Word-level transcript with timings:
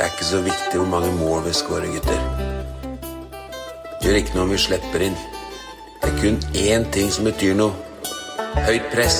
Det 0.00 0.06
er 0.06 0.12
ikke 0.12 0.24
så 0.24 0.38
viktig 0.40 0.78
hvor 0.80 0.86
mange 0.88 1.12
mål 1.12 1.42
vi 1.44 1.50
skårer, 1.52 1.90
gutter. 1.92 2.20
Gjør 4.00 4.14
ikke 4.16 4.32
noe 4.32 4.46
om 4.46 4.52
vi 4.54 4.58
slipper 4.58 5.02
inn. 5.04 5.16
Det 6.00 6.08
er 6.08 6.14
kun 6.22 6.38
én 6.56 6.86
ting 6.88 7.10
som 7.12 7.28
betyr 7.28 7.52
noe. 7.58 7.74
Høyt 8.64 8.86
press. 8.94 9.18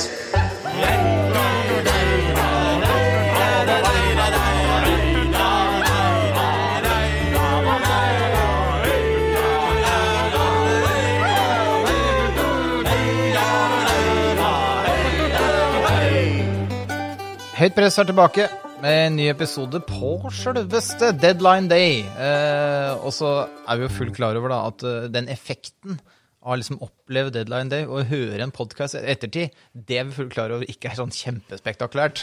Høyt 17.61 17.77
press 17.77 18.01
er 18.01 18.09
tilbake 18.09 18.49
med 18.81 19.07
en 19.07 19.17
ny 19.19 19.27
episode 19.29 19.81
på 19.85 20.15
sjølveste 20.33 21.11
Deadline 21.21 21.69
Day. 21.69 22.01
Eh, 22.01 22.93
og 23.05 23.13
så 23.13 23.33
er 23.69 23.77
vi 23.77 23.85
jo 23.85 23.93
fullt 23.93 24.17
klar 24.17 24.39
over 24.39 24.53
da, 24.53 24.61
at 24.71 24.85
eh, 24.89 25.09
den 25.13 25.29
effekten 25.33 25.99
av 26.41 26.57
liksom 26.57 26.79
opplevd 26.81 27.35
Deadline 27.37 27.69
Day 27.69 27.85
og 27.85 28.09
høre 28.09 28.41
en 28.41 28.53
podkast 28.55 28.97
ettertid, 28.97 29.53
det 29.75 29.99
er 30.01 30.07
vi 30.09 30.17
fullt 30.17 30.33
klar 30.33 30.53
over 30.55 30.69
ikke 30.73 30.89
er 30.89 30.97
sånn 30.97 31.13
kjempespektakulært. 31.13 32.23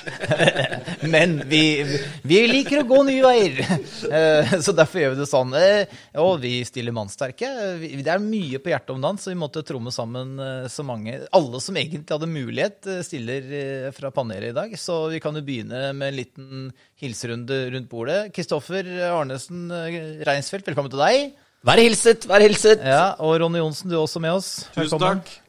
Men 1.13 1.37
vi, 1.49 1.61
vi, 2.25 2.39
liker 2.49 2.81
å 2.81 2.87
gå 2.89 3.03
nye 3.05 3.21
veier, 3.21 3.61
eh, 4.09 4.55
så 4.63 4.73
derfor 4.73 5.03
gjør 5.03 5.13
vi 5.13 5.21
det 5.21 5.29
sånn. 5.29 5.53
Eh, 5.59 5.95
og 6.23 6.41
vi 6.41 6.55
stiller 6.65 6.95
mannsterke. 6.97 7.51
Det 7.77 8.09
er 8.09 8.23
mye 8.23 8.61
på 8.63 8.73
hjertet 8.73 8.95
om 8.95 9.05
dagen, 9.05 9.21
så 9.21 9.33
vi 9.33 9.39
måtte 9.43 9.65
tromme 9.67 9.93
sammen 9.93 10.37
eh, 10.41 10.67
så 10.71 10.85
mange 10.87 11.19
Alle 11.37 11.61
som 11.61 11.77
egentlig 11.77 12.09
hadde 12.09 12.31
mulighet, 12.31 12.89
stiller 13.05 13.91
fra 13.95 14.09
panelet 14.13 14.49
i 14.49 14.57
dag. 14.57 14.77
Så 14.81 15.03
vi 15.13 15.21
kan 15.21 15.37
jo 15.37 15.45
begynne 15.45 15.91
med 15.93 16.09
en 16.09 16.21
liten 16.23 16.69
hilserunde 16.97 17.67
rundt 17.75 17.91
bordet. 17.91 18.21
Kristoffer 18.33 18.87
Arnesen 19.11 19.67
Reinsfeldt, 20.25 20.65
velkommen 20.71 20.93
til 20.93 21.05
deg. 21.05 21.35
Vær 21.67 21.81
hilset, 21.81 22.23
vær 22.29 22.43
hilset. 22.45 22.83
Ja, 22.85 23.15
Og 23.19 23.35
Ronny 23.41 23.59
Johnsen, 23.59 23.89
du 23.91 23.97
er 23.97 24.03
også 24.05 24.21
med 24.23 24.31
oss. 24.37 24.49
Tusen 24.71 24.85
Velkommen. 24.85 25.19
takk. 25.19 25.43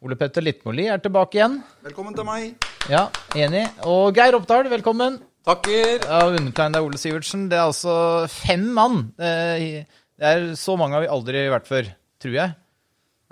Ole 0.00 0.16
Petter 0.16 0.44
Littmoli 0.44 0.86
er 0.88 1.00
tilbake 1.02 1.36
igjen. 1.40 1.58
Velkommen 1.84 2.14
til 2.16 2.24
meg. 2.24 2.54
Ja, 2.88 3.08
enig. 3.36 3.66
Og 3.84 4.14
Geir 4.16 4.36
Oppdal, 4.38 4.68
velkommen. 4.72 5.18
Takker. 5.44 6.04
Ja, 6.06 6.20
Undertegnede 6.30 6.80
er 6.80 6.86
Ole 6.86 7.00
Sivertsen. 7.00 7.48
Det 7.50 7.58
er 7.58 7.66
altså 7.66 7.96
fem 8.32 8.68
mann. 8.76 9.10
Eh, 9.18 9.84
Det 10.20 10.28
er 10.28 10.54
så 10.54 10.76
mange 10.76 10.92
har 10.98 11.00
vi 11.02 11.08
aldri 11.08 11.46
vært 11.48 11.66
før, 11.68 11.86
tror 12.20 12.34
jeg. 12.36 12.54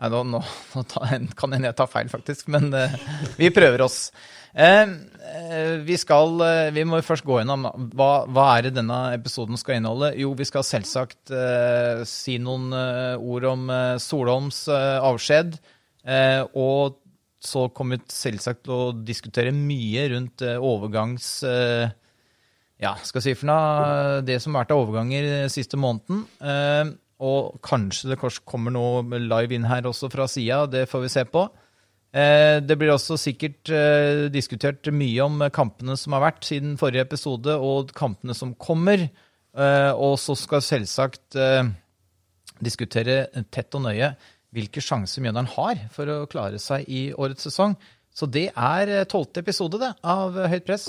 Nei, 0.00 0.08
nå, 0.08 0.22
nå, 0.24 0.38
nå 0.74 0.82
ta, 0.88 1.02
kan 1.36 1.52
hende 1.52 1.68
jeg 1.68 1.76
tar 1.76 1.86
feil, 1.92 2.08
faktisk, 2.08 2.48
men 2.48 2.72
eh, 2.74 2.94
vi 3.36 3.50
prøver 3.52 3.82
oss. 3.84 4.10
Eh, 5.28 5.76
vi 5.84 5.96
skal 6.00 6.40
eh, 6.44 6.70
Vi 6.74 6.84
må 6.88 7.00
først 7.04 7.26
gå 7.26 7.40
gjennom 7.40 7.66
hva, 7.96 8.12
hva 8.30 8.46
er 8.56 8.68
det 8.68 8.76
denne 8.78 8.98
episoden 9.16 9.58
skal 9.60 9.78
inneholde. 9.78 10.12
Jo, 10.20 10.32
vi 10.38 10.46
skal 10.48 10.66
selvsagt 10.66 11.32
eh, 11.34 12.04
si 12.08 12.38
noen 12.42 12.72
eh, 12.76 13.16
ord 13.18 13.48
om 13.50 13.68
Solholms 14.02 14.64
eh, 14.72 14.96
avskjed. 15.04 15.58
Eh, 16.08 16.42
og 16.56 16.98
så 17.44 17.68
kommer 17.74 17.98
vi 17.98 18.10
selvsagt 18.10 18.64
til 18.66 18.74
å 18.74 18.92
diskutere 18.92 19.54
mye 19.54 20.08
rundt 20.14 20.42
overgangs... 20.58 21.38
Ja, 22.78 22.92
skal 23.02 23.22
si 23.24 23.32
for 23.34 23.48
noe, 23.50 24.18
det 24.22 24.36
som 24.38 24.54
har 24.54 24.62
vært 24.62 24.72
av 24.74 24.80
overganger 24.84 25.48
siste 25.50 25.78
måneden. 25.78 26.20
Og 27.26 27.56
kanskje 27.66 28.12
det 28.12 28.18
kommer 28.46 28.74
noe 28.74 29.18
live 29.18 29.54
inn 29.54 29.66
her 29.66 29.86
også 29.90 30.10
fra 30.12 30.28
sida, 30.30 30.60
det 30.70 30.84
får 30.90 31.02
vi 31.02 31.10
se 31.10 31.24
på. 31.26 31.42
Eh, 32.08 32.58
det 32.64 32.76
blir 32.80 32.94
også 32.94 33.18
sikkert 33.20 33.68
eh, 33.68 34.26
diskutert 34.32 34.88
mye 34.94 35.26
om 35.26 35.42
kampene 35.52 35.96
som 36.00 36.14
har 36.16 36.24
vært 36.24 36.46
siden 36.48 36.78
forrige 36.80 37.04
episode, 37.04 37.52
og 37.52 37.92
kampene 37.96 38.36
som 38.36 38.54
kommer. 38.56 39.08
Eh, 39.58 39.92
og 39.92 40.16
så 40.20 40.36
skal 40.38 40.64
selvsagt 40.64 41.38
diskutere 42.58 43.28
tett 43.54 43.74
og 43.78 43.84
nøye 43.84 44.10
hvilke 44.56 44.80
sjanser 44.82 45.22
Mjøndalen 45.22 45.50
har 45.52 45.84
for 45.94 46.10
å 46.10 46.26
klare 46.30 46.58
seg 46.62 46.88
i 46.88 47.08
årets 47.12 47.44
sesong. 47.50 47.76
Så 48.10 48.26
det 48.26 48.48
er 48.56 49.04
tolvte 49.06 49.44
episode 49.44 49.78
det, 49.78 49.92
av 50.02 50.34
Høyt 50.50 50.66
press. 50.66 50.88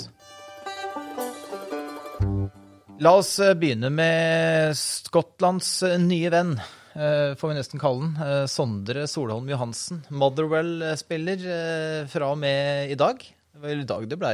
La 3.04 3.14
oss 3.20 3.36
begynne 3.60 3.92
med 3.94 4.74
Skottlands 4.80 5.70
nye 6.02 6.32
venn, 6.34 6.56
får 6.94 7.52
vi 7.52 7.56
nesten 7.58 7.82
kalle 7.82 8.08
den. 8.08 8.16
eh, 8.26 8.46
Sondre 8.50 9.06
Solholm 9.08 9.50
Johansen. 9.52 10.02
Motherwell-spiller 10.10 11.46
eh, 11.46 12.08
fra 12.10 12.32
og 12.34 12.40
med 12.42 12.92
i 12.92 12.98
dag. 13.00 13.22
Det 13.60 13.74
i 13.76 13.88
dag 13.88 14.06
det 14.08 14.18
ble 14.22 14.34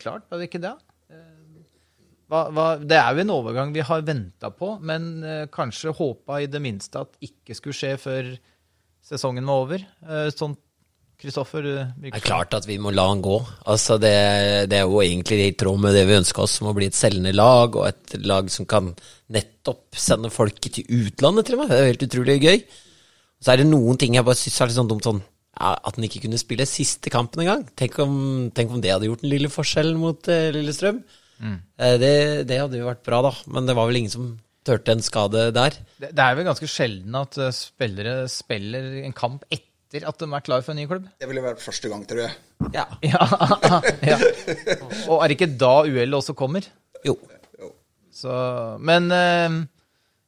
klart, 0.00 0.24
var 0.30 0.40
det 0.40 0.48
ikke 0.50 0.62
det? 0.64 0.72
Eh, 1.10 1.26
Hva, 2.30 2.44
hva, 2.54 2.64
det 2.78 2.98
er 2.98 3.14
jo 3.16 3.24
en 3.24 3.32
overgang 3.34 3.72
vi 3.74 3.82
har 3.86 4.02
venta 4.06 4.50
på, 4.54 4.76
men 4.82 5.10
eh, 5.24 5.44
kanskje 5.50 5.94
håpa 5.96 6.40
i 6.42 6.50
det 6.50 6.60
minste 6.62 7.02
at 7.02 7.16
ikke 7.24 7.56
skulle 7.58 7.78
skje 7.78 7.94
før 7.98 8.32
sesongen 9.02 9.46
var 9.48 9.64
over. 9.64 9.86
Sånt 10.30 10.58
Kristoffer 11.20 11.66
Det 11.66 12.12
er 12.14 12.24
klart 12.24 12.54
at 12.56 12.64
vi 12.68 12.78
må 12.80 12.92
la 12.94 13.04
han 13.10 13.20
gå. 13.24 13.36
Altså 13.68 13.98
det, 14.00 14.14
det 14.72 14.78
er 14.78 14.86
jo 14.88 15.02
egentlig 15.04 15.40
i 15.44 15.56
tråd 15.60 15.82
med 15.82 15.96
det 15.96 16.06
vi 16.08 16.16
ønska 16.16 16.44
oss, 16.46 16.58
som 16.58 16.70
å 16.70 16.76
bli 16.76 16.88
et 16.88 16.96
selgende 16.96 17.34
lag, 17.36 17.76
og 17.76 17.88
et 17.90 18.16
lag 18.24 18.48
som 18.52 18.68
kan 18.68 18.92
nettopp 19.30 19.98
sende 20.00 20.32
folk 20.32 20.58
til 20.64 20.86
utlandet, 20.88 21.46
til 21.46 21.58
og 21.58 21.62
med. 21.62 21.70
Det 21.70 21.76
er 21.76 21.84
jo 21.84 21.92
helt 21.92 22.06
utrolig 22.08 22.38
gøy. 22.40 22.64
Så 23.40 23.52
er 23.52 23.60
det 23.60 23.68
noen 23.70 24.00
ting 24.00 24.16
jeg 24.16 24.26
bare 24.26 24.40
syns 24.40 24.58
er 24.60 24.70
litt 24.70 24.80
sånn 24.80 24.90
dumt 24.90 25.06
sånn 25.06 25.22
ja, 25.60 25.72
At 25.76 25.96
han 25.96 26.04
ikke 26.06 26.22
kunne 26.24 26.40
spille 26.40 26.68
siste 26.68 27.12
kampen 27.12 27.44
engang. 27.44 27.64
Tenk, 27.76 27.98
om, 28.00 28.14
tenk 28.56 28.72
om 28.72 28.80
det 28.80 28.92
hadde 28.94 29.08
gjort 29.08 29.24
den 29.24 29.32
lille 29.32 29.50
forskjellen 29.52 29.98
mot 30.00 30.28
uh, 30.32 30.48
Lillestrøm. 30.54 31.02
Eh, 31.40 31.96
det, 32.00 32.14
det 32.48 32.60
hadde 32.60 32.80
jo 32.80 32.88
vært 32.88 33.04
bra, 33.06 33.22
da. 33.28 33.32
Men 33.50 33.68
det 33.68 33.76
var 33.78 33.88
vel 33.88 34.02
ingen 34.02 34.12
som 34.12 34.30
turte 34.66 34.92
en 34.92 35.04
skade 35.04 35.48
der. 35.56 35.76
Det, 36.00 36.12
det 36.12 36.24
er 36.24 36.36
vel 36.36 36.48
ganske 36.48 36.68
sjelden 36.68 37.16
at 37.20 37.38
eh, 37.40 37.52
spillere 37.56 38.14
spiller 38.32 39.00
en 39.04 39.16
kamp 39.16 39.46
etter 39.48 39.68
at 39.98 40.22
de 40.22 40.28
er 40.30 40.44
klar 40.46 40.62
for 40.62 40.72
en 40.72 40.78
ny 40.78 40.86
klubb. 40.86 41.08
Det 41.18 41.26
ville 41.26 41.42
vært 41.42 41.62
første 41.62 41.90
gang, 41.90 42.04
tror 42.06 42.22
jeg. 42.26 42.36
Ja. 42.76 42.86
Ja, 43.10 43.80
ja. 44.06 44.18
Og 45.08 45.18
er 45.18 45.28
det 45.28 45.36
ikke 45.38 45.50
da 45.58 45.74
uhellet 45.88 46.18
også 46.20 46.36
kommer? 46.38 46.66
Jo. 47.06 47.16
Så, 48.14 48.32
men 48.84 49.08
eh, 49.14 49.60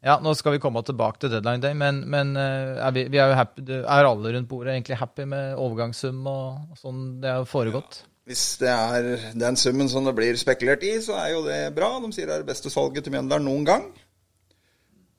ja, 0.02 0.16
nå 0.22 0.32
skal 0.38 0.56
vi 0.56 0.62
komme 0.62 0.82
tilbake 0.86 1.20
til 1.22 1.30
deadline 1.30 1.62
day, 1.62 1.76
men, 1.78 2.00
men 2.10 2.32
eh, 2.38 2.78
er, 2.78 2.94
vi, 2.96 3.04
vi 3.12 3.20
er 3.22 3.30
jo 3.30 3.36
happy, 3.38 3.66
er 3.82 4.08
alle 4.08 4.32
rundt 4.34 4.48
bordet 4.50 4.74
egentlig 4.74 4.98
happy 4.98 5.26
med 5.30 5.60
overgangssum 5.60 6.24
og 6.26 6.80
sånn 6.80 7.04
det 7.22 7.36
har 7.36 7.46
foregått? 7.46 8.00
Hvis 8.26 8.44
det 8.62 8.70
er 8.70 9.06
den 9.38 9.58
summen 9.58 9.90
som 9.90 10.06
det 10.06 10.14
blir 10.16 10.38
spekulert 10.38 10.82
i, 10.86 10.96
så 11.02 11.18
er 11.18 11.32
jo 11.34 11.44
det 11.46 11.60
bra. 11.76 11.96
De 12.02 12.10
sier 12.14 12.26
det 12.30 12.36
er 12.36 12.44
det 12.44 12.50
beste 12.52 12.70
salget 12.70 13.02
til 13.06 13.14
Mjøndalen 13.14 13.48
noen 13.50 13.66
gang. 13.66 13.88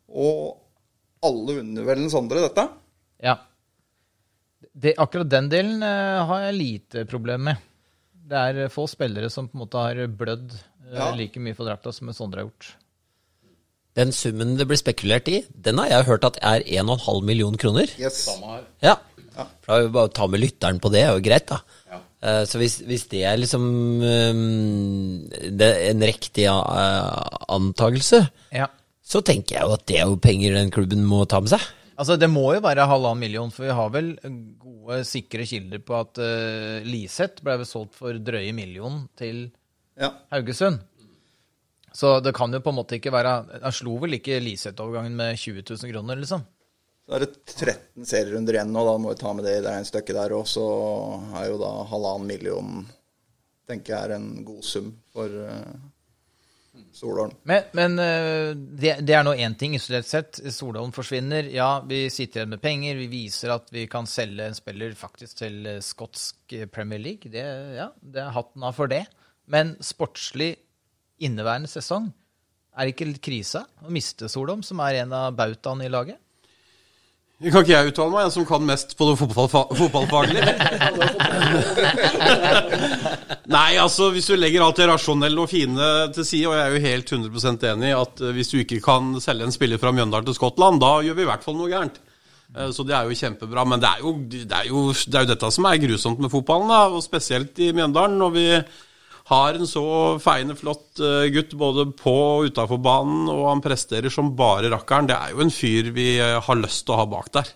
Og 0.07 0.55
alle 1.23 1.57
unner 1.61 1.87
vel 1.87 1.99
den 1.99 2.11
Sondre 2.11 2.43
dette. 2.45 2.63
Ja. 3.23 3.35
Det, 4.73 4.95
akkurat 4.97 5.29
den 5.29 5.49
delen 5.51 5.83
uh, 5.85 6.23
har 6.29 6.47
jeg 6.47 6.57
lite 6.57 7.05
problem 7.09 7.45
med. 7.49 7.61
Det 8.23 8.39
er 8.39 8.61
eh, 8.63 8.71
få 8.71 8.85
spillere 8.89 9.29
som 9.29 9.49
på 9.49 9.57
en 9.57 9.61
måte 9.65 9.81
har 9.81 9.99
blødd 10.07 10.53
uh, 10.55 10.95
Ja. 10.95 11.11
like 11.17 11.39
mye 11.41 11.53
for 11.57 11.67
drakta 11.67 11.91
som 11.93 12.09
Sondre 12.13 12.41
har 12.41 12.47
gjort. 12.47 12.71
Den 13.93 14.09
summen 14.15 14.55
det 14.57 14.65
blir 14.65 14.79
spekulert 14.79 15.27
i, 15.29 15.43
den 15.53 15.77
har 15.77 15.91
jeg 15.91 16.07
hørt 16.07 16.25
at 16.25 16.39
er 16.41 16.63
1,5 16.65 17.19
million 17.27 17.57
kroner. 17.61 17.91
Yes. 18.01 18.23
Ja. 18.81 18.95
ja. 19.35 19.45
da 19.67 19.77
vil 19.77 19.87
vi 19.91 19.93
bare 19.99 20.13
ta 20.17 20.25
med 20.27 20.41
lytteren 20.41 20.79
på 20.81 20.89
det, 20.93 21.03
er 21.05 21.13
jo 21.13 21.21
greit, 21.27 21.45
da. 21.51 21.59
Eh, 22.23 22.41
Så 22.49 22.57
hvis, 22.57 22.79
hvis 22.87 23.05
det 23.11 23.21
er 23.29 23.37
liksom 23.37 23.61
um, 24.01 25.29
det 25.29 25.67
er 25.69 25.91
en 25.91 26.01
riktig 26.07 26.47
uh, 26.49 27.21
antakelse, 27.53 28.23
Ja. 28.55 28.67
så 29.05 29.21
tenker 29.21 29.59
jeg 29.59 29.67
jo 29.67 29.77
at 29.77 29.85
det 29.85 29.99
er 29.99 30.07
jo 30.09 30.17
penger 30.17 30.57
den 30.57 30.71
klubben 30.73 31.05
må 31.05 31.25
ta 31.29 31.43
med 31.43 31.53
seg. 31.53 31.61
Altså, 31.93 32.15
det 32.17 32.29
må 32.31 32.47
jo 32.55 32.61
være 32.63 32.87
halvannen 32.89 33.21
million, 33.21 33.51
for 33.53 33.67
vi 33.67 33.75
har 33.77 33.91
vel 33.93 34.13
gode, 34.61 35.03
sikre 35.07 35.45
kilder 35.47 35.81
på 35.85 35.97
at 35.99 36.19
uh, 36.21 36.79
Liseth 36.87 37.43
ble 37.45 37.59
vel 37.61 37.69
solgt 37.69 37.97
for 37.99 38.17
drøye 38.17 38.53
million 38.55 39.03
til 39.19 39.45
Ja. 39.99 40.09
Haugesund. 40.33 40.81
Så 41.93 42.15
det 42.25 42.33
kan 42.33 42.49
jo 42.49 42.63
på 42.65 42.71
en 42.73 42.79
måte 42.79 42.97
ikke 42.97 43.11
være 43.13 43.33
Han 43.61 43.75
slo 43.75 43.99
vel 44.01 44.17
ikke 44.17 44.39
Liseth-overgangen 44.41 45.13
med 45.13 45.37
20 45.37 45.61
000 45.61 45.91
kroner, 45.93 46.17
liksom? 46.17 46.41
Så 47.05 47.13
er 47.13 47.25
det 47.25 47.31
13 47.45 48.07
serierunder 48.09 48.57
igjen 48.57 48.71
nå, 48.73 48.81
da 48.87 48.95
må 48.97 49.11
vi 49.11 49.19
ta 49.19 49.33
med 49.37 49.45
det 49.45 49.57
i 49.59 49.61
det 49.61 49.69
regnestykket 49.69 50.17
der. 50.17 50.33
Og 50.33 50.47
så 50.49 50.65
er 51.37 51.51
jo 51.51 51.59
da 51.61 51.71
halvannen 51.91 52.29
million 52.31 52.85
tenker 53.69 53.93
jeg 53.93 54.09
er 54.09 54.15
en 54.17 54.29
god 54.47 54.63
sum 54.65 54.89
for 55.13 55.29
uh, 55.29 55.75
Solholm. 56.93 57.33
Men, 57.43 57.63
men 57.77 57.99
eh, 58.01 58.51
det, 58.55 58.95
det 59.05 59.15
er 59.17 59.25
nå 59.25 59.33
én 59.37 59.55
ting 59.57 59.75
isolert 59.77 60.07
sett. 60.09 60.39
Solholm 60.53 60.93
forsvinner. 60.93 61.45
Ja, 61.53 61.83
vi 61.89 62.07
sitter 62.13 62.41
igjen 62.41 62.53
med 62.55 62.61
penger. 62.63 62.97
Vi 63.01 63.07
viser 63.11 63.53
at 63.53 63.69
vi 63.73 63.85
kan 63.89 64.09
selge 64.09 64.47
en 64.49 64.57
spiller 64.57 64.95
faktisk 64.97 65.41
til 65.43 65.59
eh, 65.69 65.81
skotsk 65.85 66.55
eh, 66.57 66.65
Premier 66.69 67.01
League. 67.01 67.29
Det, 67.33 67.45
ja, 67.77 67.91
det 68.01 68.23
er 68.25 68.33
hatten 68.33 68.65
av 68.65 68.77
for 68.77 68.89
det. 68.89 69.03
Men 69.53 69.75
sportslig 69.85 70.55
inneværende 71.23 71.69
sesong, 71.69 72.09
er 72.73 72.87
det 72.87 72.95
ikke 72.95 73.09
litt 73.11 73.23
krise 73.25 73.65
å 73.85 73.93
miste 73.93 74.29
Solholm, 74.31 74.63
som 74.65 74.81
er 74.81 75.03
en 75.03 75.13
av 75.13 75.35
bautaene 75.37 75.85
i 75.85 75.93
laget? 75.93 76.17
Kan 77.41 77.63
ikke 77.65 77.73
jeg 77.73 77.89
uttale 77.91 78.13
meg, 78.13 78.21
jeg 78.27 78.33
som 78.37 78.45
kan 78.47 78.61
mest 78.63 78.93
på 78.95 79.07
det 79.09 79.17
fotballfa 79.19 79.63
fotballfaglige? 79.75 80.53
Nei, 83.53 83.73
altså 83.81 84.11
hvis 84.13 84.29
du 84.29 84.35
legger 84.37 84.63
alt 84.63 84.77
det 84.79 84.85
rasjonelle 84.87 85.41
og 85.43 85.49
fine 85.51 85.87
til 86.15 86.25
side, 86.29 86.47
og 86.47 86.53
jeg 86.55 86.63
er 86.63 86.71
jo 86.77 86.83
helt 86.85 87.11
100% 87.17 87.65
enig 87.73 87.89
i 87.89 87.97
at 87.97 88.21
eh, 88.23 88.31
hvis 88.37 88.51
du 88.53 88.57
ikke 88.61 88.79
kan 88.85 89.09
selge 89.23 89.49
en 89.49 89.55
spiller 89.55 89.81
fra 89.81 89.91
Mjøndalen 89.91 90.29
til 90.29 90.37
Skottland, 90.37 90.79
da 90.83 90.93
gjør 91.03 91.17
vi 91.19 91.25
i 91.25 91.29
hvert 91.33 91.43
fall 91.43 91.57
noe 91.59 91.71
gærent. 91.73 91.97
Eh, 92.55 92.69
Så 92.71 92.85
det 92.87 92.95
er 92.95 93.09
jo 93.09 93.19
kjempebra. 93.19 93.65
Men 93.67 93.83
det 93.83 93.89
er 93.91 94.05
jo, 94.05 94.13
det 94.31 94.45
er 94.61 94.69
jo, 94.69 94.85
det 94.93 95.17
er 95.19 95.25
jo 95.27 95.31
dette 95.33 95.51
som 95.57 95.67
er 95.69 95.81
grusomt 95.83 96.23
med 96.23 96.31
fotballen, 96.31 96.71
da, 96.71 96.81
og 96.95 97.03
spesielt 97.03 97.59
i 97.59 97.73
Mjøndalen. 97.75 98.15
Når 98.23 98.31
vi 98.37 98.47
har 99.31 99.55
en 99.55 99.67
så 99.69 99.85
feiende 100.23 100.55
flott 100.59 100.99
eh, 100.99 101.29
gutt 101.31 101.53
både 101.59 101.87
på 101.95 102.13
og 102.13 102.51
utafor 102.51 102.81
banen, 102.83 103.29
og 103.31 103.47
han 103.47 103.63
presterer 103.63 104.11
som 104.11 104.33
bare 104.35 104.71
rakkeren. 104.73 105.07
Det 105.07 105.15
er 105.15 105.33
jo 105.33 105.43
en 105.45 105.53
fyr 105.53 105.91
vi 105.95 106.07
eh, 106.19 106.39
har 106.43 106.59
lyst 106.59 106.85
til 106.85 106.95
å 106.95 107.01
ha 107.03 107.07
bak 107.09 107.31
der. 107.35 107.53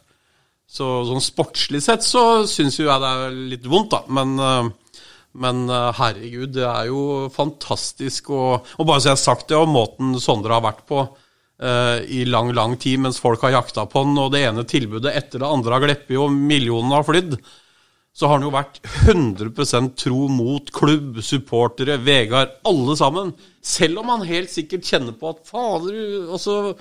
Så 0.67 0.87
sånn 1.07 1.23
sportslig 1.23 1.81
sett 1.83 2.03
så 2.03 2.43
syns 2.47 2.79
jo 2.79 2.87
jeg 2.87 3.03
det 3.03 3.11
er 3.11 3.37
litt 3.53 3.67
vondt, 3.67 3.91
da. 3.95 4.01
Men, 4.15 4.35
eh, 4.39 5.03
men 5.37 5.67
herregud, 5.69 6.55
det 6.55 6.65
er 6.65 6.87
jo 6.89 7.27
fantastisk. 7.29 8.31
Og, 8.33 8.73
og 8.79 8.87
bare 8.87 9.03
så 9.03 9.11
jeg 9.11 9.17
har 9.17 9.23
sagt 9.25 9.51
det, 9.51 9.59
og 9.59 9.69
måten 9.69 10.15
Sondre 10.23 10.55
har 10.55 10.63
vært 10.65 10.81
på 10.89 11.03
uh, 11.03 11.99
i 12.09 12.23
lang, 12.25 12.49
lang 12.57 12.73
tid 12.81 13.03
mens 13.03 13.19
folk 13.21 13.43
har 13.45 13.53
jakta 13.53 13.85
på 13.91 14.01
den, 14.07 14.17
og 14.17 14.31
det 14.33 14.41
ene 14.47 14.65
tilbudet 14.65 15.13
etter 15.13 15.43
det 15.43 15.51
andre 15.51 15.75
har 15.75 15.85
gleppet, 15.85 16.15
og 16.17 16.33
millionene 16.33 16.97
har 16.97 17.05
flydd 17.05 17.37
så 18.17 18.25
har 18.25 18.39
han 18.39 18.47
jo 18.47 18.53
vært 18.53 18.79
100% 19.11 19.91
tro 20.01 20.23
mot 20.33 20.71
klubb, 20.73 21.19
supportere, 21.21 21.99
Vegard, 22.01 22.55
alle 22.65 22.95
sammen. 22.97 23.29
Selv 23.61 24.01
om 24.01 24.09
han 24.09 24.25
helt 24.25 24.49
sikkert 24.49 24.87
kjenner 24.89 25.13
på 25.13 25.35
at 25.35 25.43
fader, 25.45 25.99
altså 26.25 26.73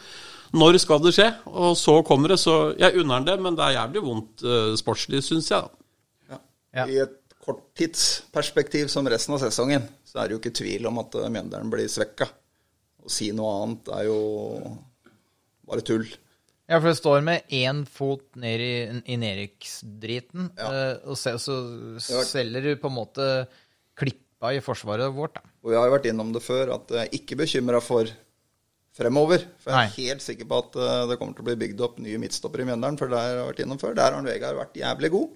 Når 0.56 0.78
skal 0.80 1.02
det 1.04 1.12
skje? 1.12 1.26
Og 1.50 1.74
så 1.76 1.98
kommer 2.06 2.32
det. 2.32 2.38
Så 2.40 2.54
jeg 2.80 2.96
unner 3.02 3.18
han 3.18 3.26
det, 3.26 3.34
men 3.42 3.58
det 3.58 3.66
er 3.66 3.76
jævlig 3.76 4.02
vondt 4.06 4.44
uh, 4.46 4.72
sportslig, 4.80 5.20
syns 5.26 5.50
jeg. 5.52 5.68
Ja. 6.30 6.38
Ja. 6.78 6.86
I 6.86 7.00
et 7.04 7.16
korttidsperspektiv 7.44 8.88
som 8.88 9.08
resten 9.10 9.36
av 9.36 9.42
sesongen, 9.42 9.84
så 10.08 10.22
er 10.22 10.28
det 10.30 10.36
jo 10.36 10.40
ikke 10.40 10.56
tvil 10.56 10.88
om 10.88 11.02
at 11.02 11.18
eh, 11.20 11.28
Mjøndalen 11.34 11.70
blir 11.70 11.90
svekka. 11.90 12.30
Å 13.04 13.12
si 13.12 13.28
noe 13.36 13.52
annet 13.60 13.90
er 13.98 14.08
jo 14.08 14.20
bare 15.68 15.84
tull. 15.84 16.06
Ja, 16.66 16.80
for 16.80 16.88
det 16.90 16.96
står 16.98 17.20
med 17.22 17.44
én 17.54 17.84
fot 17.86 18.24
ned 18.42 18.60
i, 18.60 19.02
i 19.12 19.16
nedrykksdriten, 19.22 20.48
Ja. 20.58 20.66
uh, 20.66 21.10
og 21.12 21.16
se, 21.20 21.30
så 21.38 21.54
Ja. 22.10 22.24
selger 22.26 22.62
du 22.62 22.72
på 22.82 22.88
en 22.90 22.96
måte 22.96 23.46
klippa 23.96 24.50
i 24.56 24.58
forsvaret 24.60 25.12
vårt, 25.14 25.34
da. 25.38 25.42
Og 25.62 25.70
vi 25.70 25.76
har 25.78 25.86
jo 25.86 25.94
vært 25.94 26.08
innom 26.10 26.32
det 26.34 26.42
før, 26.42 26.74
at 26.74 26.88
jeg 26.90 27.06
er 27.06 27.14
ikke 27.20 27.38
bekymra 27.38 27.80
for 27.82 28.10
fremover. 28.96 29.44
For 29.62 29.70
jeg 29.70 29.76
er 29.78 29.86
Nei. 29.86 30.06
helt 30.08 30.22
sikker 30.22 30.46
på 30.50 30.58
at 30.58 30.76
eh, 30.76 31.06
det 31.10 31.18
kommer 31.20 31.34
til 31.36 31.44
å 31.44 31.48
bli 31.50 31.56
bygd 31.62 31.80
opp 31.86 31.98
nye 32.02 32.18
midtstoppere 32.18 32.62
i 32.62 32.68
Mjøndalen. 32.70 32.98
For 32.98 33.08
der 33.08 33.16
har 33.16 33.28
jeg 33.36 33.46
vært 33.54 33.62
innom 33.66 33.78
før. 33.78 33.94
Der 33.94 34.12
har 34.12 34.22
Vegard 34.26 34.56
vært 34.56 34.74
jævlig 34.80 35.10
god 35.12 35.28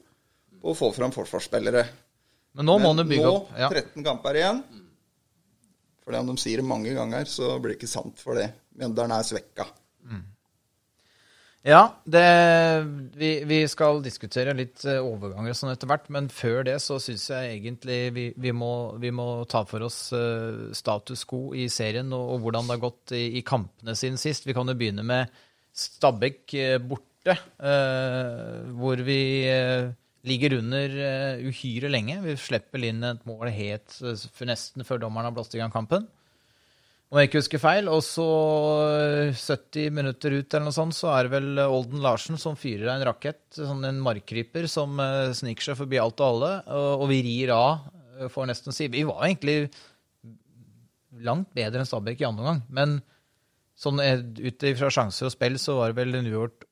på 0.60 0.70
å 0.72 0.76
få 0.76 0.90
fram 0.94 1.12
forsvarsspillere. 1.14 1.86
Men 2.54 2.66
nå 2.66 2.78
må 2.82 2.90
han 2.94 3.06
bygge 3.06 3.22
nå, 3.26 3.34
opp. 3.36 3.50
Ja. 3.58 3.68
13 3.70 4.02
kamper 4.04 4.34
igjen. 4.34 4.62
For 6.02 6.16
om 6.18 6.26
de 6.32 6.36
sier 6.42 6.56
det 6.58 6.66
mange 6.66 6.90
ganger, 6.96 7.24
så 7.30 7.60
blir 7.60 7.74
det 7.74 7.78
ikke 7.78 7.92
sant 7.92 8.18
for 8.18 8.34
det. 8.34 8.48
Mjøndalen 8.80 9.12
er 9.18 9.22
svekka. 9.28 9.66
Ja, 11.60 11.80
det, 12.08 12.24
vi, 13.20 13.30
vi 13.44 13.58
skal 13.68 13.98
diskutere 14.00 14.54
litt 14.56 14.80
eh, 14.88 14.96
overganger 14.96 15.52
og 15.52 15.58
sånn 15.58 15.72
etter 15.74 15.90
hvert, 15.90 16.06
men 16.08 16.30
før 16.32 16.62
det 16.64 16.78
så 16.80 16.96
syns 17.02 17.26
jeg 17.28 17.58
egentlig 17.58 17.98
vi, 18.16 18.24
vi, 18.32 18.52
må, 18.56 18.96
vi 19.02 19.10
må 19.12 19.26
ta 19.50 19.60
for 19.68 19.84
oss 19.84 19.98
eh, 20.16 20.70
status 20.76 21.26
quo 21.28 21.50
i 21.52 21.66
serien 21.68 22.08
og, 22.16 22.32
og 22.32 22.46
hvordan 22.46 22.64
det 22.64 22.78
har 22.78 22.84
gått 22.86 23.12
i, 23.12 23.26
i 23.36 23.44
kampene 23.44 23.92
siden 23.92 24.16
sist. 24.20 24.48
Vi 24.48 24.56
kan 24.56 24.72
jo 24.72 24.76
begynne 24.80 25.04
med 25.04 25.28
Stabæk 25.76 26.56
eh, 26.56 26.78
borte, 26.80 27.36
eh, 27.36 28.56
hvor 28.80 29.04
vi 29.04 29.20
ligger 30.24 30.56
under 30.62 30.96
uhyre 31.44 31.92
lenge. 31.92 32.22
Vi 32.24 32.38
slipper 32.40 32.88
inn 32.88 33.04
et 33.04 33.28
mål 33.28 33.52
helt 33.52 34.00
nesten 34.48 34.88
før 34.88 35.04
dommeren 35.04 35.28
har 35.28 35.36
blåst 35.36 35.56
i 35.56 35.60
gang 35.60 35.72
kampen 35.76 36.08
om 37.10 37.18
jeg 37.18 37.28
ikke 37.28 37.40
husker 37.42 37.62
feil. 37.62 37.90
Og 37.90 38.02
så 38.06 38.26
eh, 38.94 39.36
70 39.36 39.94
minutter 39.96 40.36
ut 40.38 40.54
eller 40.54 40.68
noe 40.68 40.76
sånt, 40.76 40.96
så 40.96 41.10
er 41.16 41.26
det 41.26 41.34
vel 41.34 41.62
Olden 41.64 42.02
Larsen 42.04 42.38
som 42.40 42.58
fyrer 42.58 42.86
av 42.86 42.96
en 42.96 43.06
rakett. 43.10 43.42
Sånn 43.56 43.84
en 43.88 44.02
markkryper 44.04 44.68
som 44.70 44.98
eh, 45.02 45.34
sniker 45.36 45.70
seg 45.70 45.80
forbi 45.80 46.00
alt 46.02 46.22
og 46.22 46.28
alle. 46.28 46.52
Og, 47.00 47.06
vi 47.10 47.22
rir 47.26 47.54
av, 47.56 47.90
eh, 48.16 48.30
får 48.30 48.50
nesten 48.52 48.76
si. 48.76 48.90
Vi 48.92 49.06
var 49.08 49.26
egentlig 49.26 49.72
langt 51.26 51.50
bedre 51.56 51.82
enn 51.82 51.88
Stabæk 51.88 52.22
i 52.22 52.28
andre 52.30 52.46
omgang. 52.46 52.64
Men 52.70 52.98
sånn 53.80 54.02
eh, 54.04 54.22
ut 54.22 54.70
ifra 54.70 54.92
sjanser 54.94 55.26
og 55.26 55.34
spill 55.34 55.58
så 55.58 55.80
var 55.80 55.90
det 55.90 56.02
vel 56.02 56.14
en 56.14 56.30
uavgjort 56.30 56.66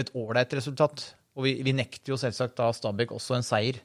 et 0.00 0.10
ålreit 0.18 0.58
resultat. 0.58 1.12
Og 1.38 1.46
vi, 1.46 1.58
vi 1.66 1.74
nekter 1.74 2.14
jo 2.14 2.18
selvsagt 2.18 2.58
da 2.58 2.72
Stabæk 2.74 3.14
også 3.14 3.38
en 3.38 3.46
seier. 3.46 3.78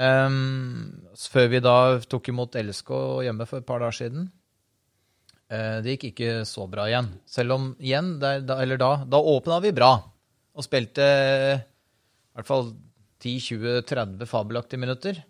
Um, 0.00 1.04
før 1.28 1.50
vi 1.52 1.58
da 1.60 1.74
tok 2.08 2.30
imot 2.32 2.56
LSK 2.56 2.90
hjemme 3.26 3.44
for 3.44 3.60
et 3.60 3.68
par 3.68 3.82
dager 3.84 4.06
siden. 4.06 4.30
Eh, 5.52 5.78
Det 5.84 5.96
gikk 5.96 6.08
ikke 6.12 6.32
så 6.48 6.66
bra 6.70 6.86
igjen. 6.88 7.10
Selv 7.28 7.56
om 7.58 7.68
igjen, 7.80 8.14
der, 8.22 8.40
da, 8.46 8.60
eller 8.64 8.80
da, 8.80 8.92
da 9.04 9.20
åpna 9.20 9.60
vi 9.64 9.74
bra. 9.76 9.92
Og 10.56 10.64
spilte 10.64 11.04
i 11.04 11.58
hvert 12.36 12.48
fall 12.48 12.72
10-20-30 13.22 14.28
fabelaktige 14.28 14.80
minutter. 14.80 15.20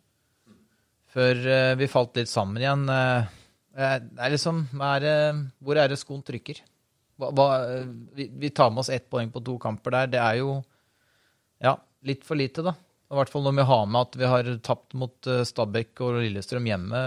Før 1.13 1.43
eh, 1.43 1.73
vi 1.81 1.91
falt 1.91 2.17
litt 2.19 2.31
sammen 2.31 2.63
igjen. 2.63 2.87
Eh, 2.89 3.39
Det 3.73 4.21
er 4.21 4.33
liksom 4.35 4.67
er 4.85 5.05
Hvor 5.65 5.79
er 5.81 5.89
det 5.89 5.97
skoen 5.97 6.23
trykker? 6.23 6.59
Hva, 7.17 7.31
hva, 7.33 7.47
vi, 8.13 8.27
vi 8.29 8.51
tar 8.51 8.71
med 8.71 8.83
oss 8.83 8.91
ett 8.93 9.09
poeng 9.09 9.31
på 9.33 9.41
to 9.45 9.57
kamper 9.61 9.95
der. 9.97 10.11
Det 10.13 10.21
er 10.21 10.41
jo 10.43 10.59
ja, 11.63 11.77
litt 12.05 12.25
for 12.27 12.37
lite, 12.37 12.65
da. 12.67 12.75
I 13.13 13.17
hvert 13.17 13.31
fall 13.33 13.45
når 13.45 13.57
vi 13.57 13.65
har 13.69 13.87
med 13.87 14.01
at 14.01 14.17
vi 14.19 14.29
har 14.29 14.49
tapt 14.65 14.95
mot 14.99 15.29
Stabæk 15.49 16.01
og 16.05 16.19
Lillestrøm 16.21 16.69
hjemme 16.69 17.01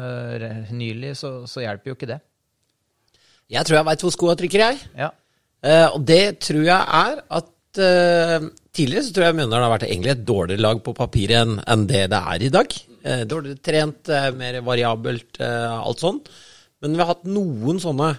nylig, 0.73 1.15
så, 1.17 1.31
så 1.49 1.63
hjelper 1.65 1.91
jo 1.91 1.95
ikke 1.97 2.09
det. 2.13 2.19
Jeg 3.51 3.67
tror 3.67 3.77
jeg 3.79 3.87
veit 3.89 4.03
hvor 4.05 4.13
skoa 4.13 4.35
trykker, 4.39 4.63
jeg. 4.65 4.91
Ja. 4.97 5.11
Uh, 5.65 5.87
og 5.97 6.01
det 6.05 6.37
tror 6.45 6.65
jeg 6.65 6.77
er 6.77 7.21
at 7.39 7.79
uh, 7.81 8.49
tidligere 8.75 9.05
så 9.07 9.13
tror 9.15 9.27
jeg 9.27 9.37
Mjøndalen 9.39 9.65
har 9.65 9.73
vært 9.73 9.87
egentlig 9.87 10.13
et 10.13 10.27
dårligere 10.27 10.65
lag 10.65 10.81
på 10.85 10.93
papiret 10.97 11.41
enn 11.41 11.57
en 11.61 11.87
det 11.89 12.03
det 12.13 12.21
er 12.33 12.45
i 12.45 12.51
dag. 12.53 12.75
Uh, 13.05 13.23
dårligere 13.29 13.63
trent, 13.65 14.13
mer 14.37 14.59
variabelt, 14.65 15.41
alt 15.41 16.01
sånn. 16.01 16.21
Men 16.83 16.93
vi 16.93 17.01
har 17.01 17.13
hatt 17.13 17.27
noen 17.29 17.79
sånne, 17.81 18.09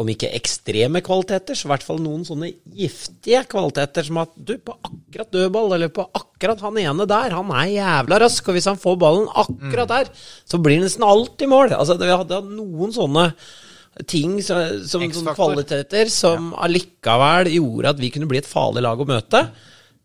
om 0.00 0.08
ikke 0.08 0.30
ekstreme 0.38 1.02
kvaliteter, 1.04 1.58
så 1.58 1.66
i 1.66 1.70
hvert 1.74 1.84
fall 1.84 1.98
noen 2.02 2.22
sånne 2.26 2.48
giftige 2.78 3.42
kvaliteter 3.50 4.06
som 4.06 4.22
at 4.22 4.32
du, 4.34 4.54
på 4.62 4.74
akkurat 4.78 5.34
dødball, 5.34 5.74
eller 5.76 5.92
på 5.92 6.06
akkurat 6.16 6.62
han 6.64 6.80
ene 6.80 7.06
der, 7.10 7.34
han 7.36 7.52
er 7.52 7.74
jævla 7.74 8.22
rask, 8.24 8.48
og 8.48 8.56
hvis 8.56 8.70
han 8.70 8.80
får 8.80 8.96
ballen 9.02 9.28
akkurat 9.42 9.92
der, 9.92 10.10
så 10.48 10.58
blir 10.62 10.80
det 10.80 10.88
nesten 10.88 11.06
alltid 11.06 11.52
mål. 11.52 11.76
Altså, 11.76 11.98
vi 12.00 12.10
hadde 12.10 12.40
noen 12.48 12.94
sånne 12.96 13.28
ting 14.04 14.40
som, 14.44 14.82
som, 14.84 15.04
som 15.14 15.30
kvaliteter 15.32 16.10
som 16.12 16.50
allikevel 16.60 17.48
gjorde 17.54 17.94
at 17.94 18.02
vi 18.02 18.10
kunne 18.12 18.28
bli 18.28 18.42
et 18.42 18.48
farlig 18.48 18.84
lag 18.84 19.00
å 19.00 19.08
møte, 19.08 19.40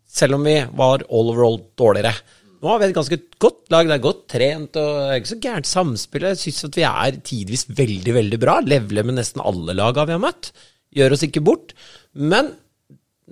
selv 0.08 0.38
om 0.38 0.46
vi 0.48 0.56
var 0.78 1.04
all 1.08 1.32
over 1.32 1.44
all 1.48 1.60
dårligere. 1.78 2.14
Nå 2.62 2.70
har 2.70 2.78
vi 2.78 2.86
et 2.88 2.96
ganske 2.96 3.18
godt 3.42 3.72
lag, 3.74 3.88
det 3.90 3.96
er 3.96 4.04
godt 4.04 4.26
trent 4.30 4.76
og 4.78 4.90
det 4.94 5.06
er 5.10 5.20
ikke 5.20 5.32
så 5.32 5.40
gærent 5.42 5.68
samspill. 5.68 6.26
Jeg 6.30 6.40
syns 6.44 6.66
at 6.68 6.76
vi 6.78 6.84
er 6.86 7.16
tidvis 7.26 7.64
veldig, 7.68 8.12
veldig 8.20 8.38
bra. 8.40 8.60
Leveler 8.62 9.08
med 9.08 9.18
nesten 9.18 9.42
alle 9.42 9.74
laga 9.74 10.06
vi 10.06 10.14
har 10.14 10.22
møtt. 10.22 10.52
Gjør 10.94 11.16
oss 11.16 11.24
ikke 11.26 11.42
bort. 11.44 11.74
Men 12.14 12.52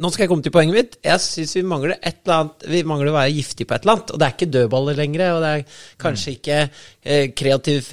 nå 0.01 0.09
skal 0.09 0.25
jeg 0.25 0.31
komme 0.31 0.45
til 0.45 0.53
poenget 0.55 0.77
mitt. 0.77 0.95
Jeg 1.05 1.21
syns 1.21 1.53
vi 1.59 1.63
mangler 1.69 1.99
et 1.99 2.23
eller 2.23 2.37
annet 2.39 2.69
Vi 2.73 2.83
mangler 2.89 3.11
å 3.11 3.17
være 3.19 3.35
giftige 3.37 3.69
på 3.69 3.77
et 3.77 3.85
eller 3.85 3.99
annet. 3.99 4.13
Og 4.15 4.21
det 4.21 4.27
er 4.27 4.37
ikke 4.37 4.53
dødballer 4.57 5.01
lenger. 5.01 5.25
Og 5.35 5.43
det 5.45 5.51
er 5.51 5.81
kanskje 6.01 6.37
ikke 6.39 6.61
eh, 6.65 7.27
kreativ, 7.37 7.91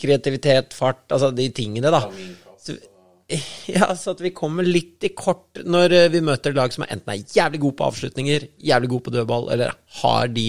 kreativitet, 0.00 0.76
fart, 0.76 1.04
altså 1.12 1.30
de 1.36 1.50
tingene, 1.56 1.92
da. 1.92 2.00
Så, 2.60 2.78
ja, 3.76 3.92
så 3.94 4.16
at 4.16 4.24
vi 4.24 4.32
kommer 4.36 4.66
litt 4.66 5.04
i 5.06 5.12
kort 5.16 5.60
når 5.68 5.96
eh, 5.98 6.10
vi 6.16 6.24
møter 6.24 6.56
lag 6.56 6.72
som 6.74 6.86
enten 6.88 7.12
er 7.12 7.36
jævlig 7.36 7.62
gode 7.66 7.78
på 7.78 7.88
avslutninger, 7.90 8.50
jævlig 8.72 8.92
gode 8.94 9.08
på 9.08 9.16
dødball, 9.18 9.50
eller 9.54 9.76
har 10.00 10.32
de 10.32 10.48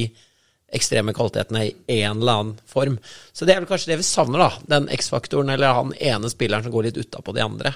ekstreme 0.71 1.11
kvalitetene 1.11 1.65
i 1.67 1.97
en 1.99 2.21
eller 2.21 2.37
annen 2.39 2.59
form. 2.71 2.95
Så 3.35 3.43
det 3.43 3.57
er 3.57 3.65
vel 3.65 3.67
kanskje 3.67 3.91
det 3.91 3.99
vi 3.99 4.07
savner, 4.07 4.45
da. 4.45 4.77
Den 4.77 4.87
X-faktoren, 4.95 5.51
eller 5.51 5.75
han 5.75 5.91
ene 5.99 6.31
spilleren 6.31 6.63
som 6.63 6.71
går 6.71 6.87
litt 6.87 7.01
utapå 7.03 7.35
de 7.35 7.43
andre. 7.43 7.75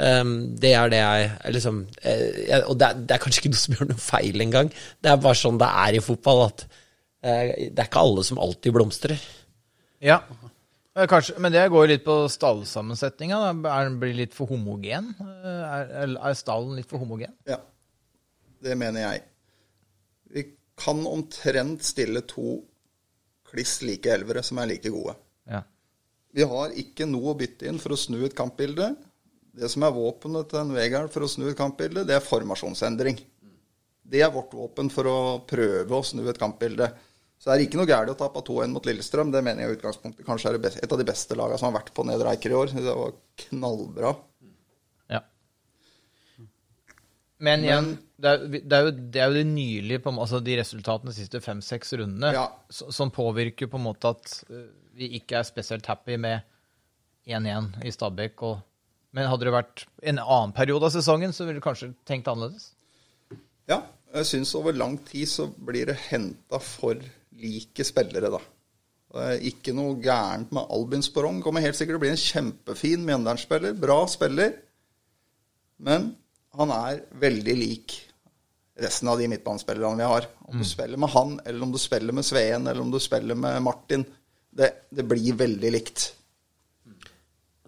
Um, 0.00 0.54
det 0.56 0.70
er 0.72 0.88
det 0.88 0.98
jeg 1.02 1.52
liksom 1.52 1.82
eh, 2.00 2.22
jeg, 2.48 2.62
Og 2.64 2.78
det 2.80 2.86
er, 2.86 3.00
det 3.04 3.12
er 3.12 3.20
kanskje 3.20 3.42
ikke 3.42 3.50
noe 3.52 3.60
som 3.60 3.74
gjør 3.76 3.88
noe 3.90 4.00
feil 4.00 4.40
engang. 4.40 4.70
Det 5.04 5.10
er 5.12 5.18
bare 5.20 5.36
sånn 5.36 5.58
det 5.60 5.68
er 5.68 5.98
i 5.98 6.00
fotball, 6.00 6.46
at 6.48 6.62
uh, 6.64 7.50
det 7.68 7.76
er 7.76 7.90
ikke 7.90 8.00
alle 8.06 8.24
som 8.24 8.40
alltid 8.40 8.72
blomstrer. 8.78 9.20
Ja. 10.00 10.22
Kanskje, 11.08 11.36
men 11.40 11.52
det 11.54 11.66
går 11.72 11.86
litt 11.88 12.02
på 12.04 12.16
stallsammensetninga. 12.28 13.36
Er 13.52 13.86
den 13.86 13.98
blir 14.00 14.16
litt 14.16 14.34
for 14.36 14.48
homogen? 14.50 15.12
Eh, 15.20 15.60
Er, 15.62 15.92
er- 16.02 16.16
er 16.30 16.34
stallen 16.36 16.74
litt 16.76 16.88
for 16.90 17.00
homogen? 17.00 17.32
Ja, 17.48 17.60
det 18.64 18.74
mener 18.80 19.00
jeg. 19.06 19.22
Vi 20.32 20.42
kan 20.80 21.00
omtrent 21.08 21.84
stille 21.84 22.20
to 22.28 22.58
kliss 23.52 23.78
like 23.84 24.08
elvere 24.08 24.42
som 24.44 24.58
er 24.60 24.68
like 24.72 24.88
gode. 24.92 25.14
Ja. 25.48 25.62
Vi 26.32 26.44
har 26.48 26.72
ikke 26.80 27.04
noe 27.08 27.32
å 27.32 27.38
bytte 27.40 27.68
inn 27.68 27.80
for 27.80 27.92
å 27.92 28.00
snu 28.00 28.22
et 28.24 28.36
kampbilde. 28.36 28.94
Det 29.52 29.68
som 29.68 29.84
er 29.84 29.92
våpenet 29.94 30.48
til 30.48 30.62
en 30.62 30.72
Vegard 30.72 31.12
for 31.12 31.26
å 31.26 31.30
snu 31.30 31.44
et 31.50 31.58
kampbilde, 31.58 32.06
det 32.08 32.16
er 32.16 32.24
formasjonsendring. 32.24 33.18
Det 34.12 34.22
er 34.24 34.32
vårt 34.32 34.54
våpen 34.56 34.88
for 34.92 35.08
å 35.08 35.16
prøve 35.48 35.98
å 35.98 36.04
snu 36.04 36.24
et 36.30 36.40
kampbilde. 36.40 36.88
Så 37.42 37.50
det 37.50 37.54
er 37.56 37.64
ikke 37.66 37.78
noe 37.80 37.90
galt 37.90 38.12
å 38.12 38.14
tape 38.14 38.40
2-1 38.46 38.70
mot 38.70 38.84
Lillestrøm. 38.86 39.32
Det 39.34 39.42
mener 39.42 39.64
jeg 39.64 39.72
i 39.72 39.76
utgangspunktet 39.76 40.26
kanskje 40.26 40.52
er 40.52 40.60
beste, 40.62 40.82
et 40.84 40.92
av 40.94 41.00
de 41.00 41.06
beste 41.08 41.36
lagene 41.38 41.58
som 41.58 41.68
har 41.68 41.80
vært 41.80 41.90
på 41.96 42.04
Nedre 42.06 42.30
Eiker 42.30 42.54
i 42.54 42.58
år. 42.58 42.74
Det 42.76 42.94
var 42.94 43.16
knallbra. 43.44 44.12
Ja. 45.10 45.20
Men 47.42 47.66
igjen, 47.66 47.88
det, 48.14 48.30
er, 48.30 48.44
det, 48.54 48.76
er 48.78 48.86
jo, 48.86 48.92
det 48.94 49.24
er 49.24 49.32
jo 49.32 49.40
de 49.40 49.46
nylige 49.50 50.12
altså 50.12 50.38
de 50.46 50.58
resultatene 50.60 51.10
de 51.10 51.18
siste 51.18 51.42
fem-seks 51.42 51.96
rundene 51.98 52.30
Ja. 52.36 52.46
som 52.70 53.10
påvirker 53.10 53.66
på 53.72 53.80
en 53.80 53.88
måte 53.88 54.14
at 54.14 54.36
eh, 54.46 54.68
vi 54.94 55.10
ikke 55.18 55.40
er 55.40 55.48
spesielt 55.48 55.90
happy 55.90 56.20
med 56.22 56.46
1-1 57.26 57.82
i 57.82 57.90
Stabæk. 57.90 58.46
Og, 58.46 58.62
men 59.12 59.28
hadde 59.28 59.48
det 59.48 59.54
vært 59.54 59.84
en 60.08 60.20
annen 60.22 60.54
periode 60.56 60.88
av 60.88 60.94
sesongen, 60.94 61.34
så 61.36 61.44
ville 61.44 61.60
du 61.60 61.64
kanskje 61.64 61.92
tenkt 62.08 62.30
annerledes? 62.32 62.70
Ja, 63.68 63.82
jeg 64.12 64.28
syns 64.28 64.54
over 64.58 64.76
lang 64.76 64.96
tid 65.08 65.28
så 65.28 65.46
blir 65.52 65.88
det 65.92 66.00
henta 66.08 66.60
for 66.62 67.00
like 67.42 67.84
spillere, 67.86 68.32
da. 68.32 68.40
Ikke 69.44 69.74
noe 69.76 69.98
gærent 70.00 70.52
med 70.56 70.70
Albin 70.72 71.04
Sporong. 71.04 71.42
Kommer 71.44 71.64
helt 71.64 71.76
sikkert 71.76 71.98
til 71.98 72.00
å 72.00 72.04
bli 72.06 72.12
en 72.14 72.22
kjempefin 72.22 73.04
Mjøndalen-spiller. 73.04 73.76
Bra 73.76 73.98
spiller. 74.08 74.54
Men 75.84 76.14
han 76.56 76.72
er 76.72 77.02
veldig 77.20 77.56
lik 77.58 77.98
resten 78.80 79.10
av 79.12 79.20
de 79.20 79.28
midtbanespillerne 79.28 80.00
vi 80.00 80.08
har. 80.08 80.28
Om 80.48 80.56
du 80.62 80.64
spiller 80.64 81.00
med 81.00 81.12
han, 81.12 81.36
eller 81.44 81.66
om 81.66 81.74
du 81.74 81.78
spiller 81.80 82.16
med 82.16 82.24
Sveen, 82.24 82.66
eller 82.66 82.80
om 82.80 82.92
du 82.92 82.98
spiller 83.02 83.36
med 83.36 83.60
Martin. 83.64 84.06
Det, 84.48 84.70
det 84.88 85.04
blir 85.08 85.36
veldig 85.36 85.72
likt. 85.76 86.08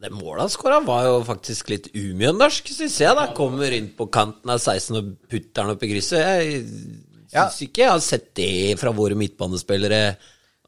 Det 0.04 0.10
målet 0.12 0.42
han 0.44 0.52
skåra, 0.52 0.82
var 0.84 1.06
jo 1.08 1.16
faktisk 1.24 1.70
litt 1.72 1.86
umjøndersk, 1.96 2.68
syns 2.76 2.98
jeg. 3.00 3.16
da 3.16 3.24
Kommer 3.36 3.72
inn 3.72 3.86
på 3.96 4.04
kanten 4.12 4.52
av 4.52 4.60
16 4.60 4.98
og 5.00 5.10
putter 5.32 5.62
den 5.62 5.72
opp 5.72 5.84
i 5.86 5.90
krysset. 5.94 6.20
Jeg 6.20 6.62
syns 6.68 7.32
Ja. 7.34 7.46
ikke 7.64 7.82
jeg 7.86 7.90
har 7.94 8.02
sett 8.04 8.26
det 8.36 8.50
fra 8.78 8.92
våre 8.92 9.16
midtbanespillere. 9.18 10.02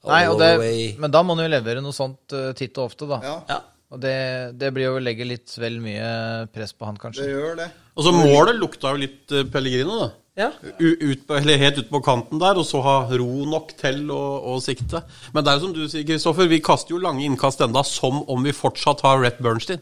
Nei, 0.07 0.23
og 0.31 0.38
det, 0.40 0.97
men 1.02 1.11
da 1.12 1.21
må 1.26 1.35
han 1.37 1.45
jo 1.45 1.50
levere 1.52 1.83
noe 1.83 1.93
sånt 1.95 2.33
uh, 2.33 2.52
titt 2.57 2.78
og 2.78 2.88
ofte, 2.93 3.09
da. 3.11 3.21
Ja, 3.25 3.38
Ja. 3.52 3.62
Og 3.95 4.00
det, 4.02 4.16
det 4.59 4.73
blir 4.75 4.88
jo 4.88 4.97
å 4.99 5.02
legge 5.02 5.23
litt 5.23 5.52
vel 5.62 5.76
mye 5.78 6.07
press 6.50 6.73
på 6.75 6.88
han, 6.88 6.97
kanskje. 6.99 7.23
det 7.23 7.37
gjør 7.37 7.52
det. 7.61 7.66
Og 7.95 8.02
så 8.02 8.11
målet 8.16 8.57
lukta 8.59 8.90
jo 8.90 8.99
litt 8.99 9.31
uh, 9.37 9.45
Pellegrino, 9.52 9.99
da. 10.00 10.09
Ja. 10.37 10.50
U 10.78 10.97
ut 11.00 11.23
på, 11.26 11.37
eller 11.38 11.57
helt 11.57 11.78
ut 11.81 11.88
på 11.88 12.02
kanten 12.05 12.37
der, 12.37 12.59
og 12.61 12.66
så 12.69 12.83
ha 12.85 12.97
ro 13.09 13.47
nok 13.49 13.71
til 13.81 14.02
å, 14.12 14.21
å 14.52 14.59
sikte. 14.61 15.00
Men 15.33 15.47
det 15.47 15.52
er 15.52 15.57
jo 15.57 15.62
som 15.62 15.73
du 15.73 15.87
sier, 15.88 16.05
Kristoffer, 16.05 16.50
vi 16.50 16.59
kaster 16.64 16.93
jo 16.93 17.00
lange 17.00 17.25
innkast 17.25 17.64
enda 17.64 17.81
som 17.88 18.19
om 18.28 18.45
vi 18.45 18.52
fortsatt 18.52 19.00
har 19.07 19.23
Rett 19.25 19.40
Bernstein. 19.40 19.81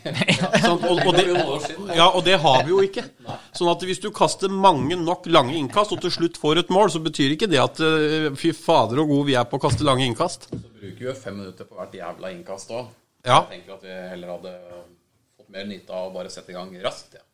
Sånn, 0.64 0.80
og, 0.88 1.02
og, 1.04 1.12
det, 1.18 1.26
ja, 1.98 2.08
og 2.08 2.24
det 2.24 2.38
har 2.40 2.64
vi 2.64 2.72
jo 2.72 2.80
ikke. 2.86 3.04
Sånn 3.52 3.68
at 3.74 3.84
hvis 3.84 4.00
du 4.00 4.08
kaster 4.16 4.48
mange 4.48 4.96
nok 4.96 5.28
lange 5.28 5.58
innkast, 5.60 5.92
og 5.92 6.00
til 6.00 6.16
slutt 6.16 6.40
får 6.40 6.64
et 6.64 6.72
mål, 6.72 6.88
så 6.96 7.04
betyr 7.04 7.36
ikke 7.36 7.50
det 7.52 7.60
at 7.60 7.84
eh, 7.84 8.30
fy 8.40 8.56
fader 8.56 9.04
og 9.04 9.12
god 9.12 9.28
vi 9.28 9.36
er 9.36 9.52
på 9.52 9.60
å 9.60 9.64
kaste 9.68 9.84
lange 9.84 10.08
innkast. 10.08 10.48
Så 10.48 10.64
bruker 10.64 10.96
vi 10.96 11.10
jo 11.10 11.18
fem 11.26 11.42
minutter 11.42 11.68
på 11.68 11.76
hvert 11.76 12.00
jævla 12.00 12.32
innkast 12.32 12.72
òg. 12.72 12.88
Ja. 13.28 13.42
Jeg 13.42 13.58
tenker 13.58 13.76
at 13.76 13.84
vi 13.84 14.02
heller 14.14 14.38
hadde 14.38 14.58
fått 15.36 15.52
mer 15.52 15.68
nytte 15.68 15.92
av 15.92 16.08
å 16.08 16.14
bare 16.16 16.32
sette 16.32 16.54
i 16.54 16.56
gang 16.56 16.72
raskt. 16.80 17.20
Ja. 17.20 17.26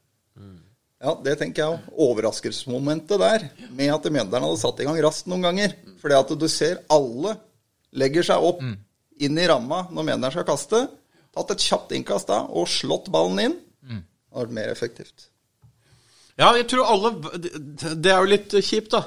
Ja, 1.03 1.13
det 1.23 1.35
tenker 1.39 1.63
jeg 1.63 1.73
òg. 1.75 1.89
Overraskelsesmomentet 2.07 3.21
der, 3.21 3.45
med 3.77 3.91
at 3.93 4.07
Mjøndalen 4.09 4.47
hadde 4.49 4.61
satt 4.63 4.81
i 4.81 4.87
gang 4.89 4.97
raskt 5.05 5.27
noen 5.29 5.43
ganger. 5.45 5.75
Fordi 6.01 6.17
at 6.17 6.33
du 6.41 6.47
ser 6.49 6.79
alle 6.93 7.37
legger 7.97 8.25
seg 8.25 8.43
opp 8.43 8.63
inn 9.21 9.39
i 9.39 9.47
ramma 9.49 9.87
når 9.91 10.05
Mjøndalen 10.09 10.33
skal 10.33 10.49
kaste. 10.49 10.81
Tatt 11.37 11.51
et 11.53 11.65
kjapt 11.69 11.93
innkast 11.93 12.29
da, 12.33 12.43
og 12.49 12.69
slått 12.69 13.11
ballen 13.13 13.39
inn. 13.45 13.57
Det 13.87 14.33
hadde 14.33 14.47
vært 14.47 14.57
mer 14.57 14.73
effektivt. 14.73 15.29
Ja, 16.37 16.51
jeg 16.57 16.67
tror 16.69 16.85
alle 16.85 17.11
Det 17.97 18.11
er 18.13 18.19
jo 18.21 18.29
litt 18.29 18.51
kjipt, 18.61 18.91
da. 18.93 19.05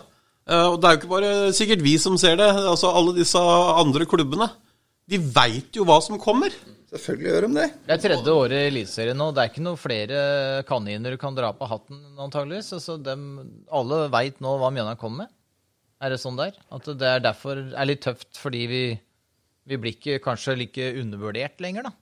Eh, 0.49 0.65
Og 0.71 0.79
det 0.81 0.87
er 0.89 0.95
jo 0.95 0.99
ikke 1.01 1.11
bare 1.11 1.33
sikkert 1.53 1.81
vi 1.85 1.97
som 2.01 2.17
ser 2.17 2.35
det. 2.37 2.47
Altså 2.49 2.89
Alle 2.93 3.13
disse 3.17 3.37
andre 3.37 4.05
klubbene. 4.09 4.47
De 5.09 5.17
veit 5.33 5.73
jo 5.75 5.85
hva 5.89 5.97
som 6.05 6.19
kommer. 6.21 6.53
Selvfølgelig 6.89 7.29
gjør 7.29 7.45
de 7.45 7.49
det. 7.59 7.67
Det 7.85 7.93
er 7.93 8.01
tredje 8.01 8.33
året 8.33 8.55
i 8.57 8.69
Eliteserien 8.71 9.17
nå. 9.17 9.29
Det 9.33 9.41
er 9.43 9.51
ikke 9.51 9.65
noen 9.65 9.77
flere 9.77 10.21
kaniner 10.69 11.13
du 11.13 11.19
kan 11.21 11.37
dra 11.37 11.51
på 11.53 11.67
hatten, 11.69 11.99
antageligvis. 12.17 12.71
Altså, 12.77 12.97
dem, 13.01 13.27
alle 13.73 14.07
veit 14.13 14.39
nå 14.41 14.55
hva 14.57 14.71
Mjøndalen 14.73 15.01
kommer 15.01 15.25
med. 15.25 15.35
Er 15.99 16.13
det 16.13 16.21
sånn 16.21 16.39
der? 16.39 16.55
At 16.73 16.87
det 16.97 17.09
er 17.09 17.21
derfor 17.21 17.59
er 17.59 17.89
litt 17.89 18.01
tøft, 18.05 18.31
fordi 18.39 18.63
vi, 18.71 18.83
vi 19.69 19.79
blir 19.81 19.97
ikke 19.97 20.21
kanskje 20.23 20.55
like 20.61 20.91
undervurdert 21.01 21.61
lenger, 21.61 21.89
da. 21.89 21.93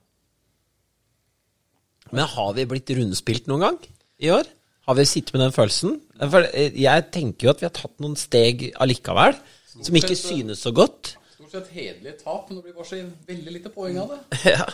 Men 2.14 2.28
har 2.32 2.54
vi 2.56 2.64
blitt 2.70 2.92
rundspilt 2.96 3.48
noen 3.50 3.66
gang 3.66 3.80
i 4.24 4.30
år? 4.32 4.48
Har 4.88 4.96
vi 4.96 5.04
sittet 5.04 5.34
med 5.34 5.44
den 5.44 5.52
følelsen? 5.52 5.98
For 6.22 6.46
eh, 6.48 6.72
jeg 6.80 7.08
tenker 7.12 7.48
jo 7.48 7.52
at 7.52 7.60
vi 7.60 7.68
har 7.68 7.74
tatt 7.76 7.98
noen 8.00 8.16
steg 8.16 8.70
allikevel, 8.80 9.36
som 9.76 9.98
ikke 10.00 10.16
synes 10.16 10.62
så 10.64 10.72
godt. 10.72 11.18
Stort 11.48 11.64
sett 11.64 11.72
hederlige 11.72 12.18
tap, 12.20 12.48
men 12.48 12.58
det 12.58 12.62
blir 12.66 12.74
bare 12.76 12.84
så 12.84 12.98
veldig 13.26 13.52
lite 13.52 13.70
poeng 13.72 13.98
av 14.02 14.14
det. 14.14 14.20
Ja. 14.52 14.66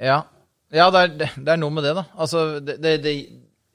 Ja, 0.00 0.16
ja 0.72 0.88
det, 0.92 1.00
er, 1.00 1.30
det, 1.36 1.52
er 1.52 1.60
noe 1.60 1.72
med 1.72 1.84
det, 1.84 1.94
da. 1.96 2.04
Altså, 2.20 2.60
det, 2.60 2.76
det, 2.84 2.96
det 3.04 3.14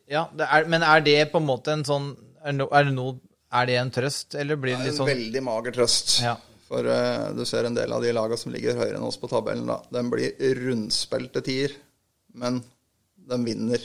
Ja, 0.10 0.28
det 0.34 0.46
er, 0.46 0.68
men 0.70 0.86
er 0.86 1.02
det 1.06 1.20
på 1.32 1.42
en 1.42 1.48
måte 1.48 1.74
en 1.74 1.86
sånn 1.86 2.12
Er, 2.42 2.54
no, 2.58 2.68
er 2.74 2.88
det 2.88 2.94
no, 2.94 3.08
Er 3.54 3.70
det 3.70 3.78
en 3.82 3.92
trøst, 3.94 4.38
eller 4.38 4.58
blir 4.58 4.74
det 4.76 4.84
Det 4.84 4.90
er 4.90 4.94
en 4.94 5.00
sånn 5.00 5.10
veldig 5.10 5.44
mager 5.46 5.76
trøst. 5.80 6.16
Ja. 6.26 6.36
For 6.66 6.86
uh, 6.90 7.32
du 7.38 7.44
ser 7.46 7.66
en 7.66 7.78
del 7.78 7.94
av 7.94 8.06
de 8.06 8.14
lagene 8.14 8.42
som 8.42 8.54
ligger 8.54 8.78
høyere 8.78 9.00
enn 9.00 9.06
oss 9.06 9.18
på 9.22 9.30
tabellen, 9.30 9.70
da. 9.70 9.80
Den 9.94 10.10
blir 10.14 10.34
rundspilte 10.62 11.42
tier, 11.46 11.74
men 12.42 12.62
den 13.30 13.46
vinner 13.46 13.82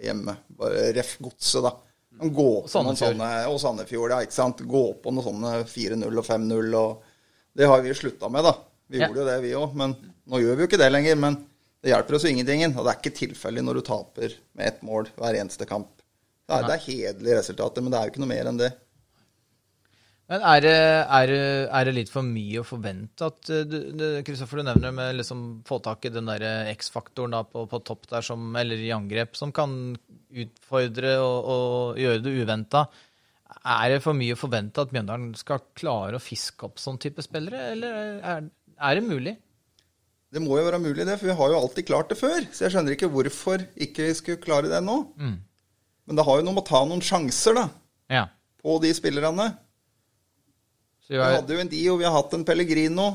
hjemme. 0.00 0.36
Bare 0.58 0.90
ref 0.94 1.16
godset, 1.22 1.62
da. 1.66 1.74
Gå 2.20 2.30
går 2.36 2.68
på 2.68 2.82
noen 2.84 2.98
sånne, 2.98 3.30
og 3.50 3.58
Sandefjord, 3.62 4.14
ja, 4.14 4.20
ikke 4.26 4.36
sant. 4.36 4.62
Gå 4.66 4.84
på 5.02 5.14
noen 5.14 5.26
sånne 5.26 5.52
4-0 5.70 6.06
og 6.10 6.26
5-0, 6.26 6.76
og 6.78 7.09
det 7.56 7.68
har 7.70 7.82
vi 7.84 7.94
slutta 7.94 8.30
med, 8.32 8.44
da. 8.46 8.54
Vi 8.90 8.98
Ja. 8.98 9.06
gjorde 9.06 9.22
jo 9.22 9.28
det, 9.28 9.38
vi 9.42 9.54
òg, 9.54 9.74
men 9.78 9.94
nå 10.26 10.40
gjør 10.42 10.56
vi 10.56 10.64
jo 10.64 10.68
ikke 10.70 10.80
det 10.80 10.90
lenger. 10.92 11.16
Men 11.16 11.36
det 11.82 11.92
hjelper 11.92 12.14
oss 12.16 12.24
jo 12.26 12.30
ingenting. 12.32 12.64
Og 12.76 12.84
det 12.84 12.92
er 12.92 13.00
ikke 13.00 13.16
tilfeldig 13.18 13.64
når 13.64 13.80
du 13.80 13.82
taper 13.86 14.36
med 14.54 14.66
ett 14.66 14.82
mål 14.82 15.08
hver 15.16 15.38
eneste 15.40 15.66
kamp. 15.66 15.90
Det 16.50 16.56
er, 16.58 16.66
det 16.66 16.74
er 16.74 16.86
hederlige 16.86 17.38
resultater, 17.38 17.82
men 17.82 17.92
det 17.92 17.98
er 17.98 18.08
jo 18.08 18.12
ikke 18.14 18.22
noe 18.24 18.32
mer 18.32 18.50
enn 18.50 18.58
det. 18.58 18.72
Men 20.30 20.44
er 20.46 20.60
det, 20.62 20.74
er, 21.10 21.30
er 21.74 21.86
det 21.88 21.94
litt 21.96 22.10
for 22.12 22.22
mye 22.22 22.60
å 22.60 22.66
forvente 22.66 23.26
at 23.26 23.40
Kristoffer, 23.42 23.64
du, 23.66 23.78
du, 23.98 24.04
Kristoffer, 24.26 24.60
du 24.60 24.66
nevner 24.68 24.92
med 24.94 25.16
liksom 25.18 25.40
få 25.66 25.80
tak 25.82 26.06
i 26.06 26.12
den 26.14 26.28
der 26.30 26.44
eh, 26.46 26.70
X-faktoren 26.76 27.34
på, 27.50 27.64
på 27.66 27.80
topp 27.82 28.06
der, 28.12 28.22
som, 28.22 28.44
eller 28.58 28.78
i 28.78 28.92
angrep, 28.94 29.34
som 29.38 29.50
kan 29.54 29.96
utfordre 30.30 31.16
og, 31.18 31.50
og 31.54 31.98
gjøre 31.98 32.22
det 32.22 32.34
uventa. 32.44 32.84
Er 33.64 33.90
det 33.92 34.00
for 34.02 34.16
mye 34.16 34.32
å 34.32 34.40
forvente 34.40 34.80
at 34.80 34.92
Mjøndalen 34.94 35.34
skal 35.36 35.60
klare 35.76 36.16
å 36.16 36.22
fiske 36.22 36.64
opp 36.64 36.78
sånn 36.80 36.96
type 37.02 37.20
spillere, 37.24 37.58
eller 37.74 37.96
er, 38.24 38.46
er 38.80 38.94
det 38.96 39.04
mulig? 39.04 39.34
Det 40.32 40.40
må 40.40 40.56
jo 40.56 40.64
være 40.64 40.78
mulig, 40.80 41.04
det, 41.04 41.16
for 41.18 41.26
vi 41.28 41.34
har 41.36 41.50
jo 41.52 41.58
alltid 41.58 41.86
klart 41.88 42.08
det 42.12 42.16
før. 42.20 42.44
Så 42.54 42.64
jeg 42.64 42.72
skjønner 42.76 42.94
ikke 42.94 43.10
hvorfor 43.10 43.64
ikke 43.82 44.06
vi 44.06 44.14
skulle 44.16 44.40
klare 44.44 44.70
det 44.70 44.78
nå. 44.86 44.96
Men 45.18 46.16
det 46.18 46.24
har 46.24 46.38
jo 46.38 46.44
noe 46.46 46.54
med 46.56 46.62
å 46.62 46.68
ta 46.70 46.84
noen 46.86 47.02
sjanser 47.04 47.58
da, 47.58 47.66
Ja. 48.10 48.22
på 48.62 48.78
de 48.82 48.92
spillerne. 48.96 49.48
Så 51.04 51.12
vi 51.12 51.18
Vi 51.18 51.24
hadde 51.34 51.52
jo 51.56 51.60
en 51.64 51.68
Dio, 51.72 51.96
vi 51.98 52.04
har 52.06 52.14
hatt 52.14 52.32
en 52.38 52.44
Pellegrino. 52.46 53.08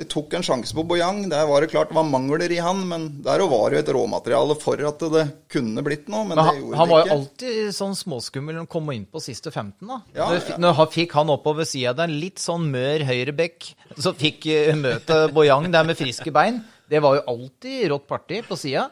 Vi 0.00 0.06
tok 0.08 0.32
en 0.34 0.42
sjanse 0.42 0.72
på 0.72 0.82
Bojang. 0.88 1.26
Der 1.28 1.44
var 1.46 1.60
det 1.60 1.68
klart 1.68 1.90
det 1.90 1.96
var 1.98 2.06
mangler 2.08 2.50
i 2.50 2.56
han, 2.64 2.80
men 2.88 3.02
der 3.22 3.42
var 3.44 3.70
det 3.70 3.76
jo 3.76 3.82
et 3.82 3.90
råmateriale 3.92 4.56
for 4.58 4.80
at 4.88 5.04
det 5.12 5.24
kunne 5.52 5.84
blitt 5.84 6.08
noe. 6.08 6.24
Men, 6.24 6.32
men 6.32 6.40
det 6.40 6.46
han, 6.46 6.60
gjorde 6.62 6.78
han 6.80 6.88
det 6.88 6.94
var 6.94 7.02
jo 7.04 7.16
alltid 7.18 7.76
sånn 7.76 7.98
småskummel 8.00 8.56
når 8.56 8.64
han 8.64 8.70
kom 8.72 8.88
inn 8.94 9.04
på 9.04 9.20
siste 9.20 9.52
15. 9.52 9.74
da. 9.84 10.00
Ja, 10.16 10.30
Når, 10.32 10.40
ja. 10.54 10.58
når 10.64 10.78
han 10.80 10.90
fikk 10.96 11.18
han 11.20 11.34
oppover 11.36 11.68
sida 11.68 11.92
der, 12.00 12.14
litt 12.24 12.40
sånn 12.40 12.70
mør 12.72 13.04
høyrebekk, 13.10 13.68
så 14.00 14.14
fikk 14.16 14.48
eh, 14.54 14.72
møte 14.80 15.26
Bojang 15.36 15.68
der 15.74 15.84
med 15.84 16.00
friske 16.00 16.32
bein. 16.32 16.62
Det 16.88 17.04
var 17.04 17.20
jo 17.20 17.26
alltid 17.36 17.86
rått 17.92 18.08
party 18.08 18.40
på 18.48 18.56
sida. 18.58 18.88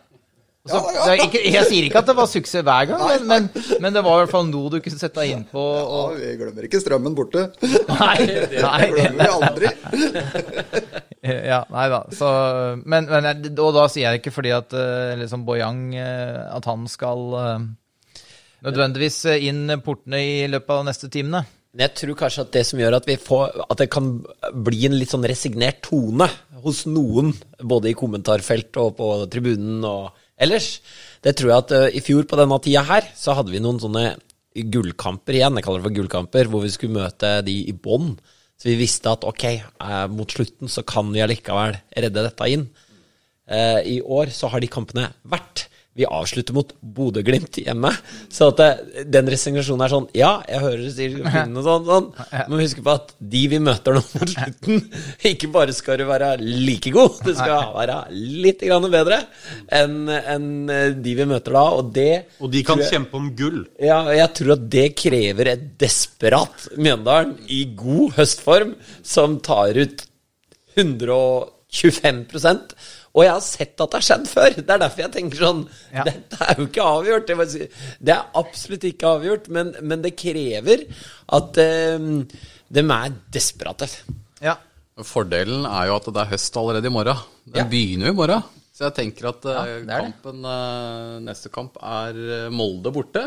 Så, 0.68 0.76
Ja, 0.76 1.04
ja. 1.14 1.24
ikke, 1.24 1.40
jeg 1.40 1.64
sier 1.70 1.86
ikke 1.86 2.02
at 2.02 2.08
det 2.10 2.14
var 2.18 2.26
suksess 2.28 2.64
hver 2.66 2.88
gang, 2.90 3.00
men, 3.00 3.22
men, 3.30 3.46
men 3.80 3.94
det 3.96 4.02
var 4.04 4.18
i 4.18 4.24
hvert 4.26 4.32
fall 4.34 4.44
noe 4.50 4.68
du 4.68 4.76
kunne 4.84 5.00
sette 5.00 5.22
deg 5.22 5.30
inn 5.32 5.44
på. 5.48 5.62
Ja, 5.80 6.00
vi 6.18 6.32
glemmer 6.36 6.66
ikke 6.68 6.82
strømmen 6.82 7.16
borte. 7.16 7.46
nei, 7.64 8.16
Det 8.52 8.60
glemmer 8.60 9.22
vi 9.24 9.30
aldri. 9.38 9.72
Ja, 11.20 11.58
nei 11.68 11.86
da. 11.92 11.98
Så, 12.16 12.28
men, 12.88 13.04
men, 13.12 13.26
og 13.60 13.74
da 13.76 13.82
sier 13.92 14.06
jeg 14.08 14.22
ikke 14.22 14.32
fordi 14.32 14.54
at 14.56 14.72
liksom 15.20 15.42
Boyang 15.44 15.82
eh, 15.92 16.38
At 16.56 16.64
han 16.64 16.86
skal 16.88 17.34
eh, 17.36 17.66
nødvendigvis 18.64 19.18
inn 19.36 19.68
portene 19.84 20.20
i 20.24 20.46
løpet 20.48 20.72
av 20.78 20.86
neste 20.88 21.10
timene. 21.12 21.42
Men 21.74 21.84
jeg 21.84 21.94
tror 22.00 22.16
kanskje 22.22 22.46
at 22.46 22.54
det 22.56 22.62
som 22.66 22.80
gjør 22.80 22.96
at 22.96 23.06
vi 23.06 23.18
får 23.20 23.60
At 23.68 23.82
det 23.82 23.90
kan 23.92 24.08
bli 24.64 24.80
en 24.88 24.96
litt 24.96 25.12
sånn 25.12 25.28
resignert 25.28 25.84
tone 25.86 26.26
hos 26.64 26.82
noen, 26.88 27.34
både 27.60 27.92
i 27.92 27.96
kommentarfelt 27.96 28.80
og 28.80 28.96
på 28.98 29.12
tribunen 29.32 29.84
og 29.88 30.10
ellers, 30.42 30.72
det 31.24 31.36
tror 31.38 31.52
jeg 31.52 31.64
at 31.64 31.74
uh, 31.76 31.86
i 31.92 32.02
fjor 32.04 32.26
på 32.28 32.38
denne 32.40 32.58
tida 32.64 32.84
her, 32.88 33.08
så 33.16 33.36
hadde 33.38 33.52
vi 33.54 33.62
noen 33.62 33.80
sånne 33.82 34.04
gullkamper 34.50 35.38
igjen, 35.38 35.56
jeg 35.58 35.66
kaller 35.66 35.82
det 35.82 35.88
for 35.88 35.96
gullkamper, 36.00 36.50
hvor 36.50 36.64
vi 36.64 36.72
skulle 36.74 36.98
møte 36.98 37.36
de 37.46 37.56
i 37.70 37.74
bånn. 37.76 38.16
Så 38.60 38.68
vi 38.68 38.76
visste 38.82 39.12
at 39.12 39.24
ok, 39.24 39.46
uh, 39.80 40.06
mot 40.12 40.30
slutten 40.30 40.68
så 40.68 40.84
kan 40.84 41.12
vi 41.14 41.22
allikevel 41.24 41.78
redde 41.96 42.26
dette 42.26 42.48
inn. 42.52 42.66
Uh, 43.50 43.80
I 43.86 44.00
år 44.04 44.32
så 44.34 44.50
har 44.52 44.62
de 44.62 44.70
kampene 44.70 45.08
vært 45.28 45.69
vi 45.98 46.04
avslutter 46.06 46.54
mot 46.54 46.70
Bodø-Glimt 46.80 47.56
hjemme. 47.64 47.90
Så 48.30 48.46
at 48.52 48.60
det, 48.60 49.04
den 49.10 49.26
resignasjonen 49.32 49.82
er 49.84 49.90
sånn 49.90 50.04
Ja, 50.16 50.30
jeg 50.48 50.60
hører 50.62 50.84
du 50.86 50.90
sier 50.94 51.16
Finn 51.34 51.56
og 51.58 51.64
sånn, 51.66 51.88
sånn, 51.88 52.06
men 52.48 52.62
husk 52.62 52.78
på 52.86 52.92
at 52.94 53.10
de 53.18 53.40
vi 53.50 53.58
møter 53.60 53.96
nå 53.98 54.02
mot 54.14 54.30
slutten 54.30 54.78
Ikke 55.32 55.50
bare 55.52 55.74
skal 55.74 55.98
du 56.00 56.04
være 56.08 56.28
like 56.40 56.92
god, 56.94 57.18
du 57.26 57.32
skal 57.34 57.72
være 57.74 57.98
litt 58.14 58.62
grann 58.62 58.86
bedre 58.92 59.18
enn 59.80 59.96
en 60.14 60.46
de 61.02 61.16
vi 61.18 61.26
møter 61.28 61.58
da, 61.58 61.64
og 61.80 61.90
det 61.98 62.08
Og 62.38 62.52
de 62.54 62.62
kan 62.70 62.78
jeg- 62.80 62.94
kjempe 62.94 63.18
om 63.18 63.28
gull. 63.36 63.64
ja, 63.82 63.98
og 64.06 64.14
jeg 64.14 64.32
tror 64.38 64.54
at 64.56 64.64
det 64.76 64.86
krever 65.02 65.52
et 65.56 65.66
desperat 65.82 66.68
Mjøndalen 66.78 67.34
i 67.50 67.64
god 67.74 68.14
høstform, 68.20 68.76
som 69.02 69.40
tar 69.42 69.74
ut 69.82 70.06
125 70.78 72.74
Og 73.10 73.24
jeg 73.24 73.32
har 73.34 73.42
sett 73.42 73.74
at 73.82 73.90
det 73.90 73.98
har 73.98 74.06
skjedd 74.06 74.28
før. 74.30 74.54
Det 74.60 74.70
er 74.70 74.82
derfor 74.84 75.02
jeg 75.02 75.12
tenker 75.16 75.40
sånn 75.42 75.62
Ja. 75.90 76.04
Dette 76.06 76.38
er 76.46 76.60
jo 76.60 76.66
ikke 76.68 76.84
avgjort. 76.86 77.26
Det, 77.26 77.46
si. 77.50 77.66
det 78.06 78.14
er 78.14 78.38
absolutt 78.38 78.86
ikke 78.86 79.10
avgjort, 79.16 79.48
men, 79.50 79.72
men 79.82 80.04
det 80.04 80.12
krever 80.20 80.84
at 81.40 81.58
um, 81.98 82.22
de 82.70 82.84
er 82.86 83.16
desperate. 83.34 83.88
Ja. 84.44 84.54
Fordelen 85.02 85.66
er 85.66 85.88
jo 85.90 85.96
at 85.98 86.06
det 86.12 86.22
er 86.22 86.32
høst 86.36 86.56
allerede 86.60 86.86
i 86.90 86.94
morgen. 86.94 87.26
Den 87.50 87.64
Ja. 87.64 87.68
begynner 87.72 88.10
jo 88.10 88.14
i 88.14 88.20
morgen. 88.22 88.42
Så 88.80 88.86
jeg 88.86 88.94
tenker 88.96 89.26
at 89.28 89.44
eh, 89.44 89.56
er 89.60 89.80
det. 89.84 89.96
kampen, 90.06 90.44
eh, 90.48 91.16
neste 91.26 91.50
kamp 91.52 91.74
er 91.82 92.16
eh, 92.16 92.46
Molde 92.54 92.92
borte. 92.94 93.26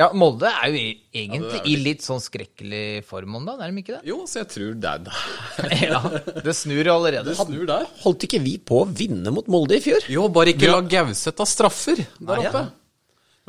Ja, 0.00 0.08
Molde 0.16 0.48
er 0.48 0.72
jo 0.72 0.80
egentlig 0.80 1.58
Ja, 1.58 1.62
er 1.62 1.68
i 1.68 1.76
litt 1.84 2.04
sånn 2.06 2.22
skrekkelig 2.24 2.82
form 3.08 3.36
om 3.38 3.46
dagen, 3.48 3.62
er 3.66 3.70
de 3.74 3.82
ikke 3.84 3.96
det? 3.98 4.02
Jo, 4.08 4.18
så 4.30 4.40
jeg 4.42 4.48
tror 4.54 4.74
det 4.80 4.90
er 4.94 5.06
der. 5.06 5.22
ja, 5.92 6.00
det 6.46 6.54
snur 6.56 6.80
jo 6.82 6.94
allerede. 6.96 7.28
Det 7.30 7.36
snur 7.38 7.66
der. 7.68 7.86
Holdt 8.04 8.26
ikke 8.28 8.40
vi 8.44 8.56
på 8.58 8.82
å 8.82 8.88
vinne 8.88 9.32
mot 9.34 9.48
Molde 9.52 9.76
i 9.78 9.84
fjor? 9.84 10.06
Jo, 10.10 10.26
bare 10.32 10.54
ikke 10.54 10.70
Ja. 10.70 10.78
la 10.78 10.86
Gauseth 10.96 11.36
ta 11.38 11.46
straffer 11.48 12.00
der 12.00 12.30
Nei, 12.30 12.44
ja. 12.48 12.64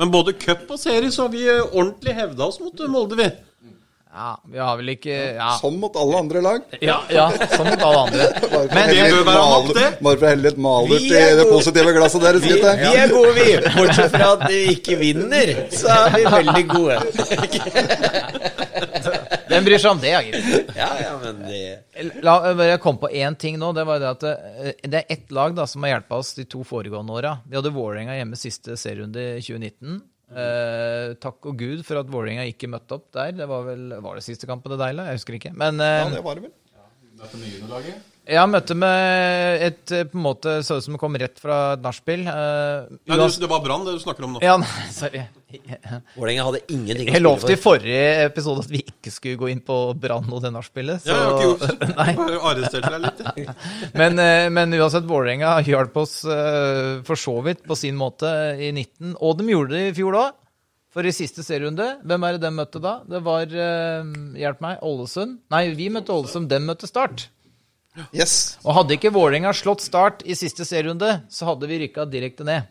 Men 0.00 0.10
både 0.12 0.32
cup 0.34 0.68
og 0.72 0.80
serie 0.80 1.12
så 1.14 1.26
har 1.26 1.32
vi 1.34 1.42
eh, 1.46 1.60
ordentlig 1.68 2.14
hevda 2.16 2.46
oss 2.48 2.58
mot 2.62 2.80
eh, 2.80 2.88
Molde, 2.90 3.18
vi. 3.20 3.28
Ja, 4.12 4.34
vi 4.44 4.58
har 4.60 4.76
vel 4.76 4.90
ikke 4.92 5.14
Ja, 5.38 5.54
Som 5.56 5.78
mot 5.80 5.94
alle 5.96 6.18
andre 6.20 6.40
lag. 6.44 6.60
ja, 6.84 6.98
ja 7.08 7.30
som 7.56 7.64
mot 7.66 7.80
alle 7.80 7.98
andre. 8.06 8.26
Men 8.74 8.88
Det 8.92 9.06
bør 9.08 9.24
være 9.24 9.38
nok, 9.38 9.64
maler- 9.64 9.74
det. 9.78 9.86
Bare 10.04 10.16
for 10.18 10.26
å 10.26 10.28
helle 10.32 10.44
litt 10.50 10.58
malurt 10.60 11.00
Vi 11.00 11.08
i 11.08 11.10
er 11.16 11.36
det 11.40 11.46
positive 11.48 11.92
glasset 11.96 12.20
deres, 12.26 12.42
Vi, 12.44 12.52
vi 12.60 12.66
er 12.92 13.08
gode, 13.14 13.32
vi. 13.38 13.46
Bortsett 13.78 14.12
fra 14.12 14.26
at 14.34 14.42
vi 14.50 14.58
ikke 14.74 14.94
vinner, 15.00 15.46
så 15.72 15.86
er 15.96 16.08
vi 16.18 16.22
veldig 16.36 16.64
gode. 16.74 16.96
hvem 19.48 19.64
bryr 19.66 19.80
seg 19.80 19.90
om 19.94 20.00
det, 20.04 20.12
gitt? 20.28 20.44
Ja, 20.76 20.90
ja, 21.00 21.12
men 21.22 21.34
det 21.48 21.62
La 22.24 22.36
bare 22.52 22.76
komme 22.82 23.00
på 23.06 23.10
én 23.16 23.34
ting 23.38 23.56
nå. 23.60 23.72
Det 23.76 23.84
var 23.88 23.96
det 24.02 24.10
at 24.12 24.22
eh, 24.28 24.72
det 24.84 24.98
er 25.02 25.06
ett 25.16 25.28
lag 25.34 25.50
da, 25.56 25.64
som 25.68 25.82
har 25.86 25.90
hjulpet 25.96 26.16
oss 26.20 26.34
de 26.36 26.44
to 26.52 26.60
foregående 26.68 27.12
åra. 27.16 27.32
Vi 27.48 27.56
hadde 27.58 27.72
Vålerenga 27.74 28.14
hjemme 28.20 28.36
siste 28.40 28.76
serierunde 28.76 29.20
i 29.38 29.40
2019. 29.44 30.00
Eh, 30.32 31.14
takk 31.20 31.48
og 31.50 31.58
gud 31.60 31.82
for 31.84 32.00
at 32.00 32.08
Vålerenga 32.12 32.46
ikke 32.48 32.70
møtte 32.72 32.96
opp 32.96 33.10
der. 33.14 33.32
Det 33.36 33.48
var 33.50 33.66
vel 33.66 33.88
var 34.04 34.16
det 34.16 34.24
siste 34.24 34.48
kampen 34.48 34.72
til 34.72 34.80
Deila? 34.80 35.08
Jeg 35.10 35.20
husker 35.20 35.36
ikke. 35.38 35.52
Men 35.54 35.78
Ja, 35.82 36.06
eh, 36.06 36.14
det 36.16 36.24
var 36.24 36.38
det 36.40 36.46
vel. 36.48 36.54
Møter 37.18 37.38
med 37.38 37.52
juniorlaget. 37.52 38.11
Jeg 38.22 38.50
møtte 38.52 38.74
med 38.78 39.62
et 39.66 39.92
eh, 39.94 40.04
på 40.06 40.18
en 40.18 40.24
måte 40.24 40.52
så 40.62 40.76
ut 40.78 40.84
som 40.84 40.94
det 40.94 41.00
kom 41.02 41.16
rett 41.18 41.40
fra 41.42 41.56
et 41.74 41.82
nachspiel. 41.82 42.22
Uh, 42.26 42.90
Nei, 43.10 43.16
det, 43.18 43.26
det 43.42 43.48
var 43.50 43.62
Brann 43.64 43.86
det 43.86 43.96
du 43.96 44.02
snakker 44.02 44.26
om 44.26 44.36
nå. 44.36 44.42
ja, 44.44 44.54
nei, 44.62 44.84
sorry. 44.94 45.24
Vålerenga 46.14 46.44
hadde 46.46 46.60
ingenting 46.72 47.10
å 47.10 47.16
Jeg 47.16 47.24
lovte 47.24 47.52
i 47.52 47.58
forrige 47.60 48.04
episode 48.28 48.62
at 48.64 48.70
vi 48.72 48.84
ikke 48.86 49.12
skulle 49.12 49.40
gå 49.40 49.50
inn 49.52 49.62
på 49.66 49.78
Brann 49.98 50.30
og 50.30 50.44
det 50.44 50.52
nachspielet. 50.54 51.08
Ja, 51.08 51.16
jeg 51.16 51.24
har 51.24 51.34
ikke 51.34 51.48
gjort 51.50 51.82
det. 51.82 51.90
Bare 52.20 52.38
arrestert 52.52 52.86
deg 52.88 53.02
litt. 53.08 53.50
Men, 54.00 54.22
uh, 54.22 54.46
men 54.54 54.78
uansett, 54.78 55.08
Vålerenga 55.08 55.56
hjalp 55.66 55.98
oss 56.04 56.20
uh, 56.28 57.02
for 57.06 57.18
så 57.18 57.34
vidt 57.44 57.66
på 57.66 57.76
sin 57.78 57.98
måte 57.98 58.30
i 58.54 58.70
19. 58.70 59.18
Og 59.18 59.36
de 59.40 59.50
gjorde 59.50 59.76
det 59.76 59.90
i 59.90 59.98
fjor 59.98 60.20
òg. 60.22 60.38
For 60.92 61.08
i 61.08 61.12
siste 61.16 61.40
serierunde, 61.44 61.86
hvem 62.04 62.24
er 62.28 62.36
det 62.36 62.44
de 62.44 62.50
møtte 62.52 62.80
da? 62.84 62.98
Det 63.08 63.22
var 63.24 63.48
eh, 63.48 64.10
Hjelp 64.42 64.58
meg, 64.60 64.82
Ålesund? 64.84 65.38
Nei, 65.52 65.62
vi 65.78 65.86
møtte 65.92 66.12
Ålesund, 66.12 66.50
dem 66.52 66.66
møtte 66.68 66.90
Start. 66.90 67.30
Yes. 68.16 68.56
Og 68.64 68.76
hadde 68.78 68.96
ikke 68.96 69.12
Vålerenga 69.12 69.52
slått 69.56 69.84
Start 69.84 70.22
i 70.24 70.36
siste 70.38 70.64
serierunde, 70.68 71.10
så 71.28 71.50
hadde 71.50 71.68
vi 71.68 71.80
rykka 71.84 72.06
direkte 72.08 72.46
ned. 72.48 72.70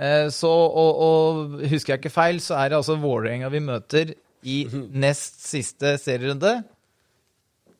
Eh, 0.00 0.28
så, 0.32 0.50
og, 0.50 1.02
og 1.04 1.64
husker 1.68 1.94
jeg 1.94 2.02
ikke 2.02 2.14
feil, 2.14 2.40
så 2.40 2.56
er 2.60 2.72
det 2.72 2.78
altså 2.80 2.96
Vålerenga 3.00 3.50
vi 3.52 3.60
møter 3.64 4.14
i 4.48 4.62
nest 4.72 5.44
siste 5.44 5.96
serierunde. 6.00 6.62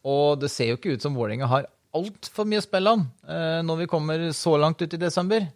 Og 0.08 0.42
det 0.42 0.50
ser 0.52 0.72
jo 0.72 0.80
ikke 0.80 0.96
ut 0.96 1.04
som 1.04 1.16
Vålerenga 1.16 1.48
har 1.50 1.70
altfor 1.96 2.48
mye 2.48 2.60
å 2.62 2.64
spille 2.64 2.94
om 2.98 3.02
eh, 3.28 3.60
når 3.64 3.82
vi 3.82 3.90
kommer 3.90 4.28
så 4.36 4.56
langt 4.60 4.82
ut 4.82 4.94
i 4.96 5.00
desember. 5.00 5.48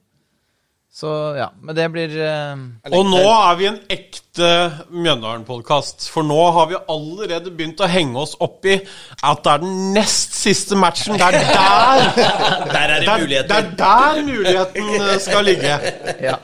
Så 0.96 1.09
ja, 1.37 1.50
men 1.61 1.76
det 1.76 1.90
blir 1.92 2.12
eh, 2.24 2.61
Og 2.96 3.02
nå 3.04 3.20
er 3.20 3.56
vi 3.59 3.66
en 3.68 3.74
ekte 3.92 4.46
Mjøndalen-podkast. 4.88 6.06
For 6.09 6.24
nå 6.24 6.38
har 6.56 6.70
vi 6.70 6.78
allerede 6.88 7.52
begynt 7.52 7.82
å 7.85 7.88
henge 7.92 8.22
oss 8.22 8.32
opp 8.40 8.64
i 8.64 8.78
at 8.80 9.42
det 9.44 9.52
er 9.52 9.61
den 9.61 9.90
nest 9.92 10.38
siste 10.38 10.78
matchen. 10.80 11.18
Det 11.20 11.26
er 11.26 11.37
der 11.37 12.06
Der 12.76 12.94
er 12.94 13.04
det 13.04 13.11
der, 13.11 13.26
er, 13.26 13.44
det 13.50 13.59
er 13.59 13.68
der 13.82 14.22
muligheten 14.24 14.88
eh, 14.96 15.12
skal 15.20 15.44
ligge. 15.44 15.76
Ja. 16.24 16.38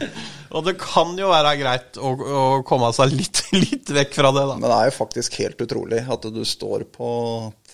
Og 0.56 0.64
det 0.66 0.78
kan 0.80 1.12
jo 1.20 1.28
være 1.30 1.52
greit 1.60 2.00
å, 2.00 2.14
å 2.16 2.46
komme 2.66 2.88
seg 2.96 3.12
litt, 3.12 3.44
litt 3.52 3.92
vekk 4.00 4.16
fra 4.16 4.32
det, 4.32 4.48
da. 4.48 4.56
Men 4.56 4.64
det 4.70 4.78
er 4.78 4.88
jo 4.88 4.96
faktisk 4.96 5.36
helt 5.44 5.60
utrolig 5.60 6.00
at 6.08 6.24
du 6.32 6.40
står 6.48 6.88
på 6.96 7.12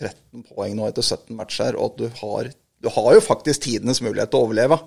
13 0.01 0.43
poeng 0.51 0.75
nå 0.75 0.91
etter 0.91 1.07
17 1.07 1.39
matcher, 1.39 1.79
og 1.79 1.95
at 1.95 2.03
du 2.03 2.23
har 2.25 2.51
Du 2.83 2.91
har 2.93 3.15
jo 3.15 3.23
faktisk 3.25 3.63
tidenes 3.71 4.03
mulighet 4.03 4.35
til 4.35 4.43
å 4.43 4.51
overleve. 4.51 4.83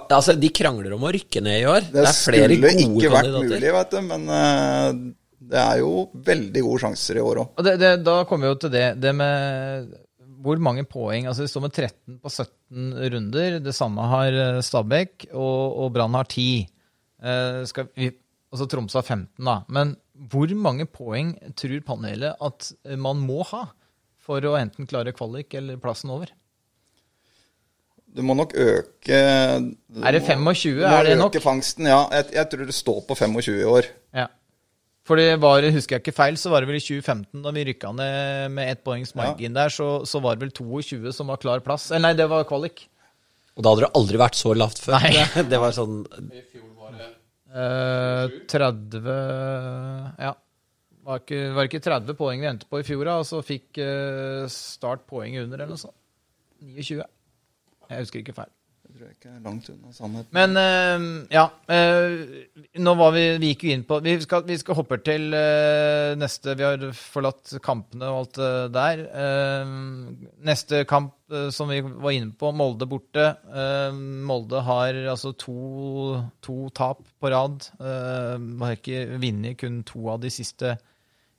Altså, 0.00 0.36
de 0.38 0.52
krangler 0.54 0.94
om 0.96 1.04
å 1.04 1.10
rykke 1.14 1.42
ned 1.44 1.58
i 1.62 1.66
år. 1.68 1.88
Det, 1.92 2.04
er 2.04 2.16
flere 2.16 2.48
skulle 2.48 2.72
gode 2.78 3.02
ikke 3.02 3.12
vært 3.12 3.34
mulig, 3.36 3.74
vet 3.76 3.92
du, 3.92 3.98
men 4.06 4.30
uh, 4.30 5.02
det 5.52 5.60
er 5.60 5.82
jo 5.82 6.06
veldig 6.30 6.62
gode 6.68 6.82
sjanser 6.86 7.18
i 7.18 7.24
år 7.24 7.42
òg. 7.42 7.52
Og 7.58 7.66
det, 7.66 7.76
det, 7.82 7.92
da 8.06 8.16
kommer 8.28 8.48
vi 8.48 8.54
jo 8.54 8.60
til 8.64 8.74
det, 8.74 8.86
det 9.02 9.12
med 9.18 9.92
hvor 10.42 10.58
mange 10.58 10.84
poeng 10.88 11.28
Altså, 11.30 11.44
vi 11.44 11.52
står 11.52 11.64
med 11.66 11.74
13 11.76 12.18
på 12.22 12.30
17 12.32 12.94
runder. 13.14 13.58
Det 13.62 13.74
samme 13.76 14.06
har 14.10 14.34
eh, 14.34 14.62
Stabæk, 14.64 15.28
og, 15.30 15.78
og 15.84 15.92
Brann 15.94 16.18
har 16.18 16.26
10. 16.26 16.66
Eh, 17.22 17.60
skal 17.70 17.90
vi, 17.94 18.10
altså 18.50 18.66
Tromsø 18.70 18.98
har 18.98 19.06
15, 19.06 19.28
da. 19.38 19.60
Men 19.70 19.94
hvor 20.32 20.50
mange 20.58 20.88
poeng 20.90 21.36
tror 21.58 21.78
panelet 21.86 22.42
at 22.42 22.72
man 22.98 23.22
må 23.22 23.42
ha 23.52 23.68
for 24.22 24.44
å 24.46 24.56
enten 24.58 24.86
klare 24.90 25.14
kvalik 25.14 25.54
eller 25.58 25.80
plassen 25.82 26.12
over? 26.14 26.30
Du 28.12 28.20
må 28.26 28.34
nok 28.36 28.52
øke 28.60 29.16
Er 29.16 30.12
det 30.12 30.22
25? 30.26 30.76
Du 30.76 30.84
må 30.84 30.92
Er 30.98 31.06
det 31.08 31.16
nok? 31.18 31.32
øke 31.32 31.42
fangsten, 31.44 31.88
ja. 31.88 32.02
Jeg, 32.12 32.30
jeg 32.36 32.50
tror 32.52 32.66
det 32.68 32.76
står 32.76 33.00
på 33.08 33.16
25 33.16 33.60
i 33.62 33.66
år. 33.68 33.88
Ja. 34.14 34.26
For 35.08 35.18
det 35.18 35.40
var, 35.42 35.64
husker 35.74 35.96
jeg 35.96 36.04
ikke 36.04 36.14
feil, 36.14 36.36
så 36.38 36.52
var 36.52 36.62
det 36.62 36.68
vel 36.70 36.78
i 36.78 36.82
2015, 36.84 37.40
da 37.42 37.50
vi 37.56 37.64
rykka 37.66 37.90
ned 37.96 38.52
med 38.54 38.70
ett 38.70 38.84
poengs 38.86 39.16
margin 39.18 39.56
der, 39.56 39.72
så, 39.74 40.04
så 40.06 40.20
var 40.22 40.36
det 40.36 40.44
vel 40.46 40.52
22 40.54 41.10
som 41.16 41.32
var 41.32 41.40
klar 41.42 41.64
plass. 41.64 41.88
Eller 41.90 42.04
nei, 42.10 42.12
det 42.20 42.28
var 42.30 42.44
kvalik. 42.46 42.84
Og 43.56 43.64
da 43.64 43.72
hadde 43.72 43.84
det 43.88 43.94
aldri 43.98 44.20
vært 44.22 44.38
så 44.38 44.54
lavt 44.56 44.78
før. 44.84 44.94
Nei. 45.02 45.24
Det 45.52 45.58
var 45.60 45.74
sånn 45.76 45.98
I 46.30 46.44
fjor 46.52 46.68
var 46.78 47.00
Eh, 47.52 48.30
30 48.48 49.02
Ja. 50.22 50.30
Var 51.02 51.18
ikke, 51.18 51.40
var 51.52 51.66
ikke 51.66 51.82
30 51.82 52.16
poeng 52.16 52.40
vi 52.40 52.48
endte 52.48 52.68
på 52.70 52.78
i 52.80 52.86
fjor, 52.86 53.02
da, 53.04 53.18
og 53.20 53.26
så 53.28 53.42
fikk 53.44 53.80
eh, 53.82 54.46
Start 54.48 55.02
poeng 55.10 55.34
under, 55.42 55.58
eller 55.58 55.74
noe 55.74 55.82
sånt. 55.82 55.96
29. 56.62 57.02
Jeg 57.90 58.04
husker 58.06 58.22
ikke 58.22 58.36
feil. 58.36 58.52
Det 58.92 58.98
tror 58.98 59.08
jeg 59.08 59.16
ikke 59.16 59.30
er 59.30 59.44
langt 59.46 59.68
unna 59.72 59.92
sannheten. 59.94 60.34
Men 60.36 60.58
eh, 60.60 61.04
ja. 61.32 61.44
eh, 61.72 62.74
nå 62.82 62.92
var 62.98 63.14
vi 63.14 63.22
Vi 63.40 63.52
gikk 63.52 63.64
jo 63.64 63.72
inn 63.72 63.84
på 63.88 63.98
Vi 64.04 64.16
skal, 64.20 64.44
vi 64.44 64.58
skal 64.60 64.76
hoppe 64.76 64.98
til 65.06 65.32
eh, 65.38 66.12
neste 66.20 66.56
Vi 66.58 66.66
har 66.66 66.84
forlatt 66.98 67.54
kampene 67.64 68.10
og 68.10 68.18
alt 68.20 68.40
det 68.42 68.50
der. 68.76 69.02
Neste 70.44 70.82
kamp 70.88 71.16
som 71.54 71.70
vi 71.72 71.78
var 71.80 72.12
inne 72.12 72.34
på, 72.36 72.50
Molde 72.52 72.84
borte. 72.84 73.30
Molde 73.96 74.60
har 74.66 74.98
altså 75.14 75.30
to, 75.40 76.18
to 76.44 76.66
tap 76.76 77.00
på 77.22 77.30
rad. 77.32 77.70
Har 77.80 78.76
ikke 78.76 79.06
vunnet 79.22 79.56
kun 79.62 79.80
to 79.88 80.10
av 80.12 80.20
de 80.20 80.32
siste 80.34 80.74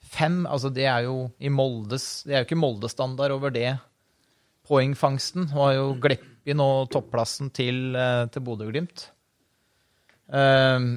fem. 0.01 0.47
Altså 0.49 0.73
det 0.73 0.87
er 0.89 1.05
jo 1.05 1.27
i 1.37 1.51
Moldes 1.53 2.23
Det 2.25 2.33
er 2.33 2.41
jo 2.41 2.49
ikke 2.49 2.63
Molde-standard 2.63 3.35
over 3.37 3.53
det 3.53 3.75
poengfangsten. 4.67 5.49
Var 5.53 5.73
jo 5.77 5.89
glipp 6.03 6.29
i 6.49 6.55
nå 6.57 6.69
topplassen 6.91 7.51
til, 7.55 7.95
eh, 7.95 8.25
til 8.31 8.43
Bodø-Glimt. 8.45 9.07
Ehm, 10.33 10.95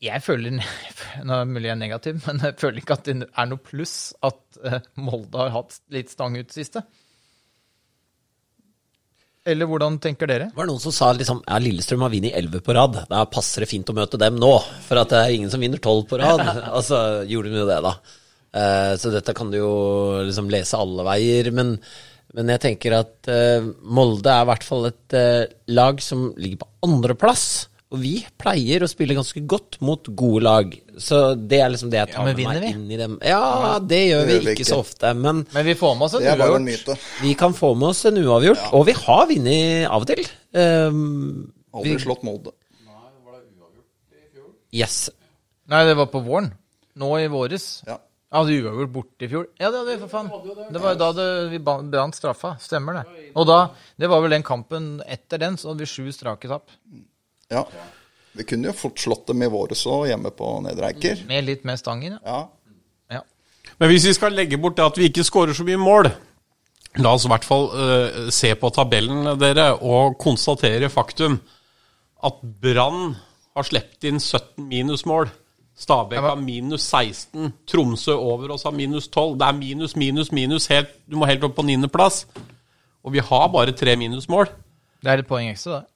jeg 0.00 0.22
føler 0.24 0.54
Nå 1.26 1.34
er 1.34 1.44
det 1.44 1.52
mulig 1.52 1.68
jeg 1.68 1.74
er 1.74 1.80
negativ, 1.82 2.22
men 2.26 2.40
jeg 2.46 2.56
føler 2.60 2.80
ikke 2.80 2.96
at 2.96 3.08
det 3.10 3.28
er 3.28 3.50
noe 3.50 3.62
pluss 3.62 3.96
at 4.24 4.60
eh, 4.64 4.80
Molde 5.02 5.42
har 5.42 5.54
hatt 5.58 5.80
litt 5.92 6.12
stang 6.12 6.38
ut 6.38 6.54
siste. 6.54 6.84
Eller 9.50 9.64
hvordan 9.68 9.96
tenker 10.02 10.28
dere? 10.28 10.50
Det 10.50 10.58
var 10.58 10.68
noen 10.68 10.82
som 10.82 10.92
sa 10.92 11.10
liksom 11.16 11.40
ja, 11.46 11.58
Lillestrøm 11.62 12.02
har 12.04 12.12
vunnet 12.12 12.36
11 12.36 12.64
på 12.64 12.74
rad. 12.76 12.98
Da 13.08 13.22
passer 13.32 13.64
det 13.64 13.70
fint 13.70 13.88
å 13.88 13.96
møte 13.96 14.20
dem 14.20 14.36
nå, 14.40 14.50
for 14.84 15.00
at 15.00 15.12
det 15.12 15.20
er 15.20 15.36
ingen 15.36 15.52
som 15.52 15.62
vinner 15.64 15.80
12 15.80 16.02
på 16.10 16.18
rad. 16.20 16.42
altså, 16.76 17.22
gjorde 17.28 17.52
de 17.52 17.62
jo 17.62 17.68
det, 17.70 17.78
da. 17.86 17.94
Eh, 18.54 18.94
så 18.98 19.12
dette 19.14 19.34
kan 19.36 19.50
du 19.52 19.58
jo 19.60 19.72
liksom 20.26 20.48
lese 20.50 20.78
alle 20.80 21.04
veier. 21.06 21.52
Men 21.54 21.76
Men 22.32 22.46
jeg 22.52 22.60
tenker 22.62 22.94
at 22.94 23.26
eh, 23.26 23.64
Molde 23.82 24.30
er 24.30 24.44
i 24.44 24.48
hvert 24.52 24.62
fall 24.62 24.84
et 24.86 25.14
eh, 25.18 25.48
lag 25.74 25.98
som 26.02 26.28
ligger 26.38 26.60
på 26.62 26.68
andreplass. 26.86 27.66
Og 27.90 27.98
vi 28.04 28.12
pleier 28.38 28.84
å 28.84 28.88
spille 28.90 29.16
ganske 29.18 29.40
godt 29.50 29.80
mot 29.82 30.06
gode 30.14 30.44
lag. 30.46 30.76
Så 30.94 31.34
det 31.34 31.58
er 31.58 31.72
liksom 31.72 31.90
det 31.90 31.98
jeg 31.98 32.12
tar 32.12 32.20
ja, 32.22 32.26
med 32.28 32.38
meg 32.46 32.60
vi? 32.62 32.68
inn 32.70 32.84
i 32.94 32.98
dem. 33.00 33.16
Ja, 33.26 33.80
det 33.82 33.98
gjør 34.04 34.22
vi 34.28 34.36
gjør 34.36 34.44
vi 34.44 34.52
ikke 34.52 34.62
ikke. 34.62 34.68
så 34.68 34.78
ofte. 34.78 35.10
Men 35.18 35.40
Men 35.50 35.66
vi 35.66 35.74
får 35.80 35.96
med 35.98 36.06
oss 36.06 36.14
en 36.20 36.28
uavgjort. 36.28 37.08
vi 37.24 37.32
kan 37.40 37.56
få 37.58 37.72
med 37.74 37.88
oss 37.88 38.04
en 38.06 38.20
uavgjort. 38.22 38.62
Og 38.78 38.86
vi 38.86 38.94
har 39.00 39.24
vunnet 39.32 39.88
av 39.90 40.06
og 40.06 40.06
til. 40.12 40.22
Um, 40.54 41.50
Aldri 41.74 41.96
vi, 41.96 42.04
slått 42.04 42.22
Molde. 42.30 42.54
Nei, 42.86 43.10
var 43.26 43.40
det 43.40 43.42
uavgjort 43.58 44.14
i 44.14 44.22
fjor? 44.36 44.52
yes. 44.70 45.00
Nei, 45.66 45.82
det 45.90 45.98
var 45.98 46.06
på 46.14 46.22
våren. 46.30 46.52
Nå 46.94 47.10
i 47.18 47.26
våres. 47.34 47.66
Ja. 47.90 47.98
Ja, 48.30 48.44
hadde 48.44 48.58
uavgjort 48.62 48.92
borte 48.94 49.26
i 49.26 49.28
fjor. 49.30 49.46
Ja, 49.58 49.72
det 49.72 49.80
hadde 49.80 49.94
vi, 49.96 50.00
for 50.04 50.10
faen. 50.12 50.28
Det 50.70 50.80
var 50.82 50.92
jo 50.94 50.98
da 51.00 51.08
det, 51.18 51.30
vi 51.50 51.58
brant 51.66 52.14
straffa. 52.14 52.52
Stemmer 52.62 53.00
det. 53.00 53.30
Og 53.34 53.48
da, 53.48 53.56
det 53.98 54.10
var 54.10 54.22
vel 54.22 54.36
den 54.36 54.46
kampen 54.46 54.92
etter 55.02 55.40
den, 55.42 55.58
så 55.58 55.72
hadde 55.72 55.82
vi 55.82 55.90
sju 55.90 56.12
strake 56.14 56.50
tap. 56.50 56.70
ja. 57.50 57.64
Vi 58.32 58.44
kunne 58.46 58.70
jo 58.70 58.76
fort 58.78 59.00
slått 59.02 59.26
dem 59.26 59.42
i 59.42 59.48
våres 59.50 59.80
òg, 59.90 60.04
hjemme 60.06 60.30
på 60.30 60.52
Nedre 60.62 60.92
Eiker. 60.92 61.24
Med 61.26 61.48
litt 61.48 61.64
mer 61.66 61.80
stangen, 61.80 62.14
ja. 62.22 62.36
Ja. 63.10 63.16
ja. 63.18 63.72
Men 63.80 63.90
hvis 63.90 64.06
vi 64.06 64.14
skal 64.14 64.36
legge 64.38 64.60
bort 64.60 64.76
det 64.78 64.86
at 64.86 65.00
vi 65.00 65.08
ikke 65.10 65.24
skårer 65.26 65.56
så 65.56 65.66
mye 65.66 65.80
mål, 65.80 66.10
la 67.02 67.14
oss 67.16 67.26
i 67.26 67.32
hvert 67.32 67.46
fall 67.46 67.66
uh, 67.74 68.30
se 68.34 68.52
på 68.54 68.70
tabellen 68.74 69.32
dere 69.40 69.72
og 69.82 70.14
konstatere 70.22 70.90
faktum 70.94 71.40
at 72.26 72.38
Brann 72.62 73.16
har 73.56 73.66
sluppet 73.66 74.06
inn 74.06 74.22
17 74.22 74.62
minusmål. 74.70 75.30
Stabæk 75.80 76.20
har 76.20 76.36
minus 76.36 76.84
16. 76.84 77.52
Tromsø 77.68 78.12
over 78.12 78.52
oss 78.52 78.66
har 78.68 78.74
minus 78.76 79.08
12. 79.08 79.38
Det 79.40 79.46
er 79.48 79.56
minus, 79.56 79.96
minus, 79.96 80.32
minus. 80.32 80.66
Helt, 80.68 80.92
du 81.08 81.16
må 81.16 81.28
helt 81.30 81.44
opp 81.46 81.56
på 81.56 81.64
niendeplass. 81.64 82.26
Og 83.00 83.14
vi 83.14 83.22
har 83.24 83.46
bare 83.48 83.72
tre 83.72 83.96
minusmål. 83.96 84.50
Det 85.00 85.08
er 85.08 85.22
et 85.22 85.28
poeng 85.28 85.48
ekstra, 85.48 85.80
det. 85.80 85.86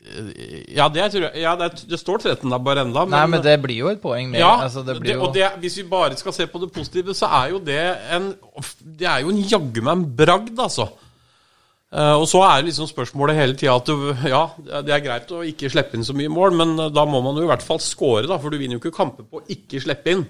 Ja, 0.00 0.88
det, 0.88 1.02
jeg, 1.12 1.30
ja, 1.42 1.52
det, 1.60 1.82
det 1.88 1.98
står 2.00 2.22
13 2.24 2.48
der 2.48 2.60
bare 2.64 2.84
enda. 2.86 3.04
Nei, 3.08 3.26
men 3.28 3.42
det 3.44 3.58
blir 3.60 3.82
jo 3.82 3.90
et 3.92 4.00
poeng 4.00 4.30
mer. 4.32 4.40
Ja, 4.40 4.52
altså, 4.64 4.82
det 4.84 4.96
det, 5.04 5.16
og 5.20 5.34
det, 5.36 5.44
hvis 5.60 5.76
vi 5.76 5.84
bare 5.88 6.16
skal 6.16 6.34
se 6.36 6.46
på 6.48 6.60
det 6.62 6.70
positive, 6.72 7.14
så 7.16 7.28
er 7.40 7.52
jo 7.52 7.60
det 7.64 7.82
en 8.16 8.32
Det 8.80 9.08
er 9.08 9.20
jo 9.24 9.32
en 9.32 9.42
jaggu 9.44 9.82
meg 9.84 9.92
en 9.92 10.06
bragd, 10.16 10.56
altså. 10.56 10.88
Eh, 11.90 12.14
og 12.14 12.28
så 12.30 12.44
er 12.46 12.62
liksom 12.68 12.86
spørsmålet 12.86 13.38
hele 13.38 13.56
tida 13.58 13.74
at 13.80 13.88
du, 13.90 14.12
ja, 14.30 14.44
det 14.86 14.94
er 14.94 15.02
greit 15.02 15.32
å 15.34 15.42
ikke 15.46 15.70
slippe 15.72 15.98
inn 15.98 16.06
så 16.06 16.14
mye 16.14 16.30
mål, 16.30 16.54
men 16.60 16.76
eh, 16.78 16.92
da 16.94 17.02
må 17.08 17.18
man 17.24 17.38
jo 17.40 17.48
i 17.48 17.50
hvert 17.50 17.66
fall 17.66 17.82
score, 17.82 18.28
da, 18.30 18.38
for 18.38 18.52
du 18.52 18.60
vinner 18.60 18.78
jo 18.78 18.82
ikke 18.84 18.94
kamper 19.00 19.26
på 19.26 19.40
å 19.40 19.46
ikke 19.50 19.82
slippe 19.82 20.14
inn. 20.14 20.22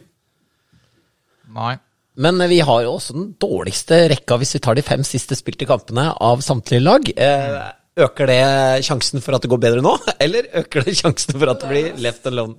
Nei. 1.53 1.75
Men 2.21 2.41
eh, 2.41 2.49
vi 2.49 2.61
har 2.65 2.85
jo 2.85 2.95
også 2.97 3.17
den 3.17 3.29
dårligste 3.41 4.07
rekka 4.13 4.39
hvis 4.41 4.57
vi 4.57 4.63
tar 4.65 4.79
de 4.79 4.87
fem 4.87 5.05
siste 5.07 5.37
spilte 5.39 5.69
kampene 5.69 6.11
av 6.17 6.41
samtlige 6.45 6.85
lag. 6.85 7.13
Eh, 7.13 7.61
øker 8.01 8.31
det 8.31 8.41
sjansen 8.87 9.21
for 9.25 9.37
at 9.37 9.45
det 9.45 9.51
går 9.53 9.61
bedre 9.63 9.85
nå, 9.85 9.97
eller 10.25 10.49
øker 10.63 10.89
det 10.89 10.97
sjansen 11.03 11.37
for 11.37 11.53
at 11.53 11.61
det 11.61 11.71
blir 11.71 12.01
left 12.03 12.27
alone? 12.31 12.57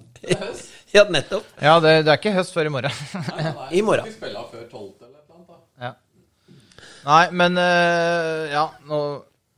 ja, 0.95 1.07
nettopp. 1.09 1.49
Ja, 1.57 1.79
det, 1.83 1.97
det 2.05 2.13
er 2.13 2.21
ikke 2.21 2.37
høst 2.37 2.53
før 2.55 2.69
i 2.69 2.73
morgen. 2.77 3.03
I 3.73 3.81
morgen. 3.85 4.07
Vi 4.11 4.17
spiller 4.17 4.47
før 4.53 4.65
12. 4.69 4.87
eller 5.07 5.17
et 5.17 5.25
eller 5.25 5.41
annet. 5.41 5.49
da. 5.49 5.89
ja. 5.89 5.93
Nei, 7.05 7.25
men 7.33 7.57
uh, 7.57 8.45
ja, 8.51 8.65
nå 8.89 8.99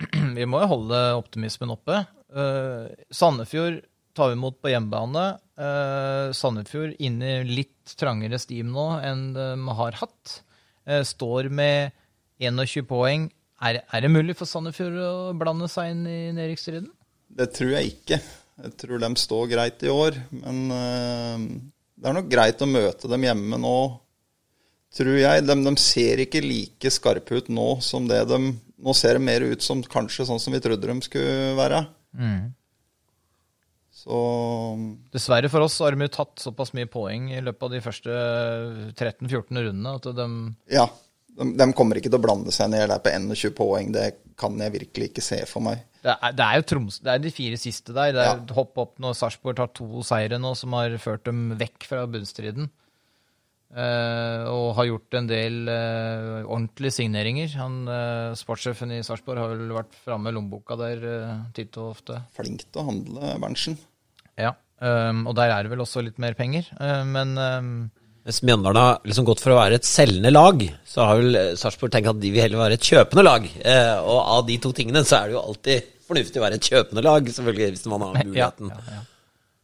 Vi 0.38 0.45
må 0.49 0.62
jo 0.63 0.69
holde 0.71 0.99
optimismen 1.17 1.73
oppe. 1.73 2.03
Uh, 2.34 2.88
Sandefjord 3.13 3.82
tar 4.15 4.32
vi 4.32 4.38
imot 4.38 4.60
på 4.63 4.71
hjemmebane. 4.71 5.25
Uh, 5.60 6.32
Sandefjord 6.36 6.95
inne 7.03 7.38
i 7.39 7.56
litt 7.62 7.95
trangere 7.99 8.39
stim 8.41 8.71
nå 8.73 8.88
enn 9.03 9.32
de 9.36 9.77
har 9.79 9.99
hatt. 9.99 10.39
Står 11.08 11.47
med 11.51 11.93
21 12.43 12.84
poeng. 12.88 13.29
Er, 13.63 13.79
er 13.84 14.03
det 14.03 14.12
mulig 14.12 14.36
for 14.36 14.49
Sandefjord 14.49 14.97
å 14.99 15.12
blande 15.39 15.69
seg 15.71 15.93
inn 15.93 16.01
i 16.08 16.17
nedrykksstriden? 16.36 16.89
Det 17.39 17.47
tror 17.56 17.71
jeg 17.77 17.93
ikke. 17.93 18.19
Jeg 18.63 18.75
tror 18.82 19.03
de 19.03 19.12
står 19.19 19.47
greit 19.51 19.86
i 19.88 19.91
år. 19.91 20.19
Men 20.36 20.65
det 20.67 22.10
er 22.10 22.17
nok 22.17 22.27
greit 22.32 22.63
å 22.63 22.67
møte 22.67 23.12
dem 23.12 23.23
hjemme 23.23 23.60
nå, 23.63 23.77
tror 24.97 25.17
jeg. 25.19 25.45
De, 25.47 25.56
de 25.65 25.73
ser 25.82 26.21
ikke 26.25 26.41
like 26.43 26.91
skarpe 26.93 27.39
ut 27.41 27.49
nå 27.53 27.69
som 27.86 28.08
det 28.10 28.23
de 28.29 28.39
Nå 28.84 28.91
ser 28.99 29.15
de 29.15 29.21
mer 29.23 29.39
ut 29.47 29.62
som 29.63 29.79
kanskje 29.88 30.25
sånn 30.27 30.41
som 30.43 30.51
vi 30.51 30.60
trodde 30.60 30.84
de 30.89 30.95
skulle 31.06 31.53
være. 31.56 31.77
Så 33.93 34.17
Dessverre 35.13 35.47
for 35.53 35.63
oss 35.63 35.77
har 35.79 35.95
de 35.95 36.03
jo 36.03 36.12
tatt 36.12 36.41
såpass 36.43 36.73
mye 36.75 36.89
poeng 36.91 37.29
i 37.32 37.39
løpet 37.45 37.63
av 37.67 37.71
de 37.75 37.79
første 37.86 38.17
13-14 38.97 39.62
rundene 39.69 39.93
at 39.99 40.10
de 40.17 40.27
ja. 40.75 40.88
De, 41.34 41.47
de 41.58 41.65
kommer 41.73 41.97
ikke 41.97 42.12
til 42.12 42.19
å 42.19 42.25
blande 42.25 42.51
seg 42.53 42.69
ned 42.69 42.91
der 42.91 42.99
på 43.01 43.10
21 43.15 43.56
poeng. 43.58 43.88
Det 43.95 44.03
kan 44.38 44.60
jeg 44.62 44.73
virkelig 44.75 45.08
ikke 45.10 45.23
se 45.25 45.39
for 45.49 45.63
meg. 45.65 45.79
Det 46.03 46.12
er, 46.13 46.36
det 46.36 46.45
er 46.45 46.60
jo 46.60 46.65
Troms, 46.69 46.99
det 47.01 47.10
er 47.15 47.23
de 47.23 47.32
fire 47.34 47.58
siste 47.58 47.95
der. 47.95 48.12
Det 48.13 48.21
er 48.21 48.36
Ja. 48.36 48.56
hopp 48.60 48.77
opp 48.84 48.99
når 49.01 49.15
Sarpsborg 49.17 49.56
tar 49.58 49.71
to 49.73 50.03
seire 50.06 50.38
nå, 50.38 50.51
som 50.60 50.75
har 50.77 50.93
ført 51.01 51.23
dem 51.25 51.56
vekk 51.58 51.88
fra 51.89 52.03
bunnstriden. 52.06 52.67
Eh, 53.73 54.43
og 54.53 54.75
har 54.77 54.86
gjort 54.86 55.17
en 55.17 55.29
del 55.29 55.63
eh, 55.71 56.43
ordentlige 56.43 56.97
signeringer. 56.99 57.55
Han, 57.57 57.79
eh, 57.89 58.36
Sportssjefen 58.38 58.93
i 58.93 59.01
Sarpsborg 59.05 59.41
har 59.41 59.55
vel 59.55 59.73
vært 59.73 59.97
framme 60.03 60.29
med 60.29 60.38
lommeboka 60.38 60.77
der 60.77 61.07
titt 61.57 61.79
og 61.81 61.95
ofte. 61.95 62.21
Flink 62.38 62.67
til 62.67 62.83
å 62.83 62.88
handle, 62.91 63.33
Berntsen. 63.41 63.79
Ja. 64.38 64.53
Um, 64.83 65.27
og 65.29 65.36
der 65.38 65.53
er 65.53 65.63
det 65.63 65.71
vel 65.71 65.83
også 65.83 66.01
litt 66.03 66.19
mer 66.19 66.36
penger. 66.36 66.67
Eh, 66.75 67.03
men 67.07 67.38
um, 67.38 67.69
Mens 68.23 68.39
Mjøndalen 68.43 68.79
har 68.79 69.07
liksom 69.07 69.25
gått 69.27 69.41
for 69.43 69.53
å 69.53 69.59
være 69.59 69.79
et 69.79 69.88
selgende 69.88 70.31
lag, 70.31 70.62
så 70.88 71.07
har 71.07 71.19
vel 71.19 71.39
Sarpsborg 71.59 71.91
tenkt 71.91 72.12
at 72.12 72.21
de 72.23 72.31
vil 72.31 72.43
heller 72.45 72.62
være 72.62 72.77
et 72.79 72.88
kjøpende 72.88 73.25
lag. 73.25 73.47
Eh, 73.59 73.95
og 73.99 74.19
av 74.21 74.45
de 74.47 74.59
to 74.63 74.71
tingene 74.75 75.03
så 75.07 75.19
er 75.19 75.31
det 75.31 75.36
jo 75.38 75.41
alltid 75.43 75.89
fornuftig 76.07 76.39
å 76.39 76.45
være 76.45 76.59
et 76.59 76.69
kjøpende 76.69 77.03
lag, 77.03 77.27
selvfølgelig, 77.36 77.73
hvis 77.75 77.89
man 77.91 78.05
har 78.07 78.15
ja, 78.21 78.27
muligheten. 78.29 78.71
ja, 78.71 78.95
ja. 78.97 79.01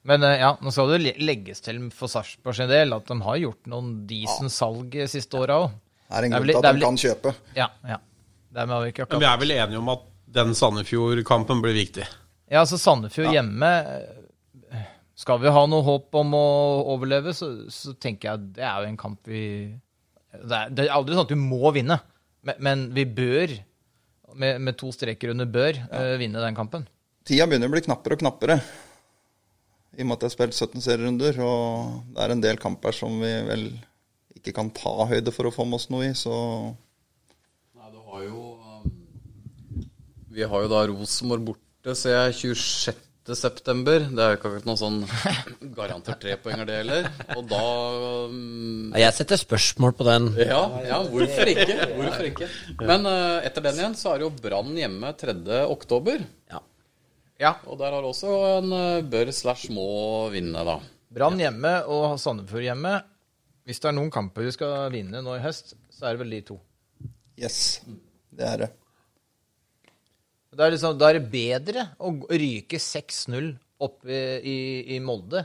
Men 0.08 0.24
eh, 0.24 0.38
ja, 0.40 0.54
nå 0.62 0.72
skal 0.72 0.94
det 0.94 1.16
legges 1.20 1.64
til 1.66 1.82
for 1.96 2.12
Sarpsborg 2.12 2.56
sin 2.56 2.70
del 2.72 2.96
at 2.96 3.10
de 3.10 3.18
har 3.26 3.42
gjort 3.42 3.68
noen 3.72 3.92
decent 4.10 4.54
salg 4.54 4.96
eh, 4.96 5.10
siste 5.12 5.40
åra 5.40 5.60
òg. 5.66 5.74
Det 6.10 6.18
er 6.18 6.28
en 6.28 6.38
grunn 6.38 6.50
til 6.50 6.60
at 6.62 6.78
de 6.78 6.86
kan 6.86 7.02
kjøpe. 7.04 7.34
Ja, 7.58 7.68
ja. 7.86 8.00
Dermed 8.50 8.76
har 8.76 8.86
vi 8.86 8.94
ikke 8.94 9.06
Men 9.12 9.22
vi 9.22 9.30
er 9.30 9.42
vel 9.44 9.54
enige 9.54 9.82
om 9.82 9.92
at 9.94 10.08
den 10.40 10.56
Sandefjord-kampen 10.58 11.62
blir 11.62 11.76
viktig. 11.78 12.08
Ja, 12.50 12.64
altså 12.64 12.80
Sandefjord 12.82 13.30
hjemme 13.34 13.70
eh, 14.74 14.88
Skal 15.20 15.42
vi 15.44 15.54
ha 15.54 15.66
noe 15.70 15.86
håp 15.86 16.16
om 16.18 16.34
å 16.38 16.48
overleve, 16.96 17.36
så, 17.38 17.52
så 17.70 17.94
tenker 17.94 18.30
jeg 18.30 18.40
at 18.40 18.50
det 18.58 18.66
er 18.66 18.82
jo 18.82 18.90
en 18.90 19.00
kamp 19.04 19.30
vi 19.30 19.44
Det 20.34 20.56
er, 20.56 20.74
det 20.74 20.88
er 20.88 20.96
aldri 20.96 21.18
sånn 21.18 21.28
at 21.28 21.36
vi 21.36 21.42
må 21.44 21.74
vinne, 21.76 22.00
men, 22.48 22.62
men 22.66 22.88
vi 22.96 23.06
bør, 23.06 23.54
med, 24.40 24.62
med 24.66 24.80
to 24.80 24.94
streker 24.96 25.36
under 25.36 25.50
bør, 25.50 25.78
eh, 25.92 26.16
vinne 26.22 26.42
den 26.42 26.58
kampen. 26.58 26.88
Tida 27.28 27.46
begynner 27.50 27.70
å 27.70 27.74
bli 27.76 27.86
knappere 27.86 28.18
og 28.18 28.24
knappere. 28.24 28.62
I 30.00 30.04
og 30.06 30.08
med 30.08 30.16
at 30.16 30.22
jeg 30.24 30.30
har 30.30 30.36
spilt 30.38 30.56
17 30.56 30.84
serierunder, 30.86 31.40
og 31.44 32.14
det 32.16 32.24
er 32.24 32.32
en 32.32 32.44
del 32.44 32.60
kamper 32.62 32.96
som 32.96 33.18
vi 33.20 33.34
vel 33.50 33.66
ikke 34.40 34.54
kan 34.56 34.70
ta 34.72 34.94
høyde 35.10 35.34
for 35.36 35.50
å 35.50 35.52
få 35.52 35.66
med 35.68 35.76
oss 35.82 35.90
noe 35.92 36.08
i, 36.08 36.14
så 36.16 36.32
Nei, 37.76 37.90
du 37.92 38.00
har 38.08 38.24
jo 38.24 38.44
um, 38.56 38.86
Vi 40.32 40.48
har 40.48 40.64
jo 40.64 40.72
da 40.72 40.86
Rosenborg 40.88 41.44
borte, 41.50 41.98
ser 42.00 42.16
jeg, 42.16 42.38
26. 42.56 43.36
september. 43.42 44.08
Det 44.08 44.24
er 44.24 44.32
jo 44.32 44.40
ikke 44.40 44.48
akkurat 44.54 44.70
noen 44.70 44.80
sånn 44.80 45.02
garantert 45.82 46.24
trepoenger, 46.24 46.66
det 46.70 46.80
heller. 46.80 47.12
Og 47.36 47.44
da 47.52 47.62
um, 48.32 48.96
Jeg 48.96 49.18
setter 49.20 49.44
spørsmål 49.44 49.98
på 50.00 50.08
den. 50.08 50.32
ja, 50.40 50.64
ja, 50.88 51.04
hvorfor 51.12 51.54
ikke? 51.58 51.78
Hvorfor 52.00 52.32
ikke? 52.32 52.50
Men 52.88 53.04
uh, 53.04 53.44
etter 53.44 53.68
den 53.68 53.84
igjen 53.84 54.00
så 54.00 54.14
er 54.16 54.24
det 54.24 54.30
jo 54.30 54.34
Brann 54.48 54.72
hjemme 54.80 55.12
3. 55.20 55.36
oktober. 55.68 56.24
Ja. 56.56 56.64
Ja. 57.40 57.54
Og 57.72 57.78
der 57.80 57.94
har 57.96 58.04
også 58.04 58.32
en 58.60 58.74
eh, 58.76 59.06
bør 59.08 59.32
slash 59.36 59.70
må 59.72 59.86
vinne, 60.34 60.64
da. 60.68 60.78
Brann 61.16 61.40
hjemme 61.40 61.72
og 61.90 62.18
Sandefjord 62.22 62.66
hjemme. 62.68 62.98
Hvis 63.70 63.80
det 63.82 63.90
er 63.92 63.96
noen 63.96 64.12
kamper 64.14 64.46
vi 64.48 64.52
skal 64.56 64.90
vinne 64.94 65.22
nå 65.24 65.38
i 65.38 65.44
høst, 65.44 65.76
så 65.94 66.10
er 66.10 66.16
det 66.18 66.24
vel 66.24 66.36
de 66.36 66.42
to. 66.52 66.60
yes, 67.40 67.80
det 68.36 68.46
er 68.46 68.64
det. 68.66 68.70
Da 70.50 70.66
er, 70.66 70.74
liksom, 70.74 70.98
er 71.06 71.20
det 71.20 71.30
bedre 71.32 71.84
å 72.02 72.10
ryke 72.28 72.80
6-0 72.82 73.52
opp 73.86 74.08
i, 74.10 74.96
i 74.96 74.98
Molde 75.00 75.44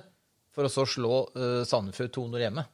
for 0.54 0.66
å 0.66 0.70
så 0.72 0.86
slå 0.88 1.18
uh, 1.36 1.60
Sandefjord 1.68 2.10
2-0 2.16 2.40
hjemme, 2.40 2.64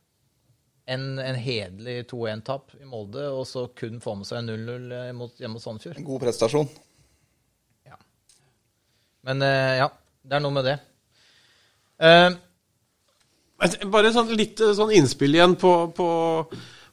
enn 0.90 1.18
en 1.20 1.38
hederlig 1.40 2.04
2-1-tap 2.10 2.76
i 2.78 2.86
Molde 2.88 3.26
og 3.34 3.42
så 3.50 3.66
kun 3.76 3.98
få 4.04 4.14
med 4.20 4.28
seg 4.30 4.46
0-0 4.46 5.12
mot- 5.18 5.36
hjemme 5.42 5.58
mot 5.58 5.64
Sandefjord. 5.64 5.98
En 6.00 6.06
god 6.06 6.22
prestasjon. 6.24 6.70
Men 9.26 9.42
eh, 9.44 9.78
ja, 9.82 9.88
det 10.24 10.38
er 10.38 10.44
noe 10.44 10.56
med 10.56 10.68
det. 10.68 10.76
Eh, 12.00 12.30
Bare 13.92 14.12
sånn 14.14 14.30
litt 14.32 14.60
eh, 14.64 14.76
sånn 14.76 14.92
innspill 14.96 15.36
igjen 15.36 15.56
på, 15.60 15.72
på, 15.96 16.08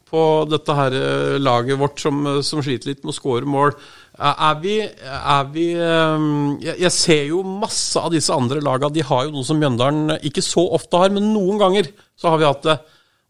på 0.09 0.23
dette 0.51 0.75
her 0.75 0.97
laget 1.39 1.79
vårt 1.79 2.03
som, 2.03 2.19
som 2.43 2.59
sliter 2.63 2.91
litt 2.91 3.05
med 3.05 3.13
å 3.13 3.15
skåre 3.15 3.47
mål. 3.47 3.71
Er 4.17 4.59
vi, 4.59 4.75
er 4.81 5.49
vi 5.53 5.67
jeg, 5.77 6.75
jeg 6.81 6.93
ser 6.95 7.25
jo 7.29 7.43
masse 7.45 8.01
av 8.01 8.11
disse 8.11 8.33
andre 8.33 8.63
lagene. 8.65 8.91
De 8.95 9.05
har 9.05 9.27
jo 9.27 9.35
noe 9.35 9.47
som 9.47 9.59
Mjøndalen 9.61 10.17
ikke 10.27 10.43
så 10.43 10.65
ofte 10.75 10.99
har, 10.99 11.13
men 11.13 11.29
noen 11.35 11.61
ganger 11.61 11.91
så 12.17 12.33
har 12.33 12.41
vi 12.41 12.49
hatt 12.49 12.65
det. 12.65 12.79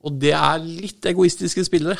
Og 0.07 0.15
det 0.21 0.31
er 0.37 0.63
litt 0.63 1.09
egoistiske 1.11 1.65
spillere. 1.67 1.99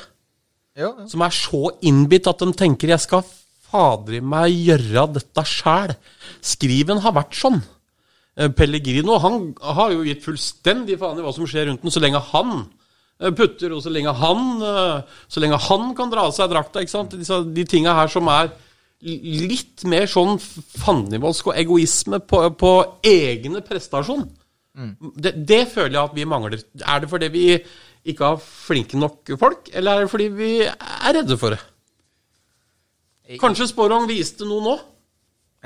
Ja, 0.78 0.92
ja. 0.94 1.08
som 1.10 1.24
er 1.26 1.34
så 1.34 1.72
innbitt 1.90 2.30
at 2.30 2.38
de 2.38 2.54
tenker 2.54 2.92
'jeg 2.94 3.02
skal 3.02 3.24
fader 3.72 4.18
i 4.18 4.24
meg 4.24 4.54
gjøre 4.54 5.08
dette 5.18 5.44
sjæl'. 5.48 5.98
Skriven 6.42 7.02
har 7.04 7.16
vært 7.18 7.36
sånn. 7.38 7.62
Eh, 8.38 8.50
Pellegrino 8.54 9.18
han 9.22 9.54
har 9.62 9.94
jo 9.96 10.06
gitt 10.06 10.26
fullstendig 10.26 11.00
faen 11.02 11.18
i 11.18 11.26
hva 11.26 11.34
som 11.34 11.48
skjer 11.50 11.72
rundt 11.72 11.82
den, 11.86 11.94
så 11.94 12.04
lenge 12.04 12.22
han 12.32 12.54
eh, 13.20 13.32
putter, 13.34 13.74
og 13.74 13.82
så 13.82 13.94
lenge 13.94 14.14
han, 14.14 14.44
eh, 14.62 15.20
så 15.28 15.42
lenge 15.42 15.58
han 15.68 15.94
kan 15.98 16.14
dra 16.14 16.28
av 16.30 16.36
seg 16.36 16.52
drakta. 16.52 16.84
ikke 16.84 16.94
sant? 16.94 17.18
Disse, 17.18 17.42
de 17.44 17.66
tinga 17.66 17.96
her 17.98 18.12
som 18.14 18.30
er 18.34 18.54
litt 19.02 19.84
mer 19.86 20.08
sånn 20.10 20.40
fandenivoldsk 20.42 21.52
og 21.52 21.58
egoisme 21.62 22.20
på, 22.26 22.42
på 22.58 22.74
egne 23.06 23.62
prestasjon. 23.66 24.26
Det, 25.18 25.34
det 25.50 25.64
føler 25.70 25.96
jeg 25.96 26.04
at 26.04 26.16
vi 26.18 26.26
mangler. 26.30 26.62
Er 26.82 27.02
det 27.02 27.10
fordi 27.10 27.30
vi 27.34 27.46
ikke 28.10 28.32
har 28.32 28.42
flinke 28.42 28.98
nok 28.98 29.34
folk, 29.42 29.70
eller 29.74 29.98
er 29.98 30.06
det 30.06 30.12
fordi 30.14 30.28
vi 30.34 30.52
er 30.66 31.18
redde 31.18 31.38
for 31.42 31.54
det? 31.54 31.62
Kanskje 33.42 33.68
Sporong 33.74 34.08
viste 34.08 34.48
noe 34.48 34.64
nå? 34.64 34.76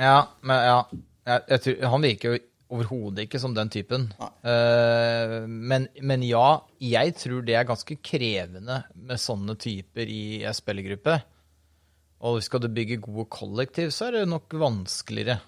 Ja, 0.02 0.17
men 0.47 0.63
ja. 0.65 0.80
Jeg, 1.21 1.43
jeg 1.52 1.62
tror, 1.65 1.84
han 1.93 2.06
virker 2.08 2.34
jo 2.34 2.39
overhodet 2.71 3.26
ikke 3.28 3.41
som 3.41 3.54
den 3.56 3.69
typen. 3.71 4.08
Uh, 4.17 5.43
men, 5.45 5.89
men 6.02 6.24
ja, 6.26 6.62
jeg 6.82 7.13
tror 7.19 7.43
det 7.45 7.58
er 7.60 7.67
ganske 7.69 7.97
krevende 8.04 8.82
med 8.95 9.21
sånne 9.21 9.58
typer 9.62 10.10
i 10.10 10.24
ei 10.41 10.56
spillergruppe. 10.56 11.19
Og 12.28 12.41
skal 12.45 12.62
du 12.63 12.69
bygge 12.74 13.02
gode 13.02 13.28
kollektiv, 13.34 13.91
så 13.93 14.08
er 14.08 14.19
det 14.19 14.30
nok 14.32 14.54
vanskeligere. 14.62 15.39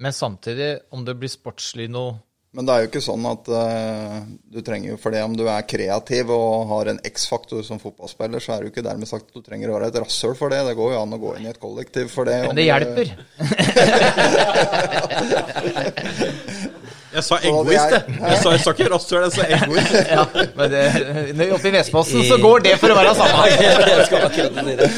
Men 0.00 0.12
samtidig, 0.12 0.74
om 0.92 1.04
det 1.06 1.16
blir 1.16 1.32
sportslig 1.32 1.88
noe 1.92 2.18
Men 2.54 2.64
det 2.64 2.72
er 2.72 2.80
jo 2.82 2.88
ikke 2.88 3.02
sånn 3.04 3.24
at 3.28 3.48
uh, 3.52 4.20
du 4.54 4.60
trenger 4.64 4.88
jo 4.92 4.98
for 5.00 5.12
det 5.12 5.22
om 5.26 5.34
du 5.36 5.44
er 5.44 5.66
kreativ 5.68 6.30
og 6.32 6.68
har 6.70 6.92
en 6.92 7.02
X-faktor 7.04 7.60
som 7.66 7.82
fotballspiller, 7.82 8.40
så 8.40 8.54
er 8.54 8.58
det 8.62 8.66
jo 8.68 8.72
ikke 8.72 8.86
dermed 8.86 9.08
sagt 9.10 9.28
at 9.28 9.36
du 9.36 9.42
trenger 9.44 9.68
å 9.68 9.76
være 9.76 9.90
et 9.92 10.00
rasshøl 10.00 10.34
for 10.38 10.48
det. 10.54 10.62
Det 10.70 10.78
går 10.78 10.94
jo 10.94 11.02
an 11.02 11.16
å 11.18 11.20
gå 11.20 11.30
inn 11.36 11.46
i 11.48 11.52
et 11.52 11.60
kollektiv 11.60 12.06
for 12.14 12.24
det. 12.30 12.38
Men 12.46 12.56
det 12.56 12.68
hjelper. 12.70 13.06
Jeg 17.16 17.24
sa 17.24 17.38
egoist, 17.40 17.92
jeg. 17.94 18.16
Jeg 18.20 18.38
sa, 18.42 18.50
jeg 18.52 18.62
sa 18.64 18.72
ikke 18.74 18.88
rasshøl, 18.92 19.22
jeg 19.24 19.32
sa 19.32 19.46
egoist. 19.56 19.94
Ja, 20.10 20.24
men 20.58 20.74
det, 20.74 21.46
oppe 21.56 21.70
i 21.70 21.74
Vestfossen 21.78 22.24
så 22.28 22.36
går 22.42 22.64
det 22.66 22.74
for 22.82 22.92
å 22.92 22.96
være 22.98 23.14
samme. 23.16 23.46
Jeg 23.56 24.06
skal 24.08 24.26
akkurat 24.26 24.58
si 24.60 24.74
det. 24.76 24.88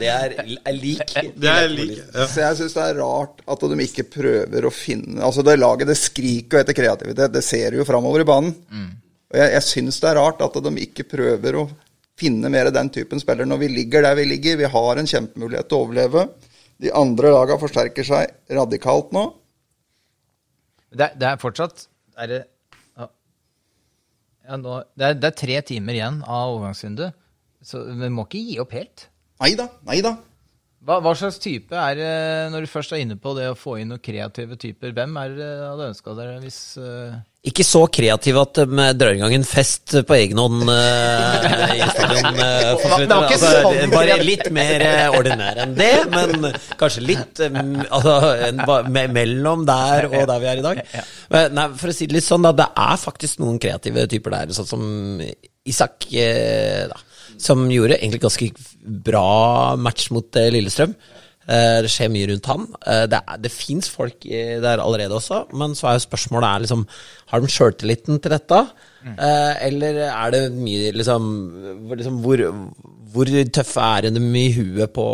Det 0.00 0.10
er, 0.10 0.34
er 0.58 0.74
lik. 0.76 1.14
Det 1.36 1.52
er 1.52 1.68
lik. 1.70 1.92
Ja. 2.00 2.26
Så 2.30 2.42
jeg 2.42 2.58
syns 2.58 2.74
det 2.76 2.86
er 2.88 2.98
rart 3.00 3.44
at 3.54 3.62
de 3.70 3.78
ikke 3.86 4.04
prøver 4.10 4.66
å 4.66 4.72
finne 4.74 5.22
Altså, 5.26 5.44
det 5.46 5.54
laget 5.60 5.90
det 5.90 5.96
skriker 6.00 6.58
jo 6.58 6.64
etter 6.64 6.76
kreativitet. 6.76 7.32
Det 7.34 7.44
ser 7.46 7.76
jo 7.78 7.86
framover 7.88 8.24
i 8.24 8.28
banen. 8.28 8.52
Og 9.30 9.38
jeg, 9.38 9.54
jeg 9.54 9.66
syns 9.68 10.00
det 10.02 10.10
er 10.10 10.18
rart 10.18 10.42
at 10.42 10.58
de 10.66 10.72
ikke 10.84 11.06
prøver 11.12 11.60
å 11.62 11.68
finne 12.20 12.50
mer 12.52 12.68
den 12.74 12.90
typen 12.92 13.22
spiller 13.22 13.48
når 13.48 13.62
vi 13.62 13.68
ligger 13.78 14.04
der 14.04 14.18
vi 14.18 14.26
ligger. 14.28 14.58
Vi 14.60 14.72
har 14.74 15.00
en 15.00 15.08
kjempemulighet 15.08 15.70
til 15.70 15.78
å 15.78 15.84
overleve. 15.86 16.26
De 16.80 16.92
andre 16.96 17.32
lagene 17.34 17.60
forsterker 17.60 18.06
seg 18.08 18.56
radikalt 18.56 19.12
nå. 19.16 19.26
Det, 20.90 21.12
det 21.20 21.28
er 21.28 21.38
fortsatt 21.40 21.86
er 22.20 22.30
det, 22.30 22.40
ja. 22.98 23.06
Nå, 24.58 24.80
det, 24.98 25.04
er, 25.06 25.20
det 25.20 25.28
er 25.30 25.38
tre 25.38 25.60
timer 25.68 25.96
igjen 25.96 26.18
av 26.26 26.56
overgangsvinduet, 26.56 27.16
så 27.62 27.84
vi 27.86 28.10
må 28.12 28.26
ikke 28.26 28.42
gi 28.42 28.58
opp 28.62 28.74
helt. 28.74 29.06
Nei 29.40 29.54
da, 29.58 29.68
nei 29.86 30.00
da. 30.04 30.16
Hva, 30.80 30.96
hva 31.04 31.12
slags 31.16 31.38
type 31.42 31.76
er 31.76 31.98
det, 31.98 32.12
når 32.52 32.64
du 32.64 32.72
først 32.72 32.94
er 32.96 33.02
inne 33.04 33.18
på 33.20 33.34
det 33.36 33.50
å 33.50 33.58
få 33.58 33.76
inn 33.80 33.90
noen 33.92 34.02
kreative 34.02 34.56
typer, 34.60 34.94
hvem 34.96 35.18
er 35.20 35.34
det 35.36 35.50
du 35.76 35.82
ønska 35.84 36.14
dere 36.16 36.38
hvis 36.40 36.60
eh, 36.80 37.18
Ikke 37.40 37.64
så 37.64 37.86
kreativ 37.88 38.36
at 38.36 38.58
de 38.58 38.86
drar 39.00 39.14
i 39.16 39.20
gang 39.22 39.32
en 39.32 39.46
fest 39.48 39.94
på 40.04 40.16
egen 40.18 40.36
hånd 40.42 40.68
uh, 40.68 41.70
i 41.78 41.86
stadion. 41.88 42.36
eh, 42.36 42.82
ikke 42.84 43.14
altså, 43.16 43.52
bare 43.94 44.18
litt 44.20 44.50
mer 44.52 44.84
uh, 44.84 45.16
ordinær 45.16 45.62
enn 45.64 45.72
det, 45.78 45.94
men 46.12 46.50
kanskje 46.80 47.06
litt 47.06 47.40
eh, 47.46 47.56
altså, 47.88 48.18
en, 48.50 48.60
me 48.92 49.06
mellom 49.16 49.64
der 49.68 50.10
og 50.10 50.26
der 50.28 50.42
vi 50.42 50.50
er 50.52 50.60
i 50.60 50.66
dag. 50.66 50.82
Men, 51.32 51.56
nei, 51.56 51.66
for 51.80 51.94
å 51.94 51.96
si 51.96 52.10
det 52.10 52.18
litt 52.18 52.28
sånn, 52.28 52.44
da, 52.44 52.52
det 52.60 52.68
er 52.84 53.00
faktisk 53.00 53.40
noen 53.40 53.56
kreative 53.62 54.04
typer 54.12 54.36
der, 54.36 54.52
sånn 54.60 54.68
som 54.74 54.84
Isak, 55.70 56.10
eh, 56.12 56.84
da, 56.92 57.00
som 57.40 57.64
gjorde 57.72 57.98
egentlig 58.00 58.22
ganske 58.22 58.50
bra 59.08 59.76
match 59.80 60.10
mot 60.14 60.36
eh, 60.36 60.50
Lillestrøm. 60.52 60.94
Eh, 61.50 61.80
Det 61.82 61.90
skjer 61.90 62.10
mye 62.14 62.28
rundt 62.30 62.46
han. 62.46 62.66
Eh, 62.86 63.06
Det, 63.10 63.18
er- 63.26 63.38
det 63.42 63.50
fins 63.50 63.88
folk 63.90 64.20
der 64.22 64.78
allerede 64.78 65.16
også, 65.18 65.40
men 65.52 65.74
så 65.74 65.88
er 65.90 65.98
jo 65.98 66.04
spørsmålet 66.06 66.46
er 66.48 66.60
liksom 66.64 66.86
Har 67.32 67.40
de 67.40 67.46
sjøltilliten 67.50 68.20
til 68.22 68.30
dette? 68.30 68.60
Mm. 69.04 69.16
Eller 69.18 69.98
er 70.12 70.30
det 70.30 70.52
mye 70.52 70.92
liksom, 70.92 71.26
liksom 71.96 72.20
hvor, 72.22 72.38
hvor 73.12 73.24
tøffe 73.50 73.80
er 73.80 74.10
de 74.10 74.20
i 74.44 74.52
huet 74.52 74.92
på, 74.92 75.06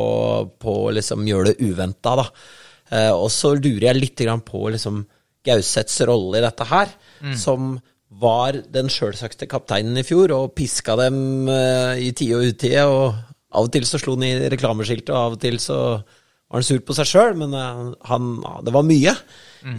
på 0.60 0.74
å 0.88 0.92
liksom 0.96 1.24
gjøre 1.28 1.52
det 1.54 1.60
uventa, 1.62 2.16
da? 2.16 2.26
Og 3.14 3.28
så 3.30 3.54
lurer 3.54 3.88
jeg 3.92 4.00
litt 4.00 4.22
på 4.44 4.64
liksom 4.72 5.04
Gauseths 5.46 6.00
rolle 6.08 6.38
i 6.38 6.42
dette 6.42 6.64
her, 6.66 6.88
som 7.36 7.76
var 8.10 8.52
den 8.72 8.88
sjølsagte 8.88 9.46
kapteinen 9.46 9.96
i 9.98 10.02
fjor 10.06 10.32
og 10.34 10.54
piska 10.56 10.96
dem 10.98 11.48
i 11.48 12.10
tide 12.12 12.34
og 12.40 12.48
utide. 12.54 12.84
Og 12.86 13.14
av 13.56 13.64
og 13.68 13.72
til 13.72 13.82
så 13.86 13.98
slo 14.02 14.16
han 14.16 14.24
i 14.26 14.48
reklameskilt, 14.50 15.08
og 15.10 15.16
av 15.16 15.32
og 15.36 15.40
til 15.40 15.58
så 15.62 15.78
var 16.46 16.60
han 16.60 16.66
sur 16.66 16.82
på 16.86 16.94
seg 16.94 17.08
sjøl, 17.10 17.36
men 17.40 17.54
eh, 17.58 17.84
han, 18.10 18.32
det 18.66 18.74
var 18.74 18.86
mye. 18.86 19.14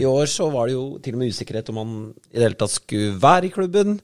I 0.01 0.08
år 0.10 0.27
så 0.27 0.49
var 0.51 0.67
det 0.67 0.75
jo 0.75 0.86
til 1.03 1.15
og 1.15 1.21
med 1.21 1.32
usikkerhet 1.32 1.69
om 1.71 1.77
han 1.80 1.91
i 2.27 2.36
det 2.36 2.43
hele 2.43 2.60
tatt 2.60 2.73
skulle 2.73 3.15
være 3.23 3.47
i 3.47 3.53
klubben. 3.53 3.99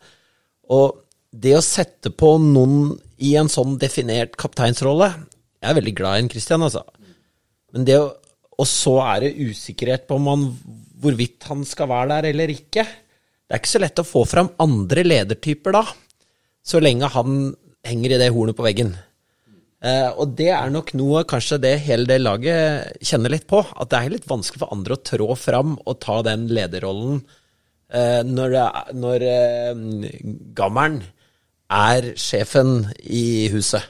Og 0.72 1.02
det 1.34 1.58
å 1.58 1.66
sette 1.66 2.14
på 2.16 2.38
noen 2.40 2.94
i 3.24 3.34
en 3.40 3.50
sånn 3.52 3.76
definert 3.82 4.36
kapteinsrolle 4.40 5.08
Jeg 5.64 5.70
er 5.72 5.78
veldig 5.78 5.94
glad 5.98 6.18
i 6.18 6.24
en 6.24 6.30
Christian, 6.32 6.64
altså. 6.66 6.84
Men 7.74 7.88
det 7.88 7.98
å 8.00 8.12
Og 8.62 8.68
så 8.70 9.00
er 9.02 9.24
det 9.24 9.50
usikkerhet 9.50 10.04
på 10.06 10.20
om 10.20 10.28
han, 10.30 10.44
hvorvidt 11.02 11.48
han 11.50 11.64
skal 11.66 11.90
være 11.90 12.12
der 12.12 12.28
eller 12.30 12.52
ikke. 12.54 12.84
Det 12.86 13.56
er 13.56 13.60
ikke 13.60 13.72
så 13.72 13.82
lett 13.82 14.02
å 14.04 14.06
få 14.06 14.22
fram 14.30 14.52
andre 14.62 15.04
ledertyper 15.04 15.74
da, 15.74 15.82
så 16.62 16.80
lenge 16.80 17.10
han 17.16 17.50
henger 17.84 18.14
i 18.14 18.20
det 18.22 18.30
hornet 18.32 18.56
på 18.56 18.64
veggen. 18.64 18.94
Eh, 19.84 20.10
og 20.16 20.36
det 20.40 20.48
er 20.56 20.70
nok 20.72 20.94
noe 20.96 21.26
kanskje 21.28 21.60
det 21.66 21.74
hele 21.84 22.08
det 22.08 22.22
laget 22.22 23.02
kjenner 23.04 23.34
litt 23.34 23.48
på. 23.50 23.60
At 23.76 23.92
det 23.92 24.00
er 24.00 24.14
litt 24.16 24.30
vanskelig 24.30 24.64
for 24.64 24.76
andre 24.76 24.96
å 24.96 25.04
trå 25.04 25.30
fram 25.40 25.76
og 25.84 26.00
ta 26.04 26.22
den 26.24 26.48
lederrollen 26.54 27.20
uh, 27.94 28.22
når, 28.24 28.56
når 28.96 29.26
uh, 29.28 30.08
gammelen 30.56 31.02
er 31.74 32.14
sjefen 32.20 32.88
i 33.04 33.50
huset. 33.52 33.84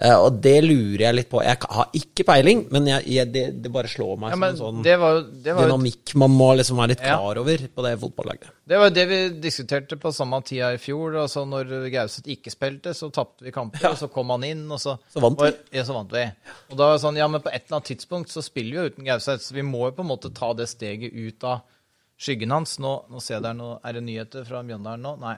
Eh, 0.00 0.14
og 0.16 0.38
det 0.40 0.62
lurer 0.64 1.02
jeg 1.04 1.14
litt 1.14 1.28
på. 1.28 1.42
Jeg 1.44 1.58
har 1.68 1.90
ikke 1.92 2.24
peiling, 2.24 2.62
men 2.72 2.86
jeg, 2.88 3.04
jeg, 3.12 3.28
det, 3.34 3.42
det 3.60 3.70
bare 3.74 3.88
slår 3.92 4.14
meg 4.22 4.30
Ja, 4.30 4.36
som 4.38 4.44
en 4.46 4.56
sånn 4.56 4.78
det 4.86 4.94
var 4.98 5.18
det 5.44 5.52
var 5.58 5.66
dynamikk 5.68 6.14
man 6.22 6.30
må 6.32 6.46
liksom 6.56 6.78
være 6.80 6.94
litt 6.94 7.02
Ja. 7.04 7.18
klar 7.18 7.40
over 7.42 7.64
på 7.76 7.84
det 7.84 7.92
fotballaget. 8.00 8.48
Det 8.70 8.78
var 8.80 8.88
jo 8.88 8.94
det 8.96 9.04
vi 9.10 9.18
diskuterte 9.44 9.98
på 10.00 10.12
samme 10.16 10.40
tida 10.48 10.70
i 10.72 10.78
fjor. 10.80 11.18
Altså 11.20 11.44
når 11.44 11.74
Gauseth 11.92 12.30
ikke 12.32 12.50
spilte, 12.54 12.94
så 12.96 13.10
tapte 13.12 13.44
vi 13.44 13.52
kamper, 13.52 13.90
og 13.90 13.98
så 14.00 14.08
kom 14.10 14.32
han 14.32 14.44
inn, 14.48 14.64
og 14.72 14.80
så 14.80 14.96
Så 15.12 15.20
vant 15.20 15.36
vi. 15.38 15.48
og- 15.52 15.76
Ja, 15.76 15.84
så 15.84 15.92
vant 15.98 16.10
vi. 16.16 16.24
Og 16.70 16.76
da 16.78 16.86
var 16.86 16.96
det 16.96 17.02
sånn, 17.04 17.16
ja, 17.20 17.28
men 17.28 17.40
på 17.44 17.52
et 17.52 17.66
eller 17.66 17.76
annet 17.82 17.90
tidspunkt 17.92 18.32
så 18.32 18.40
spiller 18.42 18.70
vi 18.70 18.76
jo 18.80 18.88
uten 18.94 19.04
Gauseth, 19.04 19.44
så 19.44 19.52
vi 19.52 19.62
må 19.68 19.84
jo 19.90 19.92
på 19.92 20.00
en 20.00 20.08
måte 20.16 20.32
ta 20.32 20.54
det 20.54 20.68
steget 20.72 21.12
ut 21.12 21.44
av 21.44 21.60
skyggen 22.18 22.50
hans. 22.56 22.78
Nå, 22.80 23.04
nå 23.10 23.20
ser 23.20 23.34
jeg 23.36 23.42
der, 23.42 23.52
nå 23.60 23.78
er 23.84 23.92
det 23.92 24.02
nyheter 24.04 24.44
fra 24.48 24.62
Mjøndalen 24.64 25.02
nå? 25.04 25.18
Nei. 25.20 25.36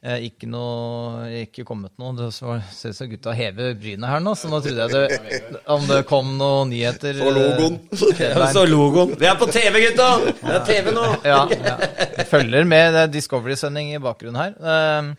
Eh, 0.00 0.22
ikke 0.30 0.46
noe 0.48 1.26
Ikke 1.42 1.60
kommet 1.68 1.92
noe. 2.00 2.14
Det 2.16 2.30
ser 2.32 2.62
ut 2.88 2.96
som 2.96 3.08
gutta 3.10 3.34
hever 3.36 3.74
brynet 3.76 4.08
her 4.08 4.22
nå, 4.24 4.32
så 4.32 4.48
nå 4.48 4.62
trodde 4.64 4.86
jeg 4.86 4.94
det 4.94 5.58
Om 5.74 5.82
det 5.90 5.98
kom 6.08 6.30
noen 6.40 6.70
nyheter 6.72 7.18
Så 7.18 7.32
logoen. 7.36 7.76
Ja, 8.16 8.46
Så 8.54 8.62
logoen. 8.64 9.12
Vi 9.20 9.28
er 9.28 9.36
på 9.36 9.48
TV, 9.52 9.82
gutta! 9.90 10.06
Det 10.40 10.54
er 10.56 10.64
TV 10.70 10.88
nå! 10.96 11.04
Ja, 11.28 11.42
ja. 11.52 11.74
Jeg 12.16 12.26
følger 12.30 12.64
med. 12.64 12.94
Det 12.96 13.02
er 13.02 13.12
Discovery-sending 13.18 13.90
i 13.92 14.00
bakgrunnen 14.00 14.40
her. 14.40 14.54
Eh, 14.56 15.10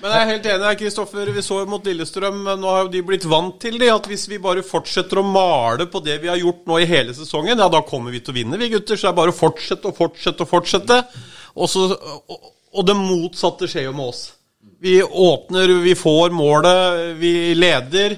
Men 0.00 0.14
jeg 0.14 0.20
er 0.20 0.30
helt 0.30 0.46
enig, 0.52 0.70
Kristoffer. 0.84 1.32
Vi 1.34 1.42
så 1.44 1.58
mot 1.68 1.90
Lillestrøm. 1.90 2.38
Nå 2.62 2.70
har 2.70 2.86
jo 2.86 2.92
de 2.94 3.02
blitt 3.10 3.26
vant 3.28 3.58
til 3.60 3.80
det. 3.82 3.90
At 3.92 4.06
hvis 4.08 4.28
vi 4.30 4.38
bare 4.46 4.62
fortsetter 4.64 5.20
å 5.20 5.26
male 5.26 5.88
på 5.90 6.04
det 6.06 6.20
vi 6.22 6.30
har 6.30 6.38
gjort 6.38 6.62
nå 6.70 6.78
i 6.78 6.86
hele 6.88 7.18
sesongen, 7.18 7.58
ja, 7.58 7.66
da 7.66 7.82
kommer 7.82 8.14
vi 8.14 8.22
til 8.22 8.30
å 8.30 8.38
vinne, 8.38 8.62
vi 8.62 8.70
gutter. 8.76 8.94
Så 8.94 9.10
det 9.10 9.12
er 9.12 9.18
bare 9.24 9.34
å 9.34 9.40
fortsette 9.42 9.90
og 9.90 9.98
fortsette 9.98 10.46
og 10.46 10.54
fortsette. 10.54 11.02
Og, 11.58 11.66
så, 11.68 11.88
og, 12.30 12.52
og 12.70 12.86
det 12.86 12.96
motsatte 12.98 13.68
skjer 13.70 13.88
jo 13.88 13.96
med 13.96 14.12
oss. 14.12 14.26
Vi 14.80 15.00
åpner, 15.02 15.72
vi 15.82 15.94
får 15.98 16.30
målet, 16.30 17.16
vi 17.20 17.54
leder. 17.56 18.16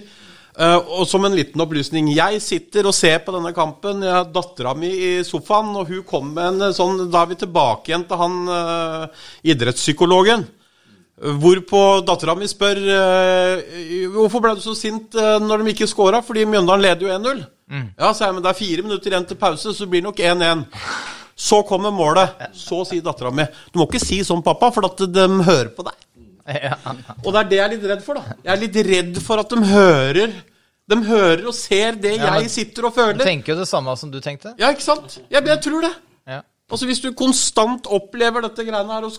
Eh, 0.59 0.77
og 0.77 1.07
som 1.09 1.25
en 1.25 1.33
liten 1.33 1.62
opplysning 1.65 2.11
Jeg 2.12 2.43
sitter 2.45 2.85
og 2.85 2.93
ser 2.95 3.23
på 3.25 3.33
denne 3.33 3.55
kampen. 3.57 4.03
Jeg 4.05 4.12
har 4.12 4.27
dattera 4.29 4.75
mi 4.77 4.91
i 4.93 5.12
sofaen, 5.25 5.73
og 5.79 5.88
hun 5.88 6.03
kom 6.05 6.35
med 6.37 6.61
en 6.61 6.75
sånn 6.77 7.07
Da 7.09 7.23
er 7.23 7.31
vi 7.31 7.38
tilbake 7.41 7.88
igjen 7.88 8.05
til 8.09 8.21
han 8.21 8.37
eh, 8.59 9.23
idrettspsykologen. 9.55 10.45
Hvorpå 11.23 11.81
dattera 12.03 12.35
mi 12.35 12.49
spør 12.51 12.79
eh, 12.83 14.07
hvorfor 14.12 14.43
ble 14.45 14.57
du 14.59 14.62
så 14.65 14.77
sint 14.77 15.17
eh, 15.17 15.38
når 15.41 15.62
de 15.62 15.75
ikke 15.75 15.91
scora, 15.91 16.21
fordi 16.27 16.45
Mjøndalen 16.51 16.85
leder 16.85 17.09
jo 17.09 17.17
1-0. 17.17 17.43
Ja, 17.97 18.12
sa 18.12 18.27
jeg, 18.27 18.37
men 18.37 18.45
det 18.45 18.53
er 18.53 18.59
fire 18.59 18.85
minutter 18.85 19.12
igjen 19.12 19.27
til 19.31 19.38
pause, 19.41 19.73
så 19.73 19.87
blir 19.88 20.03
det 20.03 20.11
nok 20.11 20.19
1-1. 20.21 20.67
Så 21.37 21.62
kommer 21.68 21.90
målet. 21.95 22.37
Så 22.55 22.83
sier 22.88 23.03
dattera 23.03 23.31
mi 23.35 23.45
Du 23.73 23.79
må 23.81 23.87
ikke 23.88 24.01
si 24.03 24.21
sånn, 24.27 24.42
pappa, 24.45 24.71
for 24.75 24.85
at 24.88 25.01
de 25.12 25.27
hører 25.47 25.71
på 25.75 25.85
deg. 25.87 25.99
Og 27.23 27.29
det 27.33 27.38
er 27.40 27.49
det 27.51 27.57
jeg 27.59 27.64
er 27.64 27.73
litt 27.77 27.85
redd 27.92 28.01
for, 28.05 28.18
da. 28.18 28.37
Jeg 28.42 28.53
er 28.53 28.61
litt 28.64 28.79
redd 28.88 29.21
for 29.23 29.38
at 29.42 29.53
de 29.53 29.61
hører 29.71 30.33
De 30.90 30.97
hører 31.07 31.45
og 31.47 31.55
ser 31.55 31.95
det 32.03 32.16
Ja, 32.18 32.33
jeg 32.40 32.51
sitter 32.51 32.88
og 32.88 32.95
Du 32.95 33.01
føler. 33.01 33.25
tenker 33.25 33.55
jo 33.55 33.61
det 33.61 33.68
samme 33.71 33.95
som 33.97 34.11
du 34.11 34.18
tenkte. 34.21 34.55
Ja, 34.59 34.73
ikke 34.75 34.83
sant? 34.85 35.21
Jeg, 35.31 35.47
jeg 35.47 35.61
tror 35.62 35.81
det. 35.87 35.92
Ja. 36.29 36.40
Altså 36.71 36.88
Hvis 36.90 37.01
du 37.05 37.12
konstant 37.14 37.87
opplever 37.87 38.42
dette 38.42 38.64
greiene 38.66 38.92
her, 38.92 39.07
og 39.07 39.14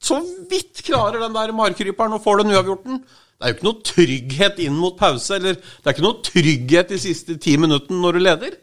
så 0.00 0.20
vidt 0.50 0.82
klarer 0.86 1.20
den 1.20 1.34
der 1.34 1.52
markryperen 1.52 2.12
og 2.16 2.22
får 2.24 2.42
den 2.42 2.52
uavgjorten 2.54 3.00
Det 3.00 3.44
er 3.44 3.50
jo 3.52 3.56
ikke 3.56 3.66
noe 3.66 3.82
trygghet 3.84 4.58
inn 4.64 4.76
mot 4.76 4.96
pause, 5.00 5.34
eller 5.36 5.54
det 5.56 5.86
er 5.88 5.94
ikke 5.96 6.04
noe 6.04 6.20
trygghet 6.24 6.92
de 6.92 6.98
siste 7.00 7.36
ti 7.40 7.56
minuttene 7.60 8.00
når 8.04 8.12
du 8.12 8.20
leder. 8.20 8.56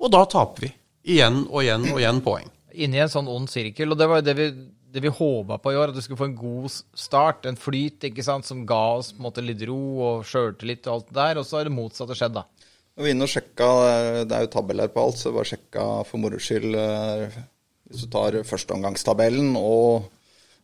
Og 0.00 0.10
da 0.12 0.24
taper 0.28 0.66
vi. 0.66 0.72
Igjen 1.04 1.42
og 1.50 1.60
igjen 1.62 1.84
og 1.92 1.98
igjen 2.00 2.20
poeng. 2.24 2.48
Inni 2.74 2.98
en 3.02 3.10
sånn 3.12 3.28
ond 3.30 3.50
sirkel. 3.52 3.92
Og 3.92 3.98
det 4.00 4.06
var 4.10 4.20
jo 4.22 4.26
det 4.26 4.34
vi, 4.38 4.46
det 4.94 5.02
vi 5.04 5.10
håpa 5.12 5.58
på 5.62 5.72
i 5.74 5.76
år, 5.78 5.92
at 5.92 5.94
du 5.98 6.00
skulle 6.02 6.18
få 6.18 6.28
en 6.30 6.36
god 6.38 6.70
start. 6.96 7.46
En 7.50 7.58
flyt 7.60 8.06
ikke 8.08 8.24
sant, 8.24 8.46
som 8.48 8.64
ga 8.66 8.80
oss 8.96 9.12
på 9.12 9.20
en 9.22 9.26
måte 9.28 9.44
litt 9.44 9.62
ro 9.68 9.78
og 10.08 10.24
sjøltillit 10.28 10.86
og 10.88 10.94
alt 10.96 11.08
det 11.10 11.18
der. 11.20 11.40
Og 11.42 11.46
så 11.48 11.58
har 11.60 11.68
det 11.68 11.74
motsatte 11.76 12.16
skjedd, 12.18 12.34
da. 12.40 12.46
Vi 12.96 13.08
er 13.08 13.14
inne 13.14 13.26
og 13.26 13.30
sjekka, 13.32 13.68
Det 14.24 14.32
er 14.36 14.44
jo 14.46 14.52
tabeller 14.54 14.88
på 14.94 15.02
alt, 15.02 15.18
så 15.18 15.32
bare 15.34 15.48
sjekka 15.50 15.84
for 16.06 16.22
moro 16.22 16.38
skyld 16.38 16.76
eh, 16.78 17.38
Hvis 17.90 18.04
du 18.06 18.10
tar 18.12 18.36
førsteomgangstabellen 18.46 19.56
og 19.58 20.04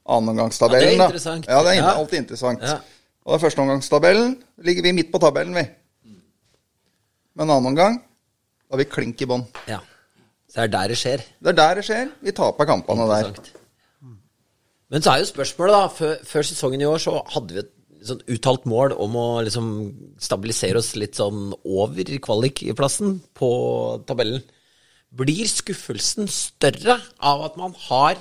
annenomgangstabellen 0.06 0.94
Ja, 0.94 0.94
det 0.94 0.94
er 0.94 1.02
da. 1.02 1.08
interessant. 1.10 1.48
Ja, 1.50 1.62
det 1.66 1.72
er 1.74 1.80
Ja. 1.82 1.94
alltid 1.98 2.18
interessant. 2.22 2.62
Ja. 2.62 2.76
Og 3.26 3.34
det 3.34 3.36
er 3.40 3.44
førsteomgangstabellen 3.48 4.36
ligger 4.62 4.82
vi 4.86 4.92
midt 4.92 5.10
på 5.12 5.18
tabellen, 5.20 5.54
vi. 5.58 5.66
Men 7.34 7.50
annen 7.50 7.66
omgang, 7.74 7.98
da 8.70 8.74
er 8.78 8.84
vi 8.84 8.88
klink 8.94 9.20
i 9.22 9.26
bånn. 9.26 9.44
Ja. 9.68 9.80
Så 10.50 10.58
det 10.58 10.66
er 10.66 10.72
der 10.74 10.90
det 10.90 10.98
skjer. 10.98 11.24
Det 11.38 11.52
er 11.52 11.58
der 11.60 11.78
det 11.78 11.86
skjer. 11.86 12.08
Vi 12.26 12.34
taper 12.34 12.66
kampene 12.66 13.06
der. 13.10 13.32
Men 14.90 15.04
så 15.04 15.12
er 15.12 15.22
jo 15.22 15.28
spørsmålet, 15.28 15.76
da. 15.76 15.90
Før, 15.94 16.16
før 16.26 16.46
sesongen 16.48 16.82
i 16.82 16.88
år 16.90 16.98
så 17.02 17.20
hadde 17.30 17.54
vi 17.54 17.62
et 17.62 17.76
sånn 18.08 18.22
uttalt 18.32 18.66
mål 18.70 18.94
om 18.98 19.16
å 19.20 19.26
liksom 19.46 19.68
stabilisere 20.22 20.80
oss 20.80 20.94
litt 20.98 21.18
sånn 21.20 21.52
over 21.62 22.10
kvalikplassen 22.24 23.20
på 23.36 23.50
tabellen. 24.08 24.42
Blir 25.14 25.46
skuffelsen 25.50 26.30
større 26.30 26.96
av 27.18 27.44
at 27.46 27.58
man 27.60 27.74
har, 27.88 28.18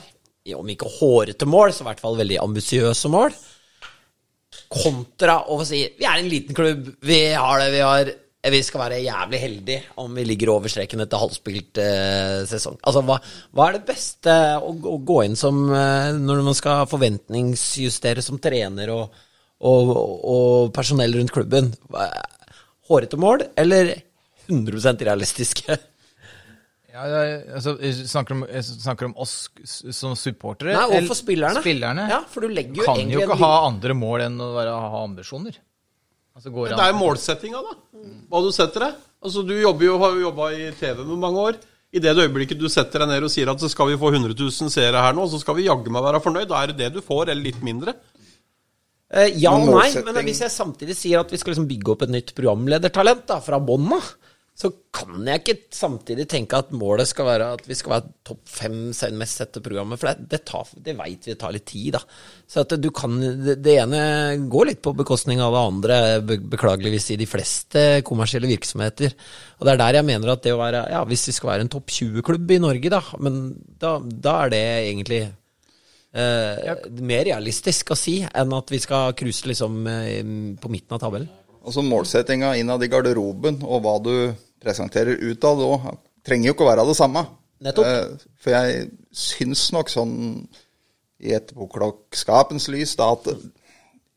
om 0.57 0.69
ikke 0.73 0.89
hårete 0.99 1.47
mål, 1.49 1.73
så 1.73 1.85
i 1.85 1.89
hvert 1.89 2.01
fall 2.03 2.17
veldig 2.19 2.41
ambisiøse 2.43 3.11
mål, 3.13 3.33
kontra 4.69 5.39
å 5.49 5.61
si 5.65 5.81
vi 5.97 6.05
er 6.05 6.19
en 6.19 6.29
liten 6.29 6.57
klubb, 6.57 6.91
vi 7.05 7.21
har 7.33 7.61
det, 7.61 7.69
vi 7.73 7.85
har 7.85 8.11
vi 8.53 8.61
skal 8.65 8.83
være 8.83 8.99
jævlig 9.03 9.39
heldige 9.41 9.95
om 10.01 10.15
vi 10.17 10.25
ligger 10.27 10.51
over 10.53 10.71
streken 10.71 11.03
etter 11.03 11.21
halvspilt 11.21 11.79
eh, 11.83 12.41
sesong. 12.49 12.79
Altså, 12.83 13.03
hva, 13.07 13.19
hva 13.55 13.69
er 13.69 13.77
det 13.79 13.87
beste 13.89 14.35
å, 14.59 14.73
å 14.73 14.97
gå 15.05 15.21
inn 15.27 15.37
som 15.39 15.61
eh, 15.73 16.11
når 16.17 16.43
man 16.47 16.57
skal 16.57 16.87
forventningsjustere 16.91 18.23
som 18.25 18.41
trener 18.43 18.93
og, 18.95 19.21
og, 19.65 19.93
og 20.33 20.73
personell 20.75 21.17
rundt 21.19 21.35
klubben? 21.35 21.71
Hårete 22.89 23.19
mål, 23.21 23.45
eller 23.59 23.93
100% 24.49 25.07
realistiske? 25.09 25.77
Ja, 26.89 27.05
altså, 27.55 27.75
snakker, 27.93 28.35
om, 28.35 28.45
snakker 28.65 29.07
om 29.07 29.15
oss 29.21 29.33
som 29.95 30.15
supportere? 30.17 30.73
Nei, 30.73 30.97
og 30.97 31.09
for 31.11 31.19
spillerne. 31.19 31.61
Spillerne 31.61 32.07
Ja, 32.09 32.23
for 32.27 32.43
du 32.43 32.51
legger 32.51 32.81
jo 32.81 32.87
kan 32.87 32.97
egentlig 32.97 33.21
jo 33.21 33.27
ikke 33.27 33.39
ha 33.43 33.51
andre 33.67 33.95
mål 33.95 34.25
enn 34.25 34.39
å 34.41 34.49
være, 34.57 34.73
ha 34.95 35.03
ambisjoner. 35.05 35.59
Altså, 36.39 36.53
går 36.55 36.71
Det 36.71 36.79
er 36.79 36.93
jo 36.93 36.99
målsettinga, 37.01 37.59
da. 37.65 37.73
Hva 38.31 38.39
du 38.45 38.53
setter 38.55 38.85
deg. 38.85 38.99
Altså, 39.19 39.41
du 39.43 39.51
jo, 39.59 39.97
har 39.99 40.13
jo 40.15 40.21
jobba 40.23 40.45
i 40.55 40.69
TV 40.79 41.01
med 41.03 41.19
mange 41.19 41.41
år. 41.49 41.57
I 41.91 41.99
det 41.99 42.13
øyeblikket 42.15 42.61
du 42.61 42.69
setter 42.71 43.03
deg 43.03 43.09
ned 43.11 43.25
og 43.27 43.31
sier 43.33 43.49
at 43.51 43.59
så 43.59 43.67
skal 43.67 43.89
vi 43.89 43.97
få 43.99 44.13
100 44.13 44.37
000 44.37 44.71
seere 44.71 45.01
her 45.03 45.17
nå, 45.17 45.25
så 45.27 45.39
skal 45.41 45.57
vi 45.57 45.65
jaggu 45.65 45.91
meg 45.91 46.05
være 46.05 46.21
fornøyd. 46.23 46.47
Da 46.47 46.61
er 46.61 46.71
det 46.71 46.77
det 46.79 46.89
du 46.95 47.01
får, 47.03 47.33
eller 47.33 47.43
litt 47.43 47.59
mindre. 47.65 47.97
Eh, 49.09 49.33
ja 49.41 49.51
og 49.57 49.67
nei, 49.73 49.89
men 50.05 50.21
hvis 50.29 50.43
jeg 50.45 50.53
samtidig 50.53 50.95
sier 50.95 51.19
at 51.25 51.33
vi 51.33 51.41
skal 51.41 51.55
liksom 51.55 51.67
bygge 51.67 51.91
opp 51.91 52.05
et 52.05 52.13
nytt 52.13 52.31
programledertalent 52.37 53.25
da, 53.27 53.41
fra 53.43 53.59
bånn 53.59 53.89
av, 53.97 54.13
så 54.59 54.67
kan 54.91 55.23
jeg 55.23 55.39
ikke 55.39 55.71
samtidig 55.71 56.25
tenke 56.27 56.57
at 56.59 56.73
målet 56.75 57.07
skal 57.07 57.29
være 57.29 57.45
at 57.55 57.61
vi 57.63 57.77
skal 57.79 57.93
være 57.93 58.09
topp 58.27 58.41
fem 58.51 58.73
mest 59.15 59.39
sette 59.39 59.61
programmet, 59.63 60.01
for 60.01 60.09
det, 60.09 60.27
det, 60.33 60.39
tar, 60.49 60.67
det 60.83 60.95
veit 60.97 61.29
vi 61.29 61.35
tar 61.39 61.53
litt 61.55 61.63
tid, 61.69 61.95
da. 61.95 62.01
Så 62.43 62.65
at 62.65 62.75
du 62.75 62.89
kan 62.91 63.15
Det, 63.19 63.55
det 63.63 63.77
ene 63.79 64.01
går 64.51 64.67
litt 64.67 64.81
på 64.83 64.91
bekostning 64.99 65.39
av 65.39 65.55
det 65.55 65.61
andre, 65.69 65.99
beklageligvis 66.51 67.07
i 67.13 67.19
de 67.21 67.27
fleste 67.29 67.83
kommersielle 68.07 68.49
virksomheter. 68.51 69.15
Og 69.59 69.63
det 69.63 69.73
er 69.73 69.79
der 69.79 69.99
jeg 70.01 70.07
mener 70.09 70.33
at 70.33 70.43
det 70.43 70.51
å 70.55 70.59
være 70.59 70.83
Ja, 70.91 71.05
hvis 71.07 71.29
vi 71.29 71.37
skal 71.37 71.53
være 71.53 71.67
en 71.67 71.71
topp 71.71 71.95
20-klubb 71.95 72.51
i 72.51 72.59
Norge, 72.59 72.91
da, 72.91 72.99
men 73.23 73.39
da, 73.79 73.95
da 74.03 74.35
er 74.43 74.53
det 74.57 74.61
egentlig 74.89 75.21
eh, 75.23 76.83
mer 76.99 77.23
realistisk 77.31 77.95
å 77.95 77.99
si 77.99 78.19
enn 78.27 78.59
at 78.59 78.75
vi 78.75 78.81
skal 78.83 79.15
cruise 79.15 79.47
liksom 79.47 79.79
eh, 79.87 80.19
på 80.59 80.75
midten 80.75 80.99
av 80.99 81.03
tabellen. 81.07 81.31
Altså 81.63 81.83
målsettinga 81.85 82.57
innad 82.59 82.83
i 82.83 82.91
garderoben 82.91 83.63
og 83.63 83.83
hva 83.87 83.97
du 84.03 84.13
presenterer 84.61 85.19
utad 85.31 85.61
òg, 85.63 85.89
trenger 86.25 86.49
jo 86.51 86.53
ikke 86.55 86.65
å 86.67 86.71
være 86.73 86.87
det 86.89 86.97
samme. 86.99 87.25
Nettopp. 87.63 87.85
Eh, 87.85 88.27
For 88.39 88.55
jeg 88.55 88.89
syns 89.11 89.71
nok 89.75 89.89
sånn 89.91 90.13
i 91.19 91.33
etterpåklokskapens 91.35 92.69
lys 92.71 92.93
da 92.99 93.09
at 93.11 93.25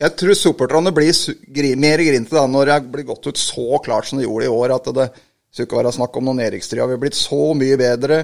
jeg 0.03 0.15
tror 0.19 0.35
supporterne 0.39 0.91
blir 0.95 1.15
gri, 1.55 1.73
mer 1.79 1.99
grinte 2.03 2.35
da 2.35 2.45
når 2.51 2.71
jeg 2.73 2.87
blir 2.95 3.07
gått 3.07 3.27
ut 3.31 3.39
så 3.39 3.79
klart 3.83 4.07
som 4.09 4.19
de 4.19 4.25
gjorde 4.27 4.47
i 4.49 4.51
år, 4.51 4.75
at 4.75 4.89
det 4.95 5.09
skulle 5.53 5.67
ikke 5.69 5.79
være 5.83 5.93
snakk 5.95 6.17
om 6.19 6.25
noen 6.27 6.41
Erikstria. 6.43 6.87
Vi 6.91 6.97
har 6.97 7.03
blitt 7.03 7.19
så 7.19 7.41
mye 7.59 7.77
bedre, 7.79 8.19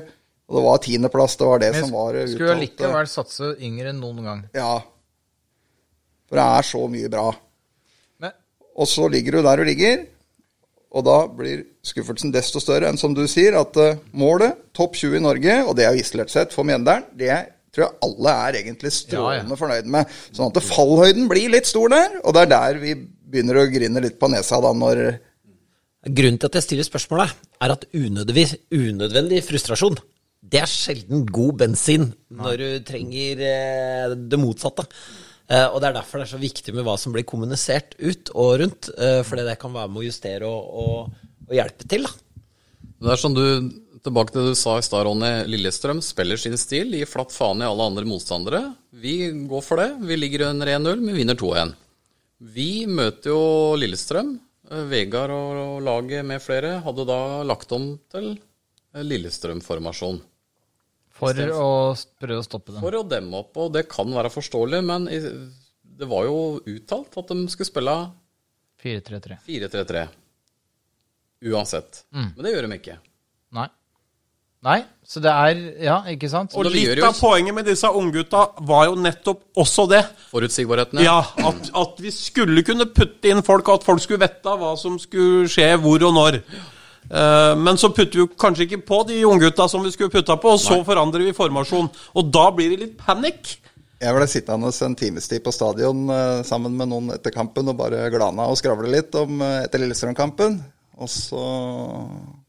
og 0.49 0.57
det 0.59 0.63
var 0.65 0.79
tiendeplass, 0.83 1.37
det 1.39 1.47
var 1.47 1.59
det 1.63 1.73
Men 1.77 1.83
som 1.85 1.93
var 1.95 2.15
uttalt. 2.19 2.35
skulle 2.35 2.55
allikevel 2.57 3.11
satse 3.13 3.51
yngre 3.61 3.93
enn 3.93 4.01
noen 4.03 4.23
gang. 4.27 4.41
Ja. 4.57 4.79
For 6.29 6.41
det 6.41 6.47
er 6.59 6.67
så 6.67 6.83
mye 6.91 7.11
bra. 7.13 7.27
Men, 8.25 8.33
Og 8.77 8.89
så 8.91 9.07
ligger 9.13 9.39
du 9.39 9.43
der 9.47 9.57
du 9.63 9.65
ligger, 9.69 10.07
og 10.89 11.05
da 11.05 11.19
blir 11.29 11.63
skuffelsen 11.85 12.33
desto 12.33 12.63
større 12.63 12.89
enn 12.89 13.01
som 13.01 13.15
du 13.17 13.25
sier, 13.29 13.59
at 13.61 13.77
eh, 13.83 14.01
målet, 14.17 14.57
topp 14.77 14.97
20 14.97 15.21
i 15.21 15.23
Norge, 15.25 15.61
og 15.67 15.77
det 15.79 15.87
er 15.89 16.01
isolert 16.01 16.33
sett 16.33 16.57
for 16.57 16.69
Mjøndalen, 16.69 17.09
det 17.19 17.33
tror 17.75 17.85
jeg 17.85 17.99
alle 18.09 18.35
er 18.49 18.61
egentlig 18.63 18.93
strålende 18.97 19.59
fornøyd 19.61 19.89
med. 19.93 20.19
Sånn 20.33 20.49
at 20.49 20.65
fallhøyden 20.65 21.29
blir 21.31 21.53
litt 21.53 21.69
stor 21.69 21.93
der, 21.93 22.21
og 22.25 22.35
det 22.35 22.47
er 22.47 22.53
der 22.55 22.83
vi 22.83 22.95
begynner 23.29 23.61
å 23.61 23.69
grine 23.71 24.03
litt 24.05 24.17
på 24.21 24.31
nesa 24.33 24.61
da 24.65 24.75
når 24.75 25.07
Grunnen 26.09 26.39
til 26.41 26.47
at 26.47 26.55
jeg 26.57 26.65
stiller 26.65 26.87
spørsmålet, 26.87 27.33
er 27.61 27.73
at 27.75 27.83
unødvendig, 27.91 28.61
unødvendig 28.73 29.43
frustrasjon 29.45 29.99
det 30.39 30.61
er 30.63 30.71
sjelden 30.71 31.25
god 31.27 31.57
bensin 31.65 32.13
når 32.31 32.61
du 32.61 32.69
trenger 32.87 33.43
eh, 33.43 34.15
det 34.31 34.39
motsatte. 34.41 34.87
Eh, 35.49 35.67
og 35.67 35.81
Det 35.81 35.89
er 35.89 35.97
derfor 35.97 36.21
det 36.21 36.29
er 36.29 36.35
så 36.37 36.41
viktig 36.43 36.75
med 36.77 36.85
hva 36.85 36.99
som 37.01 37.15
blir 37.15 37.25
kommunisert 37.29 37.97
ut 37.99 38.33
og 38.35 38.59
rundt. 38.63 38.91
Eh, 38.99 39.23
fordi 39.25 39.47
det 39.49 39.59
kan 39.61 39.73
være 39.73 39.89
med 39.89 40.03
å 40.03 40.09
justere 40.09 40.49
og, 40.49 40.73
og, 40.85 41.29
og 41.49 41.55
hjelpe 41.57 41.89
til. 41.89 42.05
da. 42.05 42.13
Det 42.99 43.15
er 43.15 43.21
som 43.21 43.37
du, 43.37 43.45
Tilbake 43.99 44.31
til 44.31 44.45
det 44.45 44.53
du 44.55 44.59
sa 44.59 44.77
i 44.79 44.85
stad, 44.87 45.03
Ronny. 45.09 45.31
Lillestrøm 45.51 45.99
spiller 46.05 46.39
sin 46.39 46.55
stil, 46.61 46.93
gir 46.95 47.09
flatt 47.09 47.33
faen 47.35 47.65
i 47.65 47.67
alle 47.67 47.89
andre 47.91 48.07
motstandere. 48.07 48.61
Vi 48.95 49.17
går 49.51 49.65
for 49.67 49.83
det. 49.83 49.89
Vi 50.07 50.17
ligger 50.17 50.47
under 50.53 50.71
1-0, 50.71 51.03
vi 51.03 51.17
vinner 51.17 51.39
2-1. 51.39 51.73
Vi 52.55 52.71
møter 52.87 53.33
jo 53.33 53.41
Lillestrøm. 53.81 54.37
Eh, 54.71 54.85
Vegard 54.93 55.35
og 55.35 55.81
laget 55.83 56.27
med 56.29 56.45
flere 56.45 56.79
hadde 56.85 57.09
da 57.09 57.21
lagt 57.49 57.75
om 57.75 57.91
til 58.13 58.37
Lillestrøm-formasjon. 58.95 60.21
For 61.19 61.41
å 61.55 61.69
prøve 62.23 62.41
å 62.41 62.47
stoppe 62.47 62.73
dem. 62.75 62.83
For 62.85 62.95
å 62.99 63.05
demme 63.09 63.41
opp, 63.43 63.57
og 63.59 63.73
det 63.75 63.87
kan 63.91 64.11
være 64.15 64.31
forståelig, 64.33 64.81
men 64.87 65.09
i, 65.13 65.19
det 65.99 66.09
var 66.11 66.29
jo 66.29 66.39
uttalt 66.63 67.19
at 67.21 67.33
de 67.35 67.41
skulle 67.51 67.71
spille 67.73 67.97
4-3-3. 68.85 69.41
4-3-3. 69.49 70.07
Uansett. 71.51 72.05
Men 72.15 72.39
det 72.47 72.55
gjør 72.55 72.67
de 72.69 72.79
ikke. 72.79 72.97
Nei. 73.55 73.69
Nei, 74.67 74.81
så 75.07 75.21
det 75.23 75.31
er 75.31 75.59
Ja, 75.87 75.97
ikke 76.11 76.27
sant? 76.31 76.55
Og 76.59 76.67
litt 76.75 76.99
av 77.07 77.15
poenget 77.15 77.55
med 77.55 77.69
disse 77.69 77.87
unggutta 77.95 78.41
var 78.67 78.89
jo 78.89 78.97
nettopp 78.99 79.45
også 79.63 79.85
det. 79.91 80.01
Forutsigbarheten, 80.33 80.99
Ja, 81.05 81.21
at, 81.23 81.69
at 81.79 82.01
vi 82.03 82.11
skulle 82.15 82.65
kunne 82.67 82.89
putte 82.91 83.31
inn 83.31 83.45
folk, 83.47 83.69
og 83.71 83.79
at 83.79 83.87
folk 83.87 84.03
skulle 84.03 84.25
vite 84.25 84.57
hva 84.59 84.73
som 84.81 84.99
skulle 84.99 85.47
skje 85.53 85.69
hvor 85.79 86.03
og 86.09 86.17
når. 86.17 86.41
Eh, 87.11 87.55
men 87.57 87.79
så 87.81 87.91
putter 87.91 88.19
vi 88.19 88.25
jo 88.25 88.29
kanskje 88.39 88.67
ikke 88.67 88.83
på 88.89 89.01
de 89.09 89.23
unggutta 89.29 89.69
som 89.69 89.85
vi 89.85 89.93
skulle 89.95 90.13
putta 90.13 90.37
på, 90.41 90.55
og 90.57 90.61
så 90.63 90.81
forandrer 90.87 91.25
vi 91.29 91.37
formasjon. 91.37 91.89
Og 92.15 92.31
da 92.35 92.49
blir 92.55 92.75
det 92.75 92.81
litt 92.83 92.97
panikk. 93.01 93.57
Jeg 93.99 94.15
ble 94.15 94.27
sittende 94.31 94.71
en 94.87 94.95
times 94.99 95.27
tid 95.27 95.43
på 95.43 95.53
stadion 95.55 96.07
eh, 96.15 96.43
sammen 96.47 96.77
med 96.79 96.93
noen 96.93 97.11
etter 97.17 97.35
kampen 97.35 97.71
og 97.73 97.79
bare 97.81 98.07
glana 98.15 98.47
og 98.47 98.59
skravle 98.61 98.93
litt 98.93 99.15
om 99.19 99.43
eh, 99.43 99.65
etter 99.65 99.83
Lillestrøm-kampen. 99.83 100.61
Og 100.99 101.11
så 101.11 101.43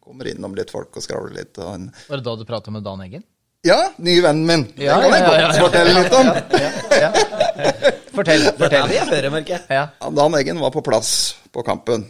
kommer 0.01 0.29
innom 0.29 0.55
litt 0.57 0.71
folk 0.73 0.95
og 0.97 1.05
skravler 1.05 1.35
litt. 1.41 1.57
Og 1.61 1.73
en 1.73 1.89
Var 2.09 2.21
det 2.21 2.25
da 2.25 2.37
du 2.37 2.45
prata 2.49 2.73
med 2.73 2.85
Dan 2.85 3.01
Eggen? 3.05 3.25
Ja, 3.65 3.89
nye 3.99 4.21
vennen 4.23 4.45
min. 4.47 4.61
Ja, 4.79 5.01
det 5.03 5.09
kan 5.09 5.15
jeg 5.17 5.25
ja, 5.25 5.33
ja, 5.35 5.47
godt 5.49 5.57
ja. 5.57 5.63
fortelle 5.65 5.91
litt 5.97 6.13
om. 6.15 6.27
Fortell. 8.19 8.45
Det 8.45 8.55
fortell. 8.59 8.91
jeg 8.91 9.07
høre, 9.07 9.29
merker 9.31 9.53
jeg. 9.55 9.65
Ja. 9.71 9.83
Ja, 9.99 10.09
Dan 10.15 10.35
Eggen 10.39 10.59
var 10.59 10.71
på 10.75 10.83
plass 10.83 11.11
på 11.55 11.63
kampen. 11.67 12.07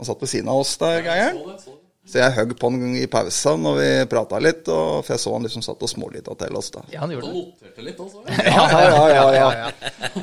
Han 0.00 0.08
satt 0.08 0.22
ved 0.24 0.30
siden 0.32 0.48
av 0.48 0.62
oss 0.62 0.72
der, 0.80 1.02
Geiren. 1.04 1.38
Så 2.08 2.16
jeg 2.18 2.32
høgg 2.32 2.54
på 2.58 2.70
han 2.72 2.94
i 2.96 3.04
pausen 3.12 3.60
når 3.62 3.74
vi 3.76 3.88
prata 4.10 4.38
litt, 4.42 4.64
og 4.72 5.02
for 5.04 5.12
jeg 5.12 5.20
så 5.22 5.34
han 5.34 5.44
liksom 5.44 5.62
satt 5.62 5.82
og 5.84 5.90
smålita 5.92 6.32
til 6.40 6.56
oss 6.58 6.70
da. 6.74 6.80
Ja, 6.90 7.02
han 7.04 7.12
gjorde 7.12 7.28
det. 7.28 7.42
Noterte 7.44 7.84
litt, 7.84 8.00
også. 8.04 8.22
Ja, 8.48 8.64
ja, 8.72 9.04
ja, 9.12 9.26
ja. 9.36 9.68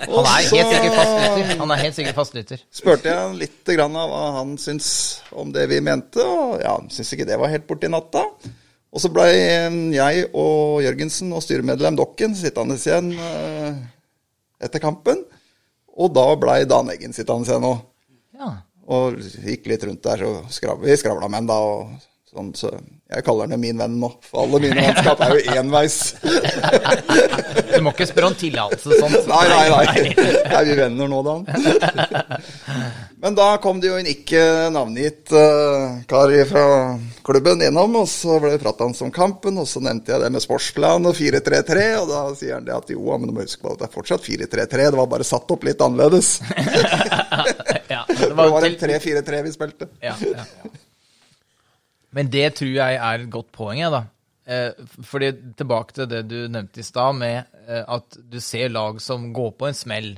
Han 0.09 0.25
er 0.25 0.49
helt 0.49 0.73
sikkert 0.73 0.97
fastlytter. 0.97 1.53
Han 1.61 1.73
er 1.75 1.83
helt 1.83 1.99
sikkert 1.99 2.17
fastlytter. 2.17 2.63
Spurte 2.81 3.11
jeg 3.11 3.21
han 3.21 3.37
litt 3.39 3.71
grann 3.77 3.95
av 4.01 4.09
hva 4.11 4.23
han 4.39 4.57
syntes 4.59 4.89
om 5.37 5.53
det 5.55 5.67
vi 5.71 5.79
mente, 5.85 6.25
og 6.25 6.57
ja, 6.65 6.73
han 6.79 6.89
syntes 6.89 7.13
ikke 7.15 7.29
det 7.29 7.37
var 7.39 7.53
helt 7.53 7.69
borti 7.69 7.93
natta. 7.93 8.25
Og 8.89 9.03
så 9.03 9.13
blei 9.13 9.29
jeg 9.93 10.27
og 10.33 10.81
Jørgensen 10.81 11.29
og 11.37 11.45
styremedlem 11.45 12.01
Dokken 12.01 12.33
sittende 12.35 12.79
igjen 12.81 13.13
eh, 13.13 13.77
etter 14.65 14.81
kampen. 14.81 15.21
Og 15.97 16.11
da 16.17 16.25
blei 16.41 16.63
Dan 16.65 16.89
Eggen 16.93 17.13
sittende 17.15 17.47
igjen 17.47 17.69
òg. 17.69 17.83
Ja. 18.41 18.55
Og 18.87 19.17
gikk 19.19 19.67
litt 19.67 19.83
rundt 19.83 20.05
der, 20.05 20.23
så 20.23 20.59
skrav, 20.59 20.83
vi 20.83 20.95
skravla 20.95 21.27
med 21.27 21.41
han 21.41 21.49
da. 21.49 21.57
og 21.59 22.07
sånn, 22.37 22.53
så 22.55 22.71
Jeg 23.07 23.23
kaller 23.23 23.47
han 23.47 23.59
min 23.59 23.79
venn 23.79 23.99
nå, 24.01 24.09
for 24.23 24.43
alle 24.43 24.59
mine 24.63 24.83
vennskap 24.83 25.21
er 25.23 25.37
jo 25.37 25.57
enveis. 25.61 25.99
Du 27.77 27.83
må 27.85 27.91
ikke 27.93 28.07
spørre 28.09 28.31
om 28.31 28.35
tillatelse 28.37 28.95
sånn? 28.97 29.15
Nei, 29.29 29.43
nei, 29.51 29.65
nei. 29.69 30.13
Er 30.49 30.63
vi 30.67 30.77
venner 30.79 31.09
nå, 31.11 31.19
da? 31.21 31.35
Men 33.21 33.37
da 33.37 33.45
kom 33.61 33.81
det 33.81 33.91
jo 33.91 33.99
en 33.99 34.09
ikke 34.09 34.41
navngitt 34.73 35.29
uh, 35.33 35.99
kar 36.09 36.33
fra 36.49 36.65
klubben 37.25 37.61
innom, 37.67 37.99
og 38.01 38.09
så 38.09 38.39
ble 38.41 38.55
det 38.55 38.63
prata 38.63 38.87
om 38.89 39.13
kampen, 39.13 39.57
og 39.61 39.69
så 39.69 39.81
nevnte 39.83 40.13
jeg 40.13 40.23
det 40.23 40.31
med 40.33 40.43
sportsplan 40.43 41.05
og 41.09 41.17
4-3-3, 41.17 41.85
og 42.01 42.11
da 42.11 42.23
sier 42.37 42.57
han 42.57 42.65
det 42.65 42.75
at 42.77 42.93
jo, 42.93 43.03
men 43.13 43.29
du 43.29 43.35
må 43.35 43.45
huske 43.45 43.61
på 43.61 43.75
at 43.75 43.83
det 43.83 43.89
er 43.89 43.93
fortsatt 43.93 44.25
4-3-3, 44.25 44.89
det 44.89 45.01
var 45.01 45.11
bare 45.13 45.27
satt 45.27 45.53
opp 45.53 45.65
litt 45.69 45.81
annerledes. 45.85 46.37
Det 48.37 48.53
var 48.53 48.67
en 48.67 48.77
3-4-3 48.83 49.41
vi 49.47 49.55
spilte. 49.55 49.89
ja, 50.03 50.13
ja. 50.21 50.45
Men 52.15 52.29
det 52.33 52.45
tror 52.57 52.71
jeg 52.71 52.95
er 52.97 53.23
et 53.23 53.33
godt 53.33 53.49
poeng, 53.55 53.81
jeg, 53.81 53.91
da. 53.93 54.05
Eh, 54.47 54.85
fordi 55.03 55.33
tilbake 55.59 55.93
til 55.93 56.07
det 56.09 56.21
du 56.29 56.37
nevnte 56.47 56.79
i 56.81 56.85
stad, 56.87 57.17
med 57.19 57.41
eh, 57.67 57.83
at 57.83 58.17
du 58.17 58.39
ser 58.43 58.71
lag 58.71 59.01
som 59.03 59.29
går 59.35 59.51
på 59.59 59.67
en 59.67 59.77
smell. 59.77 60.13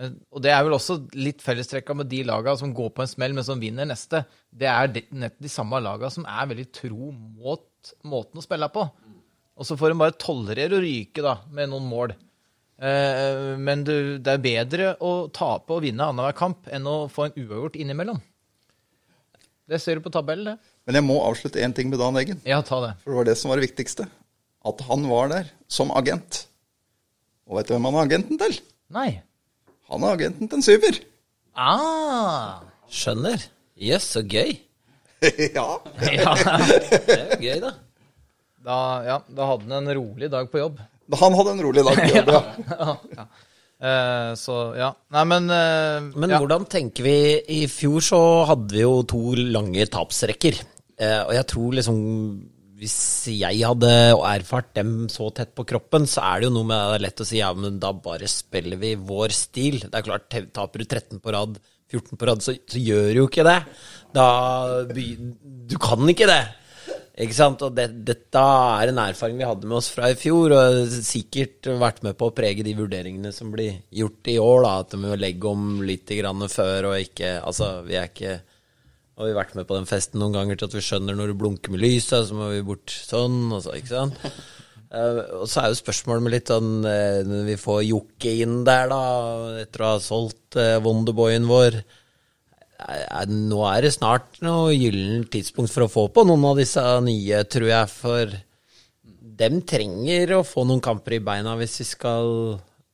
Og 0.00 0.40
det 0.40 0.52
er 0.52 0.62
vel 0.64 0.76
også 0.76 0.96
litt 1.20 1.42
fellestrekka 1.44 1.94
med 1.96 2.08
de 2.08 2.22
laga 2.24 2.54
som 2.56 2.72
går 2.76 2.92
på 2.96 3.04
en 3.04 3.10
smell, 3.10 3.34
men 3.36 3.44
som 3.44 3.60
vinner 3.60 3.88
neste. 3.88 4.22
Det 4.48 4.68
er 4.68 4.88
nettopp 4.88 5.18
nett 5.24 5.36
de 5.42 5.52
samme 5.52 5.80
laga 5.84 6.08
som 6.12 6.24
er 6.28 6.48
veldig 6.52 6.68
tro 6.76 7.10
mot 7.12 7.92
måten 8.08 8.40
å 8.40 8.44
spille 8.44 8.68
på. 8.72 8.86
Og 9.60 9.68
så 9.68 9.76
får 9.76 9.92
de 9.92 10.00
bare 10.00 10.16
tolerere 10.16 10.78
å 10.78 10.84
ryke 10.84 11.24
da, 11.24 11.34
med 11.52 11.68
noen 11.72 11.88
mål. 11.88 12.14
Eh, 12.80 13.58
men 13.60 13.82
det 13.84 14.24
er 14.32 14.40
bedre 14.40 14.92
å 15.04 15.28
tape 15.36 15.76
og 15.76 15.82
vinne 15.84 16.06
annenhver 16.06 16.36
kamp 16.36 16.68
enn 16.72 16.86
å 16.88 17.04
få 17.12 17.28
en 17.28 17.36
uavgjort 17.36 17.76
innimellom. 17.80 18.20
Det 19.70 19.78
ser 19.78 20.00
du 20.00 20.06
på 20.06 20.12
tabellen, 20.14 20.54
det. 20.54 20.72
Men 20.88 20.96
jeg 20.98 21.06
må 21.06 21.18
avslutte 21.22 21.60
én 21.62 21.74
ting 21.76 21.90
med 21.92 22.00
Dan 22.00 22.16
Eggen. 22.18 22.40
Ja, 22.48 22.62
ta 22.66 22.80
det. 22.82 22.94
For 23.02 23.12
det 23.12 23.18
var 23.20 23.28
det 23.28 23.36
som 23.38 23.52
var 23.52 23.60
det 23.60 23.68
viktigste. 23.68 24.08
At 24.66 24.80
han 24.88 25.04
var 25.08 25.30
der 25.30 25.52
som 25.70 25.92
agent. 25.94 26.46
Og 27.46 27.58
vet 27.58 27.68
du 27.68 27.76
hvem 27.76 27.86
han 27.90 28.00
er 28.00 28.08
agenten 28.08 28.40
til? 28.40 28.58
Nei. 28.96 29.10
Han 29.92 30.06
er 30.06 30.16
agenten 30.16 30.50
til 30.50 30.58
en 30.58 30.66
syver. 30.66 30.98
Ah! 31.54 32.64
Skjønner. 32.90 33.44
Jøss, 33.80 34.08
så 34.16 34.24
gøy. 34.26 34.56
ja. 35.58 35.68
Ja. 36.16 36.34
Det 36.34 37.14
er 37.14 37.36
jo 37.36 37.40
gøy, 37.44 37.62
da. 37.62 37.72
Da, 38.60 38.76
ja, 39.06 39.16
da 39.32 39.46
hadde 39.52 39.68
han 39.70 39.78
en 39.84 39.94
rolig 40.00 40.28
dag 40.32 40.50
på 40.52 40.60
jobb. 40.60 40.80
Han 41.18 41.36
hadde 41.38 41.54
en 41.56 41.64
rolig 41.64 41.86
dag 41.86 42.02
ja, 42.14 42.24
ja, 42.26 42.92
ja. 43.16 43.24
Uh, 43.80 44.36
så 44.36 44.54
ja. 44.76 44.90
Nei, 45.16 45.22
men 45.24 45.48
uh, 45.48 46.10
Men 46.12 46.34
ja. 46.34 46.38
hvordan 46.42 46.66
tenker 46.68 47.06
vi 47.06 47.16
I 47.48 47.60
fjor 47.72 48.04
så 48.04 48.20
hadde 48.50 48.76
vi 48.76 48.82
jo 48.84 49.00
to 49.08 49.32
lange 49.40 49.86
tapsrekker. 49.88 50.58
Uh, 51.00 51.22
og 51.30 51.32
jeg 51.32 51.46
tror 51.48 51.78
liksom 51.78 52.00
Hvis 52.76 52.98
jeg 53.32 53.62
hadde 53.64 53.94
erfart 54.12 54.74
dem 54.76 55.08
så 55.12 55.30
tett 55.32 55.54
på 55.56 55.64
kroppen, 55.68 56.04
så 56.04 56.26
er 56.28 56.42
det 56.42 56.50
jo 56.50 56.54
noe 56.58 56.68
med 56.68 56.76
det 56.92 56.98
er 56.98 57.06
lett 57.06 57.24
å 57.24 57.28
si 57.30 57.40
ja, 57.40 57.50
men 57.56 57.80
da 57.80 57.94
bare 57.96 58.28
spiller 58.28 58.80
vi 58.80 58.94
vår 58.96 59.36
stil. 59.36 59.80
Det 59.86 59.96
er 59.96 60.06
klart, 60.06 60.28
taper 60.28 60.80
du 60.80 60.86
13 60.86 61.20
på 61.24 61.34
rad, 61.36 61.56
14 61.90 62.20
på 62.20 62.28
rad, 62.28 62.44
så, 62.44 62.54
så 62.68 62.80
gjør 62.80 63.10
du 63.10 63.20
jo 63.22 63.26
ikke 63.28 63.48
det. 63.48 63.58
Da 64.16 64.28
Du 64.88 65.76
kan 65.80 66.08
ikke 66.08 66.28
det. 66.28 66.42
Ikke 67.20 67.36
sant? 67.36 67.62
Og 67.66 67.74
det, 67.76 67.86
dette 68.08 68.40
er 68.40 68.90
en 68.90 69.00
erfaring 69.02 69.40
vi 69.40 69.48
hadde 69.48 69.68
med 69.68 69.80
oss 69.80 69.90
fra 69.92 70.08
i 70.08 70.16
fjor, 70.18 70.54
og 70.56 70.94
sikkert 71.04 71.68
vært 71.80 72.00
med 72.06 72.16
på 72.18 72.30
å 72.30 72.36
prege 72.36 72.64
de 72.64 72.72
vurderingene 72.78 73.32
som 73.36 73.50
blir 73.52 73.82
gjort 73.92 74.30
i 74.32 74.38
år. 74.40 74.62
da, 74.64 74.72
At 74.84 74.94
vi 74.96 75.02
må 75.02 75.18
legge 75.20 75.50
om 75.50 75.82
litt 75.84 76.08
grann 76.20 76.46
før 76.48 76.92
og 76.92 77.02
ikke 77.02 77.34
Altså, 77.40 77.72
vi 77.86 77.98
er 78.00 78.08
ikke 78.08 78.38
Har 78.40 79.28
vi 79.28 79.36
vært 79.36 79.52
med 79.58 79.68
på 79.68 79.76
den 79.76 79.90
festen 79.90 80.22
noen 80.22 80.38
ganger 80.38 80.56
til 80.56 80.70
at 80.70 80.78
vi 80.78 80.86
skjønner 80.86 81.18
når 81.18 81.32
det 81.32 81.40
blunker 81.42 81.74
med 81.74 81.84
lyset, 81.84 82.24
så 82.28 82.38
må 82.38 82.48
vi 82.54 82.64
bort 82.64 82.94
sånn, 82.94 83.50
og 83.52 83.60
så, 83.66 83.76
ikke 83.76 83.92
sant? 83.92 84.16
Uh, 84.90 85.20
og 85.42 85.46
så 85.50 85.60
er 85.60 85.74
jo 85.74 85.80
spørsmålet 85.82 86.24
med 86.24 86.34
litt 86.38 86.50
sånn 86.50 86.70
uh, 86.86 87.20
Når 87.28 87.44
vi 87.50 87.60
får 87.60 87.82
Jokke 87.90 88.32
inn 88.46 88.62
der, 88.64 88.88
da, 88.90 89.02
etter 89.60 89.84
å 89.84 89.92
ha 89.92 90.00
solgt 90.02 90.56
uh, 90.56 90.78
Wonderboyen 90.86 91.50
vår 91.50 91.82
nå 93.30 93.60
er 93.70 93.84
det 93.86 93.92
snart 93.96 94.40
noe 94.44 94.72
gyllent 94.74 95.30
tidspunkt 95.32 95.72
for 95.72 95.86
å 95.86 95.90
få 95.90 96.06
på 96.14 96.24
noen 96.28 96.46
av 96.50 96.60
disse 96.60 96.84
nye, 97.04 97.42
tror 97.50 97.68
jeg. 97.70 97.92
For 97.92 98.34
dem 99.40 99.60
trenger 99.68 100.36
å 100.38 100.46
få 100.46 100.66
noen 100.68 100.82
kamper 100.84 101.18
i 101.18 101.22
beina 101.24 101.56
hvis 101.60 101.80
vi 101.82 101.88
skal 101.92 102.32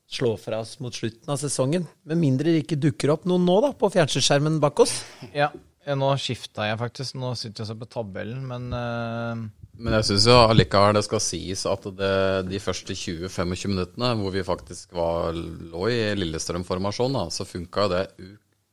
slå 0.06 0.36
fra 0.38 0.60
oss 0.62 0.76
mot 0.82 0.94
slutten 0.94 1.32
av 1.32 1.40
sesongen. 1.40 1.86
Med 2.06 2.20
mindre 2.20 2.52
det 2.54 2.64
ikke 2.64 2.78
dukker 2.78 3.14
opp 3.16 3.26
noen 3.26 3.46
nå, 3.46 3.58
da, 3.64 3.72
på 3.74 3.90
fjernsynsskjermen 3.94 4.60
bak 4.62 4.86
oss. 4.86 5.00
ja. 5.34 5.50
Nå 5.86 6.08
skifta 6.18 6.64
jeg 6.66 6.80
faktisk. 6.80 7.14
Nå 7.14 7.28
sitter 7.38 7.62
jeg 7.62 7.68
og 7.68 7.68
ser 7.68 7.78
på 7.78 7.86
tabellen, 7.92 8.40
men 8.50 8.64
uh... 8.74 9.44
Men 9.76 9.98
jeg 9.98 10.06
syns 10.08 10.24
jo 10.30 10.38
allikevel 10.40 10.96
det 10.96 11.04
skal 11.04 11.20
sies 11.22 11.62
at 11.68 11.84
det, 11.98 12.16
de 12.48 12.58
første 12.64 12.96
20-25 12.96 13.70
minuttene 13.70 14.08
hvor 14.18 14.32
vi 14.34 14.42
faktisk 14.46 14.96
var, 14.96 15.36
lå 15.36 15.82
i 15.92 15.98
Lillestrøm-formasjon, 16.16 17.18
så 17.30 17.44
funka 17.46 17.84
jo 17.84 17.92
det 17.92 18.02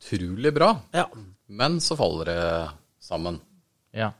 utrolig 0.03 0.53
bra. 0.53 0.75
Ja. 0.91 1.07
Men 1.47 1.79
så 1.81 1.97
faller 1.97 2.25
det 2.25 2.69
sammen. 3.01 3.39
ja. 3.93 4.11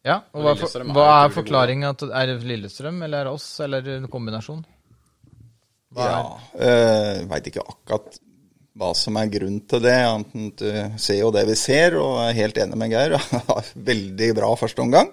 Ja, 0.00 0.22
og 0.32 0.46
hva, 0.46 0.54
for, 0.56 0.80
hva 0.96 1.06
er 1.26 1.32
forklaringa? 1.34 1.90
Er 2.16 2.30
det 2.30 2.46
Lillestrøm, 2.48 3.02
eller 3.04 3.20
er 3.20 3.26
det 3.28 3.32
oss, 3.36 3.48
eller 3.60 3.84
en 3.98 4.06
kombinasjon? 4.08 4.62
Hva 5.92 6.06
Ja, 6.06 6.20
øh, 6.56 7.18
Veit 7.28 7.50
ikke 7.50 7.60
akkurat 7.60 8.16
hva 8.80 8.94
som 8.96 9.18
er 9.20 9.28
grunnen 9.28 9.60
til 9.68 9.82
det. 9.84 9.92
annet 9.92 10.32
enn 10.38 10.46
Du 10.56 10.96
ser 10.96 11.18
jo 11.18 11.32
det 11.34 11.42
vi 11.50 11.56
ser, 11.58 11.98
og 12.00 12.16
er 12.22 12.38
helt 12.38 12.56
enig 12.56 12.78
med 12.80 12.94
Geir. 12.94 13.18
Veldig 13.90 14.30
bra 14.38 14.54
første 14.56 14.80
omgang. 14.80 15.10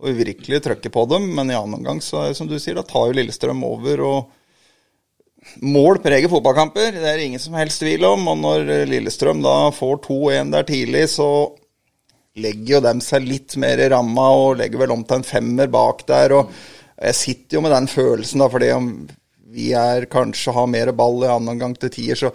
Og 0.00 0.16
virkelig 0.16 0.62
trykker 0.64 0.90
på 0.94 1.04
dem, 1.12 1.28
men 1.36 1.52
i 1.52 1.58
annen 1.58 1.82
omgang 1.82 2.00
så 2.00 2.24
som 2.34 2.48
du 2.48 2.56
sier, 2.58 2.78
da 2.80 2.86
tar 2.88 3.10
jo 3.10 3.18
Lillestrøm 3.18 3.60
over. 3.68 4.00
og 4.00 4.30
Mål 5.62 5.98
preger 6.04 6.30
fotballkamper, 6.30 6.92
det 6.94 7.02
er 7.02 7.18
det 7.18 7.26
ingen 7.26 7.42
som 7.42 7.56
helst 7.58 7.82
tvil 7.82 8.04
om. 8.06 8.28
Og 8.30 8.38
når 8.40 8.70
Lillestrøm 8.90 9.42
da 9.44 9.56
får 9.74 9.98
2-1 10.06 10.52
der 10.54 10.68
tidlig, 10.68 11.08
så 11.16 11.28
legger 12.40 12.76
jo 12.76 12.84
dem 12.86 13.02
seg 13.04 13.26
litt 13.28 13.56
mer 13.60 13.80
i 13.82 13.90
ramma 13.92 14.28
og 14.38 14.56
legger 14.60 14.84
vel 14.84 14.94
om 14.94 15.02
til 15.04 15.20
en 15.20 15.26
femmer 15.26 15.68
bak 15.72 16.06
der. 16.08 16.36
og 16.38 16.54
Jeg 16.96 17.18
sitter 17.18 17.58
jo 17.58 17.64
med 17.66 17.74
den 17.74 17.90
følelsen, 17.90 18.40
da, 18.40 18.48
fordi 18.52 18.70
om 18.76 18.88
vi 19.52 19.72
er 19.76 20.08
kanskje 20.08 20.54
har 20.56 20.70
mer 20.70 20.92
ball 20.96 21.24
i 21.26 21.28
annen 21.28 21.52
omgang 21.54 21.74
til 21.76 21.92
tier, 21.92 22.16
så 22.16 22.32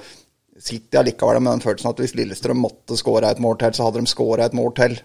sitter 0.57 0.99
jeg 0.99 1.11
likevel 1.11 1.41
med 1.41 1.57
den 1.57 1.65
følelsen 1.65 1.89
at 1.91 2.01
hvis 2.01 2.15
Lillestrøm 2.17 2.59
måtte 2.61 2.97
skåre 2.99 3.31
et 3.31 3.41
mål 3.41 3.57
til, 3.61 3.73
så 3.77 3.87
hadde 3.87 4.03
de 4.03 4.11
skåra 4.11 4.45
et 4.45 4.57
mål 4.57 4.73
til. 4.77 4.99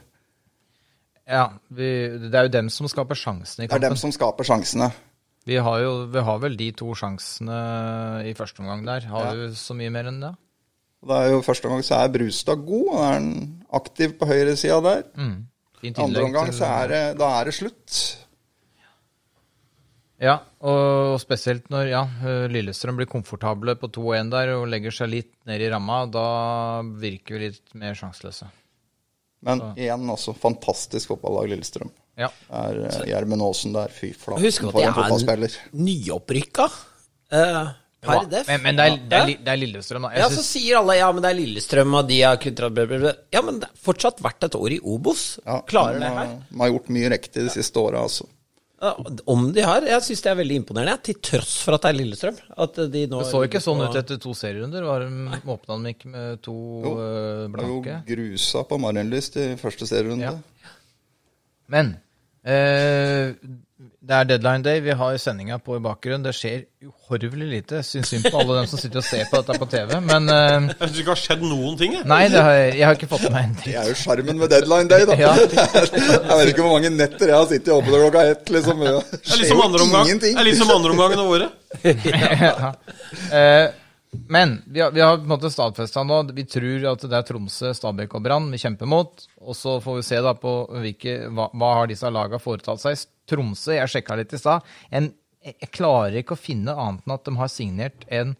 Ja, 1.28 1.46
vi, 1.72 1.88
det 2.18 2.34
er 2.34 2.48
jo 2.48 2.52
dem 2.58 2.68
som 2.72 2.88
skaper 2.90 3.16
sjansene 3.16 3.64
i 3.64 3.70
Det 3.70 3.78
er 3.78 3.84
dem 3.86 3.96
som 4.00 4.12
skaper 4.12 4.44
sjansene. 4.44 4.90
Vi 5.46 5.56
har 5.58 5.80
jo 5.82 6.06
vi 6.06 6.20
har 6.22 6.38
vel 6.38 6.56
de 6.56 6.68
to 6.78 6.92
sjansene 6.94 7.56
i 8.28 8.34
første 8.38 8.60
omgang 8.62 8.84
der. 8.86 9.00
Har 9.10 9.32
Ja. 9.34 9.34
du 9.34 9.54
så 9.58 9.74
mye 9.74 9.90
mer 9.90 10.04
enn 10.10 10.20
det? 10.20 10.34
Det 11.02 11.16
er 11.18 11.30
jo 11.32 11.40
Første 11.42 11.66
omgang 11.66 11.82
så 11.82 11.96
er 12.04 12.08
Brustad 12.14 12.64
god, 12.64 12.88
og 12.94 12.98
er 13.02 13.12
han 13.18 13.64
aktiv 13.74 14.12
på 14.18 14.26
høyresida 14.30 14.80
der. 14.82 15.02
Mm. 15.18 15.46
Andre 15.98 16.22
omgang 16.22 16.46
til- 16.52 16.60
så 16.60 16.68
er 16.84 16.88
det, 16.88 17.18
da 17.18 17.40
er 17.40 17.44
det 17.44 17.54
slutt. 17.54 18.18
Ja, 20.22 20.36
og 20.62 21.18
spesielt 21.18 21.66
når 21.68 21.88
ja, 21.90 22.02
Lillestrøm 22.46 22.94
blir 23.00 23.08
komfortable 23.10 23.74
på 23.74 23.88
2-1 23.90 24.30
der 24.30 24.52
og 24.54 24.68
legger 24.70 24.92
seg 24.94 25.10
litt 25.10 25.32
ned 25.50 25.60
i 25.60 25.68
ramma, 25.72 26.04
da 26.06 26.82
virker 26.82 27.34
vi 27.34 27.48
litt 27.48 27.74
mer 27.74 27.94
sjanseløse. 27.98 28.46
Men 29.42 29.58
igjen 29.74 30.06
også 30.14 30.36
fantastisk 30.38 31.08
fotballag 31.10 31.48
Lillestrøm. 31.50 31.90
Ja. 32.20 32.28
Er 32.52 32.80
uh, 32.84 32.96
Gjermund 33.08 33.44
Aasen 33.46 33.72
der, 33.76 33.92
fy 33.94 34.10
flate 34.12 34.42
Husk 34.44 34.66
at 34.66 34.74
for 34.74 34.80
de 34.80 34.84
en 34.84 34.90
er 34.90 34.98
fotballspiller. 34.98 35.54
nyopprykka. 35.72 36.66
Uh, 37.32 37.70
per 38.02 38.26
def. 38.28 38.50
Men, 38.50 38.62
men 38.66 38.76
det, 38.76 38.84
er, 38.84 38.98
det, 38.98 39.22
er, 39.22 39.32
det 39.46 39.54
er 39.54 39.60
Lillestrøm, 39.62 40.08
da. 40.08 40.12
Ja, 40.18 40.28
synes... 40.28 40.42
så 40.42 40.58
sier 40.58 40.80
alle 40.82 40.98
ja, 40.98 41.08
men 41.14 41.24
det 41.24 41.30
er 41.32 41.38
Lillestrøm, 41.38 41.96
og 42.00 42.10
de 42.10 42.20
har 42.20 42.36
kuttet. 42.42 43.08
Ja, 43.32 43.42
men 43.46 43.62
det 43.62 43.70
har 43.70 43.82
fortsatt 43.88 44.20
vært 44.24 44.48
et 44.48 44.58
år 44.58 44.76
i 44.76 44.78
Obos. 44.82 45.24
Ja, 45.46 45.62
Klarer 45.70 45.98
de, 45.98 46.04
det 46.04 46.12
her. 46.18 46.36
De 46.50 46.62
har 46.64 46.72
gjort 46.74 46.94
mye 46.98 47.12
riktig 47.16 47.48
de 47.48 47.56
siste 47.56 47.80
åra, 47.80 48.04
altså. 48.04 48.28
Ja, 48.82 48.96
om 49.30 49.44
de 49.54 49.62
har. 49.62 49.84
Jeg 49.86 50.02
syns 50.02 50.24
det 50.24 50.30
er 50.32 50.38
veldig 50.40 50.56
imponerende, 50.58 50.96
ja, 50.96 51.00
til 51.06 51.20
tross 51.22 51.52
for 51.62 51.76
at 51.78 51.84
det 51.84 51.92
er 51.92 51.98
Lillestrøm. 52.00 52.40
At 52.66 52.80
de 52.90 53.04
nå 53.06 53.20
det 53.22 53.28
så 53.30 53.42
ikke 53.46 53.60
sånn 53.62 53.84
ut 53.86 53.98
etter 54.00 54.18
to 54.20 54.34
serierunder. 54.34 54.82
Var 54.88 55.04
de, 55.06 55.42
åpna 55.54 55.76
de 55.84 55.92
ikke 55.94 56.10
med 56.10 56.40
to 56.42 56.56
Jo, 56.82 56.96
blanke? 57.54 58.00
Jo 58.02 58.16
grusa 58.18 58.64
på 58.66 58.80
Marienlyst 58.82 59.38
i 59.38 59.52
første 59.60 59.86
serierunde. 59.86 60.26
Ja. 60.26 60.34
Men 61.72 61.94
eh, 62.44 63.32
det 64.02 64.14
er 64.16 64.26
deadline 64.26 64.62
day. 64.66 64.80
Vi 64.82 64.94
har 64.98 65.16
sendinga 65.18 65.56
på 65.62 65.76
i 65.78 65.82
bakgrunnen. 65.82 66.24
Det 66.26 66.32
skjer 66.34 66.64
uhorvelig 66.86 67.46
lite. 67.52 67.80
Syns 67.86 68.10
synd 68.12 68.26
på 68.30 68.40
alle 68.42 68.56
dem 68.60 68.66
som 68.70 68.80
sitter 68.82 68.98
og 69.00 69.06
ser 69.06 69.24
på 69.30 69.40
dette 69.40 69.58
på 69.62 69.68
TV. 69.70 69.94
Men 70.06 70.26
eh, 70.30 70.66
Jeg 70.68 70.76
syns 70.80 70.98
ikke 70.98 71.06
det 71.06 71.12
har 71.14 71.20
skjedd 71.22 71.44
noen 71.46 71.76
ting. 71.80 71.94
Jeg. 71.98 72.06
nei, 72.10 72.20
det 72.32 72.42
har, 72.42 72.52
jeg- 72.58 72.74
jeg 72.80 72.86
har 72.88 72.98
ikke 72.98 73.10
fått 73.12 73.26
med 73.28 73.36
meg 73.36 73.44
en 73.48 73.54
Det 73.54 73.62
dritt. 73.64 73.76
er 73.82 73.90
jo 73.92 73.98
sjarmen 74.02 74.40
med 74.42 74.52
deadline 74.54 74.88
day, 74.92 75.06
da. 75.06 75.18
Ja. 75.22 75.32
Jeg 75.38 76.38
vet 76.42 76.50
ikke 76.52 76.66
hvor 76.66 76.74
mange 76.76 76.90
netter 76.96 77.30
jeg 77.32 77.36
har 77.38 77.46
sittet 77.54 77.72
oppe 77.76 77.90
til 77.94 78.02
klokka 78.04 78.24
ett. 78.34 78.50
Liksom. 78.58 78.82
Det 78.82 78.90
Det 78.90 78.98
er 78.98 79.22
skjer 79.22 79.42
liksom 79.44 79.62
jo 79.62 79.68
andre 79.68 79.86
omgang. 79.86 80.04
ingenting. 80.10 80.34
Det 80.36 80.42
er 80.44 80.50
liksom 80.50 80.74
andre 80.78 80.90
omgangen 80.96 81.22
av 81.22 81.28
året. 81.36 81.50
ja. 82.46 82.72
Eh, 83.38 83.66
men 84.12 84.62
vi 84.66 84.80
har, 84.80 84.90
vi 84.92 85.00
har 85.00 85.16
på 85.16 85.24
en 85.24 85.32
måte 85.32 85.50
stadfesta 85.50 86.02
nå 86.04 86.18
Vi 86.36 86.44
tror 86.44 86.84
at 86.90 87.04
det 87.08 87.16
er 87.16 87.24
Tromsø, 87.24 87.70
Stabæk 87.72 88.18
og 88.18 88.24
Brann 88.26 88.50
vi 88.52 88.60
kjemper 88.60 88.88
mot. 88.88 89.24
Og 89.40 89.56
så 89.56 89.78
får 89.80 89.98
vi 89.98 90.06
se 90.06 90.20
da 90.24 90.34
på 90.36 90.52
hvilke, 90.82 91.16
hva, 91.32 91.48
hva 91.56 91.72
har 91.80 91.90
disse 91.90 92.10
laga 92.12 92.40
foretatt 92.42 92.82
seg. 92.82 93.06
Tromsø, 93.28 93.72
jeg 93.78 93.92
sjekka 93.92 94.18
litt 94.20 94.34
i 94.36 94.40
stad. 94.40 94.68
Jeg 94.92 95.70
klarer 95.72 96.20
ikke 96.20 96.36
å 96.36 96.40
finne 96.40 96.76
annet 96.76 97.06
enn 97.06 97.16
at 97.16 97.24
de 97.28 97.36
har 97.40 97.52
signert 97.52 98.08
en 98.12 98.36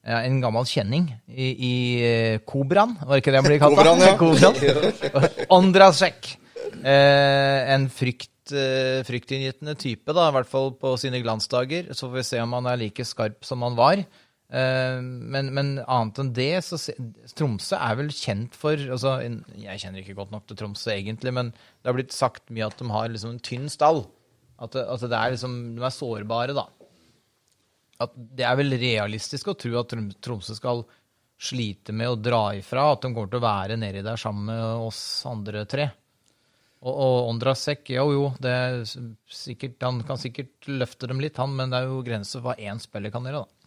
ja, 0.00 0.22
en 0.24 0.38
gammel 0.40 0.64
kjenning 0.64 1.10
i, 1.28 1.48
i 1.52 1.74
eh, 2.00 2.36
Kobran, 2.48 2.94
var 3.02 3.18
det 3.18 3.20
ikke 3.20 3.34
det 3.34 3.40
han 3.42 3.48
ble 3.50 3.58
kalt? 3.60 3.76
da? 3.76 3.82
Kobran, 3.84 4.00
ja. 4.00 4.14
Kobran. 5.50 6.38
Eh, 6.80 7.72
en 7.74 7.84
frykt, 7.92 8.54
eh, 8.56 9.02
fryktinngytende 9.04 9.74
type, 9.76 10.14
da, 10.16 10.30
i 10.30 10.36
hvert 10.38 10.48
fall 10.48 10.72
på 10.80 10.94
sine 11.00 11.20
glansdager. 11.20 11.92
Så 11.92 12.08
får 12.08 12.16
vi 12.16 12.26
se 12.30 12.40
om 12.40 12.56
han 12.56 12.70
er 12.72 12.80
like 12.80 13.04
skarp 13.04 13.44
som 13.44 13.66
han 13.66 13.76
var. 13.76 14.00
Eh, 14.50 14.98
men, 15.00 15.52
men 15.54 15.72
annet 15.84 16.22
enn 16.22 16.32
det, 16.34 16.52
så 16.66 16.78
Tromsø 17.38 17.78
er 17.78 18.00
vel 18.00 18.10
kjent 18.14 18.56
for 18.58 18.74
altså, 18.74 19.18
Jeg 19.22 19.82
kjenner 19.82 20.02
ikke 20.02 20.18
godt 20.18 20.34
nok 20.34 20.48
til 20.48 20.58
Tromsø, 20.58 20.90
egentlig, 20.96 21.34
men 21.36 21.52
det 21.54 21.90
har 21.90 21.98
blitt 21.98 22.16
sagt 22.16 22.50
mye 22.50 22.66
at 22.66 22.78
de 22.80 22.90
har 22.90 23.12
liksom 23.12 23.36
en 23.36 23.44
tynn 23.46 23.70
stall. 23.70 24.04
At, 24.60 24.74
det, 24.74 24.84
er 25.16 25.32
liksom, 25.32 25.56
de 25.78 25.86
er 25.86 25.94
sårbare, 25.94 26.56
da 26.56 26.66
at 28.00 28.16
det 28.16 28.46
er 28.48 28.56
vel 28.56 28.76
realistisk 28.80 29.50
å 29.52 29.56
tro 29.60 29.76
at 29.80 29.92
Tromsø 30.24 30.56
skal 30.56 30.84
slite 31.40 31.94
med 31.96 32.12
å 32.12 32.18
dra 32.20 32.42
ifra, 32.56 32.90
at 32.92 33.04
de 33.04 33.12
kommer 33.12 33.30
til 33.32 33.40
å 33.40 33.44
være 33.44 33.78
nedi 33.80 34.02
der 34.04 34.20
sammen 34.20 34.48
med 34.50 34.86
oss 34.88 35.00
andre 35.28 35.64
tre. 35.68 35.88
Og, 36.80 36.92
og 36.92 37.16
Ondrasek, 37.28 37.92
jo 37.92 38.06
jo, 38.14 38.26
er 38.48 38.82
sikkert, 38.88 39.76
han 39.84 40.00
kan 40.08 40.20
sikkert 40.20 40.68
løfte 40.68 41.08
dem 41.10 41.20
litt, 41.20 41.40
han, 41.40 41.52
men 41.56 41.72
det 41.72 41.80
er 41.80 41.90
jo 41.90 42.04
grenser 42.04 42.40
for 42.40 42.50
hva 42.50 42.70
én 42.72 42.80
spiller 42.80 43.12
kan 43.12 43.28
gjøre, 43.28 43.44
da. 43.44 43.59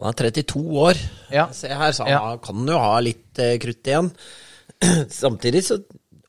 Han 0.00 0.08
er 0.14 0.16
32 0.32 0.60
år. 0.80 1.00
Ja. 1.30 1.48
Se 1.52 1.68
her, 1.68 1.92
så 1.92 2.04
han 2.06 2.12
Ja. 2.12 2.36
kan 2.40 2.66
jo 2.66 2.78
ha 2.78 2.98
litt 3.04 3.38
eh, 3.38 3.58
krutt 3.60 3.84
igjen. 3.84 4.10
Samtidig 5.22 5.64
så 5.66 5.80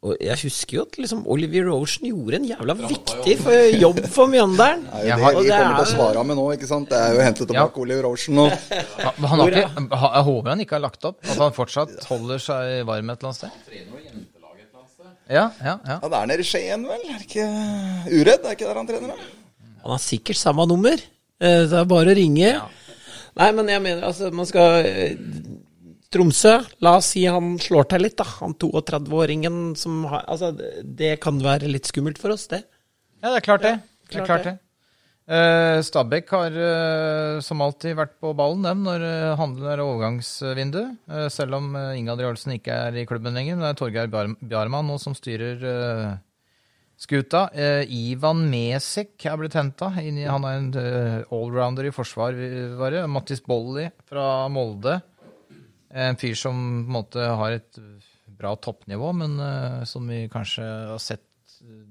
og 0.02 0.16
Jeg 0.18 0.34
husker 0.42 0.74
jo 0.80 0.82
at 0.88 0.96
liksom 0.98 1.20
Oliver 1.30 1.68
Ocean 1.76 2.08
gjorde 2.10 2.40
en 2.40 2.46
jævla 2.50 2.74
viktig 2.74 3.36
for, 3.38 3.54
jobb 3.84 4.00
for 4.10 4.26
Mjøndalen. 4.32 4.82
Det 4.90 4.98
er 4.98 5.12
jo 5.12 5.12
det 5.14 5.22
har- 5.22 5.36
det 5.44 5.52
kommer 5.54 5.76
til 5.78 5.86
å 5.86 5.92
svare 5.92 6.24
med 6.26 6.38
nå, 6.40 6.46
ikke 6.56 6.68
sant. 6.72 6.90
Det 6.90 6.98
er 6.98 7.14
jo 7.14 7.20
å 7.20 7.26
hente 7.28 7.46
tilbake 7.46 7.76
Ja. 7.78 7.82
Oliver 7.84 8.08
Ocean 8.10 8.36
nå. 8.40 8.48
Han, 8.50 9.14
han 9.30 9.40
har 9.44 9.52
ikke, 9.52 9.62
jeg 10.16 10.24
håper 10.26 10.50
han 10.50 10.60
ikke 10.66 10.76
har 10.80 10.82
lagt 10.88 11.06
opp, 11.06 11.20
at 11.22 11.38
han 11.38 11.54
fortsatt 11.54 12.04
holder 12.10 12.42
seg 12.42 12.82
varm 12.90 13.14
et 13.14 13.22
eller 13.22 13.30
annet 13.30 13.38
sted. 13.38 13.52
Ja, 15.30 15.52
ja, 15.64 15.78
ja. 15.86 16.00
Ja, 16.02 16.10
det 16.10 16.18
er 16.18 16.26
nede 16.34 16.44
i 16.44 16.50
Skien, 16.50 16.82
vel? 16.90 17.04
Er 17.08 17.22
ikke 17.24 17.46
Uredd? 18.10 18.42
Er 18.50 18.58
ikke 18.58 18.68
der 18.68 18.76
han 18.82 18.90
trener, 18.90 19.14
da? 19.14 19.30
Han 19.86 19.94
har 19.96 20.02
sikkert 20.04 20.36
samme 20.42 20.66
nummer. 20.68 20.98
Eh, 21.40 21.62
Det 21.70 21.78
er 21.78 21.86
bare 21.86 22.12
å 22.12 22.18
ringe. 22.18 22.50
Nei, 23.40 23.52
men 23.56 23.70
jeg 23.72 23.82
mener 23.84 24.04
altså, 24.08 24.32
man 24.36 24.48
skal 24.50 24.86
eh, 24.86 25.14
Tromsø, 26.12 26.58
la 26.84 26.98
oss 27.00 27.14
si 27.14 27.22
han 27.24 27.54
slår 27.62 27.86
til 27.94 28.04
litt, 28.04 28.18
da. 28.20 28.26
Han 28.42 28.58
32-åringen 28.60 29.78
som 29.80 30.04
har 30.12 30.26
Altså, 30.28 30.52
det- 30.58 30.84
det 31.00 31.14
kan 31.24 31.40
være 31.40 31.70
litt 31.72 31.88
skummelt 31.88 32.20
for 32.20 32.34
oss, 32.36 32.48
det. 32.52 32.66
Ja, 33.24 33.30
det 33.30 33.38
er 33.38 33.46
klart 33.48 33.62
det. 33.64 33.78
det, 33.80 34.10
er 34.10 34.26
klart 34.26 34.28
klart 34.28 34.44
det. 34.44 34.54
det. 34.58 34.68
Eh, 35.32 35.80
Stabæk 35.88 36.30
har 36.36 36.52
uh, 36.52 37.40
som 37.40 37.62
alltid 37.62 37.96
vært 37.96 38.18
på 38.20 38.34
ballen 38.36 38.66
dem 38.66 38.82
når 38.84 39.06
uh, 39.06 39.36
handelen 39.40 39.70
er 39.72 39.84
overgangsvindu. 39.86 40.82
Selv 41.32 41.56
om 41.56 41.76
uh, 41.78 41.94
Inga 41.96 42.18
Adriansen 42.18 42.58
ikke 42.58 42.74
er 42.74 42.98
i 43.00 43.06
klubben 43.08 43.38
lenger. 43.38 43.56
Men 43.56 43.64
det 43.64 43.70
er 43.70 43.80
Torgeir 43.80 44.12
Bjarman 44.42 44.90
nå 44.92 44.98
som 45.00 45.16
styrer 45.16 45.62
skuta. 47.02 47.48
Eh, 47.54 47.84
Ivan 47.90 48.44
Mesek 48.52 49.26
er 49.26 49.40
blitt 49.42 49.58
henta. 49.58 49.90
Han 49.96 50.46
er 50.48 50.60
en 50.60 50.70
uh, 50.76 51.34
allrounder 51.34 51.90
i 51.90 51.96
forsvaret. 51.96 53.02
Mattis 53.10 53.42
Bolli 53.46 53.88
fra 54.10 54.48
Molde. 54.54 55.00
En 55.92 56.20
fyr 56.20 56.38
som 56.40 56.56
på 56.56 56.88
en 56.88 56.96
måte 56.96 57.26
har 57.42 57.58
et 57.58 57.82
bra 58.42 58.56
toppnivå, 58.56 59.12
men 59.18 59.40
uh, 59.40 59.84
som 59.88 60.08
vi 60.10 60.24
kanskje 60.32 60.66
har 60.66 61.02
sett 61.02 61.58
eh, 61.62 61.82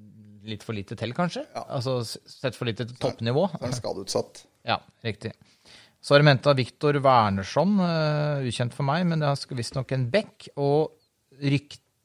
litt 0.50 0.64
for 0.66 0.76
lite 0.76 0.96
til, 0.98 1.12
kanskje? 1.16 1.44
Altså 1.60 2.00
sett 2.04 2.56
for 2.56 2.68
lite 2.68 2.88
til 2.88 2.98
toppnivå? 3.00 3.46
Så 3.52 3.60
er 3.60 3.68
han 3.68 3.82
skadeutsatt. 3.82 4.46
Ja, 4.60 4.74
riktig. 5.00 5.30
Så 6.04 6.12
har 6.12 6.20
de 6.20 6.28
henta 6.28 6.52
Viktor 6.52 6.98
Wernersson, 7.00 7.78
uh, 7.80 8.44
ukjent 8.44 8.74
for 8.76 8.84
meg, 8.84 9.06
men 9.08 9.22
det 9.22 9.30
er 9.30 9.56
visstnok 9.56 9.94
en 9.96 10.04
back. 10.12 10.50
Og 10.60 10.92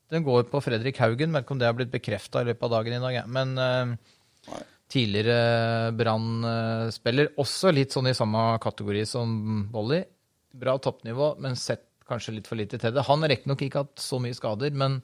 ryktet 0.05 0.25
går 0.25 0.43
på 0.51 0.61
Fredrik 0.61 0.99
Haugen, 0.99 1.33
vet 1.33 1.43
ikke 1.43 1.53
om 1.53 1.59
det 1.59 1.67
har 1.67 1.75
blitt 1.75 1.91
bekrefta 1.91 2.41
i 2.41 2.45
løpet 2.45 2.63
av 2.63 2.71
dagen 2.71 2.93
i 2.93 2.99
dag. 2.99 3.13
ja. 3.13 3.25
Men 3.25 3.57
uh, 3.57 4.59
tidligere 4.87 5.91
Brann-spiller, 5.97 7.33
også 7.37 7.71
litt 7.71 7.91
sånn 7.91 8.07
i 8.07 8.13
samme 8.13 8.59
kategori 8.61 9.05
som 9.05 9.67
Volley. 9.71 10.05
Bra 10.53 10.77
toppnivå, 10.77 11.35
men 11.39 11.55
sett 11.55 11.87
kanskje 12.05 12.35
litt 12.35 12.47
for 12.47 12.55
lite 12.55 12.77
til 12.77 12.93
det. 12.93 13.01
Han 13.07 13.21
har 13.21 13.29
riktignok 13.29 13.61
ikke 13.61 13.81
hatt 13.81 13.99
så 13.99 14.19
mye 14.21 14.35
skader, 14.35 14.71
men 14.71 15.01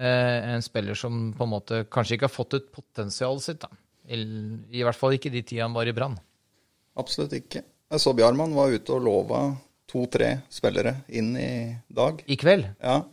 uh, 0.00 0.54
en 0.56 0.62
spiller 0.62 0.94
som 0.94 1.32
på 1.36 1.46
en 1.46 1.54
måte 1.54 1.84
kanskje 1.86 2.16
ikke 2.16 2.26
har 2.26 2.34
fått 2.34 2.58
ut 2.58 2.72
potensialet 2.74 3.42
sitt. 3.42 3.62
da. 3.62 3.70
I, 4.06 4.18
I 4.74 4.82
hvert 4.82 4.98
fall 4.98 5.14
ikke 5.14 5.30
de 5.30 5.42
tida 5.42 5.66
han 5.66 5.74
var 5.76 5.86
i 5.86 5.94
Brann. 5.94 6.18
Absolutt 6.98 7.34
ikke. 7.36 7.62
Jeg 7.86 8.02
så 8.02 8.12
Bjarmann 8.16 8.54
var 8.56 8.72
ute 8.74 8.90
og 8.96 9.04
lova 9.06 9.40
to-tre 9.86 10.40
spillere 10.50 11.04
inn 11.14 11.36
i 11.38 11.50
dag. 11.86 12.18
I 12.26 12.36
kveld? 12.40 12.66
Ja. 12.82 13.04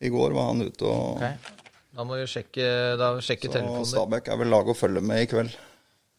I 0.00 0.10
går 0.12 0.32
var 0.36 0.52
han 0.52 0.62
ute 0.64 0.86
og 0.88 1.18
okay. 1.18 1.34
Da 1.96 2.04
må 2.06 2.16
vi 2.20 2.28
sjekke, 2.30 2.66
da 3.00 3.10
sjekke 3.20 3.48
Så 3.48 3.52
telefonen. 3.58 3.84
Så 3.84 3.96
Stabæk 3.98 4.30
er 4.30 4.38
vel 4.40 4.48
laget 4.54 4.72
å 4.72 4.78
følge 4.78 5.02
med 5.04 5.24
i 5.24 5.26
kveld. 5.28 5.56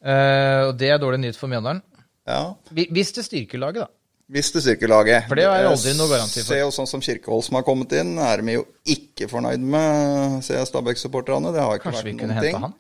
Eh, 0.04 0.60
og 0.68 0.76
det 0.78 0.90
er 0.92 1.00
dårlig 1.02 1.22
nytt 1.24 1.40
for 1.40 1.50
Mjøndalen. 1.50 1.80
Ja. 2.28 2.42
Hvis 2.76 3.14
det 3.16 3.24
styrker 3.26 3.62
laget, 3.62 3.88
da. 3.88 3.90
Hvis 4.32 4.52
det 4.56 4.62
styrker 4.64 4.92
laget. 4.92 5.26
For 5.28 5.40
det 5.40 5.48
er 5.48 5.64
jo 5.66 5.72
aldri 5.74 5.94
noe 5.98 6.12
garanti 6.12 6.40
for. 6.40 6.52
Se 6.52 6.60
jo 6.60 6.70
sånn 6.76 6.88
som 6.92 7.02
Kirkevold 7.04 7.48
som 7.48 7.58
har 7.58 7.66
kommet 7.68 7.96
inn, 7.98 8.14
er 8.22 8.44
vi 8.48 8.58
jo 8.60 8.66
ikke 8.94 9.28
fornøyd 9.32 9.64
med, 9.74 10.38
ser 10.46 10.60
jeg 10.60 10.70
Stabæk-supporterne. 10.70 11.52
Det 11.56 11.64
har 11.64 11.80
ikke 11.80 11.90
Kanskje 11.90 12.06
vi 12.06 12.14
vært 12.14 12.22
kunne 12.22 12.38
noen 12.38 12.46
ting. 12.46 12.56
hente 12.56 12.68
han? 12.68 12.78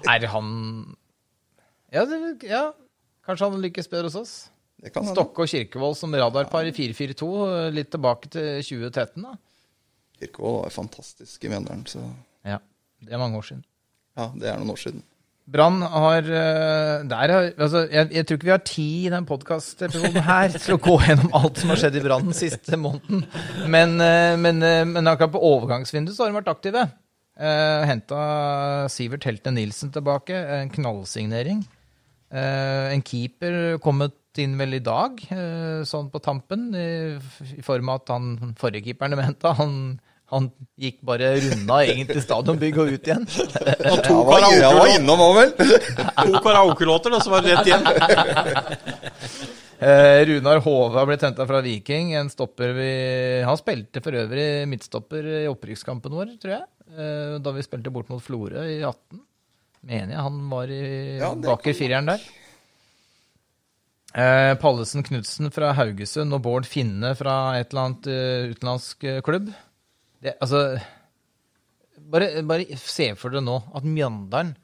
Er 0.14 0.26
han 0.30 0.48
ja, 1.90 2.04
det, 2.06 2.18
ja, 2.46 2.60
kanskje 3.26 3.48
han 3.48 3.62
lykkes 3.64 3.88
bedre 3.90 4.06
hos 4.06 4.18
oss. 4.20 4.34
Det 4.80 4.92
kan. 4.94 5.04
Stokke 5.12 5.44
og 5.44 5.50
Kirkevold 5.52 5.98
som 5.98 6.14
radarpar 6.16 6.68
i 6.68 6.72
4-4-2, 6.76 7.30
litt 7.76 7.90
tilbake 7.92 8.30
til 8.32 8.62
2013, 8.64 9.26
da. 9.26 9.36
Kirkevold 10.20 10.62
var 10.64 10.74
fantastisk 10.74 11.44
i 11.44 11.52
Mjøndalen, 11.52 11.86
så 11.88 12.02
Ja, 12.46 12.58
det 13.04 13.12
er 13.12 13.20
mange 13.20 13.40
år 13.40 13.48
siden. 13.52 13.64
ja, 14.16 14.30
det 14.34 14.48
er 14.48 14.60
noen 14.60 14.72
år 14.72 14.80
siden. 14.80 15.04
Brann 15.50 15.80
har 15.82 16.22
eh, 16.22 17.02
der 17.10 17.32
altså, 17.58 17.82
jeg, 17.90 18.10
jeg 18.14 18.26
tror 18.26 18.38
ikke 18.38 18.48
vi 18.48 18.52
har 18.54 18.62
tid 18.66 19.06
i 19.08 19.12
den 19.12 19.26
podkastepisoden 19.26 20.22
her 20.28 20.54
til 20.54 20.76
å 20.76 20.82
gå 20.82 20.94
gjennom 21.02 21.32
alt 21.34 21.58
som 21.58 21.72
har 21.72 21.80
skjedd 21.80 21.98
i 21.98 22.02
Brann 22.04 22.28
den 22.28 22.36
siste 22.36 22.78
måneden. 22.78 23.24
Men, 23.66 23.96
eh, 24.04 24.36
men, 24.38 24.62
eh, 24.62 24.84
men 24.86 25.10
akkurat 25.10 25.34
på 25.34 25.42
overgangsvinduet 25.50 26.14
så 26.14 26.24
har 26.24 26.32
de 26.32 26.38
vært 26.38 26.52
aktive. 26.52 26.86
Uh, 27.40 27.86
Henta 27.88 28.22
Sivert 28.92 29.24
Helte 29.24 29.48
Nilsen 29.54 29.88
tilbake. 29.94 30.36
En 30.36 30.70
knallsignering. 30.74 31.62
En 32.30 33.02
keeper 33.02 33.78
kommet 33.82 34.12
inn 34.38 34.54
vel 34.60 34.76
i 34.78 34.82
dag, 34.84 35.18
eh, 35.34 35.82
sånn 35.88 36.10
på 36.12 36.20
tampen, 36.22 36.70
i, 36.76 37.18
i 37.58 37.64
form 37.66 37.90
av 37.90 38.02
at 38.02 38.12
han 38.14 38.54
forrige 38.60 38.86
keeperen 38.90 39.18
mente 39.18 39.50
han, 39.58 39.74
han 40.30 40.50
gikk 40.78 41.00
bare 41.06 41.32
runda 41.42 41.80
egentlig 41.82 42.22
stadionbygg 42.22 42.78
og 42.78 42.92
ut 42.94 43.10
igjen. 43.10 43.26
Og 43.26 44.04
to 44.06 44.20
karaokelåter, 46.44 47.16
da, 47.16 47.22
så 47.24 47.34
var 47.34 47.42
det 47.46 47.56
rett 47.56 47.72
igjen. 47.72 47.88
Eh, 49.80 50.26
Runar 50.28 50.58
Hove 50.60 50.98
har 50.98 51.06
blitt 51.08 51.22
henta 51.24 51.46
fra 51.48 51.62
Viking. 51.64 52.10
En 52.12 52.28
stopper 52.28 52.74
vi 52.76 52.88
Han 53.48 53.56
spilte 53.56 54.02
for 54.04 54.12
øvrig 54.12 54.66
midtstopper 54.68 55.24
i 55.38 55.46
opprykkskampen 55.48 56.12
vår, 56.12 56.34
tror 56.42 56.52
jeg. 56.52 56.66
Eh, 56.92 57.38
da 57.40 57.54
vi 57.56 57.64
spilte 57.64 57.92
bort 57.94 58.10
mot 58.12 58.20
Florø 58.20 58.60
i 58.68 58.82
18. 58.84 59.22
Mener 59.88 60.12
jeg 60.12 60.26
han 60.26 60.36
var 60.50 60.68
i 60.68 60.82
Ja, 61.16 61.32
det 61.32 61.48
bak 61.48 61.64
i 61.72 61.74
fireren 61.78 62.12
der. 62.12 62.26
Eh, 64.10 64.52
Pallesen 64.58 65.04
Knutsen 65.06 65.52
fra 65.54 65.68
Haugesund 65.78 66.34
og 66.34 66.42
Bård 66.42 66.66
Finne 66.66 67.12
fra 67.14 67.54
et 67.60 67.70
eller 67.70 67.84
annet 67.84 68.06
uh, 68.10 68.50
utenlandsk 68.50 69.04
uh, 69.06 69.20
klubb. 69.22 69.52
Det, 70.18 70.32
altså 70.42 70.64
bare, 72.10 72.42
bare 72.42 72.78
se 72.80 73.12
for 73.14 73.30
dere 73.30 73.44
nå 73.46 73.60
at 73.70 73.86
Mjøndalen 73.86 74.56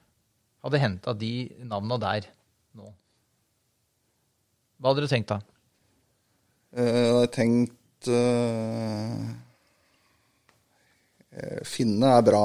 hadde 0.66 0.80
henta 0.82 1.14
de 1.14 1.30
navna 1.62 1.99
der 2.03 2.26
nå. 2.74 2.90
Hva 4.80 4.90
hadde 4.90 5.05
dere 5.05 5.12
tenkt 5.12 5.30
da? 5.30 5.38
Jeg 6.76 7.05
hadde 7.07 7.28
tenkt 7.32 8.09
eh, 8.11 9.20
Finne 11.64 12.11
er 12.18 12.26
bra. 12.26 12.42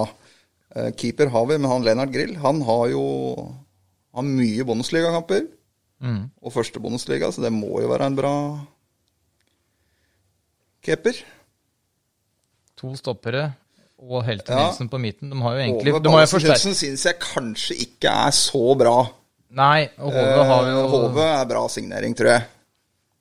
Keeper 1.02 1.34
har 1.34 1.50
vi, 1.50 1.58
men 1.58 1.72
han 1.72 1.84
Lennart 1.84 2.14
Grill, 2.14 2.38
han 2.40 2.62
har 2.68 2.86
jo 2.94 3.04
har 4.14 4.28
mye 4.28 4.68
Bundesliga-kamper. 4.68 5.50
Og 6.02 6.54
første 6.54 6.82
Bundesliga, 6.82 7.30
så 7.32 7.44
det 7.46 7.52
må 7.54 7.80
jo 7.84 7.90
være 7.92 8.08
en 8.10 8.16
bra 8.18 8.34
keeper. 10.82 11.18
To 12.82 12.96
stoppere 12.98 13.52
og 14.02 14.24
Helter 14.26 14.58
Ja. 14.58 14.88
På 14.90 14.98
midten. 14.98 15.30
De 15.30 15.38
har 15.42 15.54
jo 15.54 15.60
egentlig 15.62 15.94
Hove 15.94 16.04
de 16.04 16.10
har 16.10 16.24
jo 16.26 16.40
Ballesen 16.40 16.74
syns 16.74 17.04
jeg 17.06 17.20
kanskje 17.22 17.76
ikke 17.86 18.10
er 18.10 18.32
så 18.34 18.64
bra. 18.78 18.96
Nei, 19.52 19.90
og 20.00 20.12
Hove 20.16 20.46
har 20.50 20.70
jo 20.72 20.80
Eh, 20.80 20.90
Hove 20.90 21.26
er 21.42 21.46
bra 21.46 21.68
signering, 21.70 22.16
tror 22.18 22.32
jeg. 22.32 22.48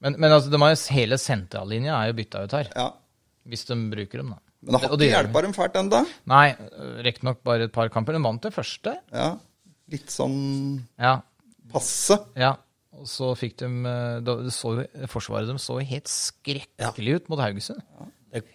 Men, 0.00 0.16
men 0.18 0.32
altså, 0.32 0.48
de 0.50 0.56
har 0.56 0.70
jo 0.72 0.94
hele 0.96 1.18
sentrallinja 1.20 1.98
er 2.00 2.06
jo 2.08 2.16
bytta 2.16 2.44
ut 2.46 2.52
her. 2.56 2.70
Ja. 2.74 2.86
Hvis 3.46 3.66
de 3.66 3.76
bruker 3.90 4.22
dem, 4.22 4.30
da. 4.30 4.38
Men 4.62 4.72
det 4.72 4.80
har 4.80 4.94
ikke 4.96 5.10
hjelpa 5.10 5.42
dem 5.42 5.52
fælt 5.56 5.76
ennå. 5.80 6.00
Nei, 6.28 6.46
riktignok 7.04 7.42
bare 7.44 7.64
et 7.68 7.72
par 7.72 7.88
kamper. 7.92 8.12
De 8.16 8.22
vant 8.24 8.40
det 8.40 8.52
første. 8.54 8.96
Ja. 9.12 9.36
Litt 9.90 10.08
sånn 10.12 10.80
Ja. 10.98 11.20
passe. 11.72 12.16
ja. 12.36 12.56
Og 13.00 13.06
så 13.08 13.30
fikk 13.38 13.56
de 13.62 13.68
eh, 13.88 14.18
da- 14.26 14.38
så, 14.52 14.74
Forsvaret 15.08 15.48
de 15.48 15.56
så 15.62 15.78
helt 15.80 16.10
skrekkelig 16.12 17.14
ut 17.20 17.30
mot 17.32 17.40
Haugesund. 17.40 17.80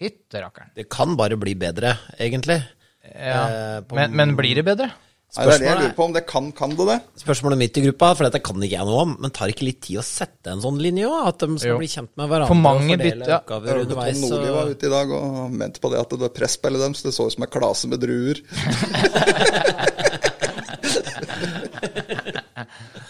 Hytterakkeren. 0.00 0.70
Det 0.78 0.86
kan 0.88 1.16
bare 1.18 1.36
bli 1.36 1.52
bedre, 1.58 1.96
egentlig. 2.18 2.60
Ja. 3.06 3.42
Eh, 3.78 3.82
Men, 3.94 4.14
men 4.16 4.36
blir 4.38 4.54
det 4.60 4.64
bedre? 4.66 4.88
Spørsmålet, 5.26 5.50
det 5.50 5.56
er 5.56 5.58
det 5.58 5.66
jeg 5.66 5.80
lurer 5.82 5.94
på, 5.98 6.04
om 6.06 6.12
det 6.14 6.20
kan, 6.30 6.44
kan 6.54 6.70
det 6.78 6.84
det? 6.86 6.94
Spørsmålet 7.20 7.58
mitt 7.58 7.76
i 7.76 7.82
gruppa, 7.82 8.12
for 8.16 8.24
dette 8.28 8.38
kan 8.46 8.62
ikke 8.62 8.76
jeg 8.78 8.86
noe 8.88 9.00
om, 9.02 9.16
men 9.20 9.32
tar 9.34 9.50
ikke 9.50 9.66
litt 9.66 9.80
tid 9.84 9.98
å 10.00 10.04
sette 10.06 10.52
en 10.54 10.62
sånn 10.62 10.78
linje 10.80 11.08
òg? 11.10 11.26
At 11.32 11.42
de 11.42 11.58
skal 11.58 11.72
Jo. 11.74 11.78
bli 11.82 11.88
kjent 11.90 12.12
med 12.16 12.30
hverandre 12.30 12.48
For 12.52 12.60
mange 12.62 12.86
og 12.86 12.92
fordele 12.94 13.18
bytte, 13.18 13.32
ja. 13.34 13.40
oppgaver 13.42 13.82
underveis? 13.82 14.20
Tom 14.22 14.30
Nordli 14.30 14.54
var 14.54 14.70
ute 14.70 14.86
i 14.86 14.92
dag 14.94 15.12
og 15.18 15.50
mente 15.58 15.82
på 15.82 15.90
det 15.92 15.98
at 16.04 16.14
det 16.14 16.20
var 16.22 16.32
presspillet 16.38 16.80
deres. 16.86 17.02
Det 17.04 17.12
så 17.18 17.26
ut 17.26 17.34
som 17.36 17.42
en 17.48 17.52
klase 17.58 17.90
med 17.90 18.00
druer. 18.06 18.40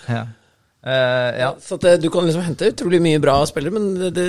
Eh, 0.06 0.22
ja. 0.86 1.52
Så 1.62 1.78
at 1.80 1.86
eh, 1.90 2.00
du 2.02 2.08
kan 2.12 2.26
liksom 2.28 2.44
hente 2.46 2.70
utrolig 2.72 3.00
mye 3.02 3.22
bra 3.22 3.40
spillere, 3.48 3.74
men 3.74 3.94
det, 3.98 4.12
det, 4.14 4.28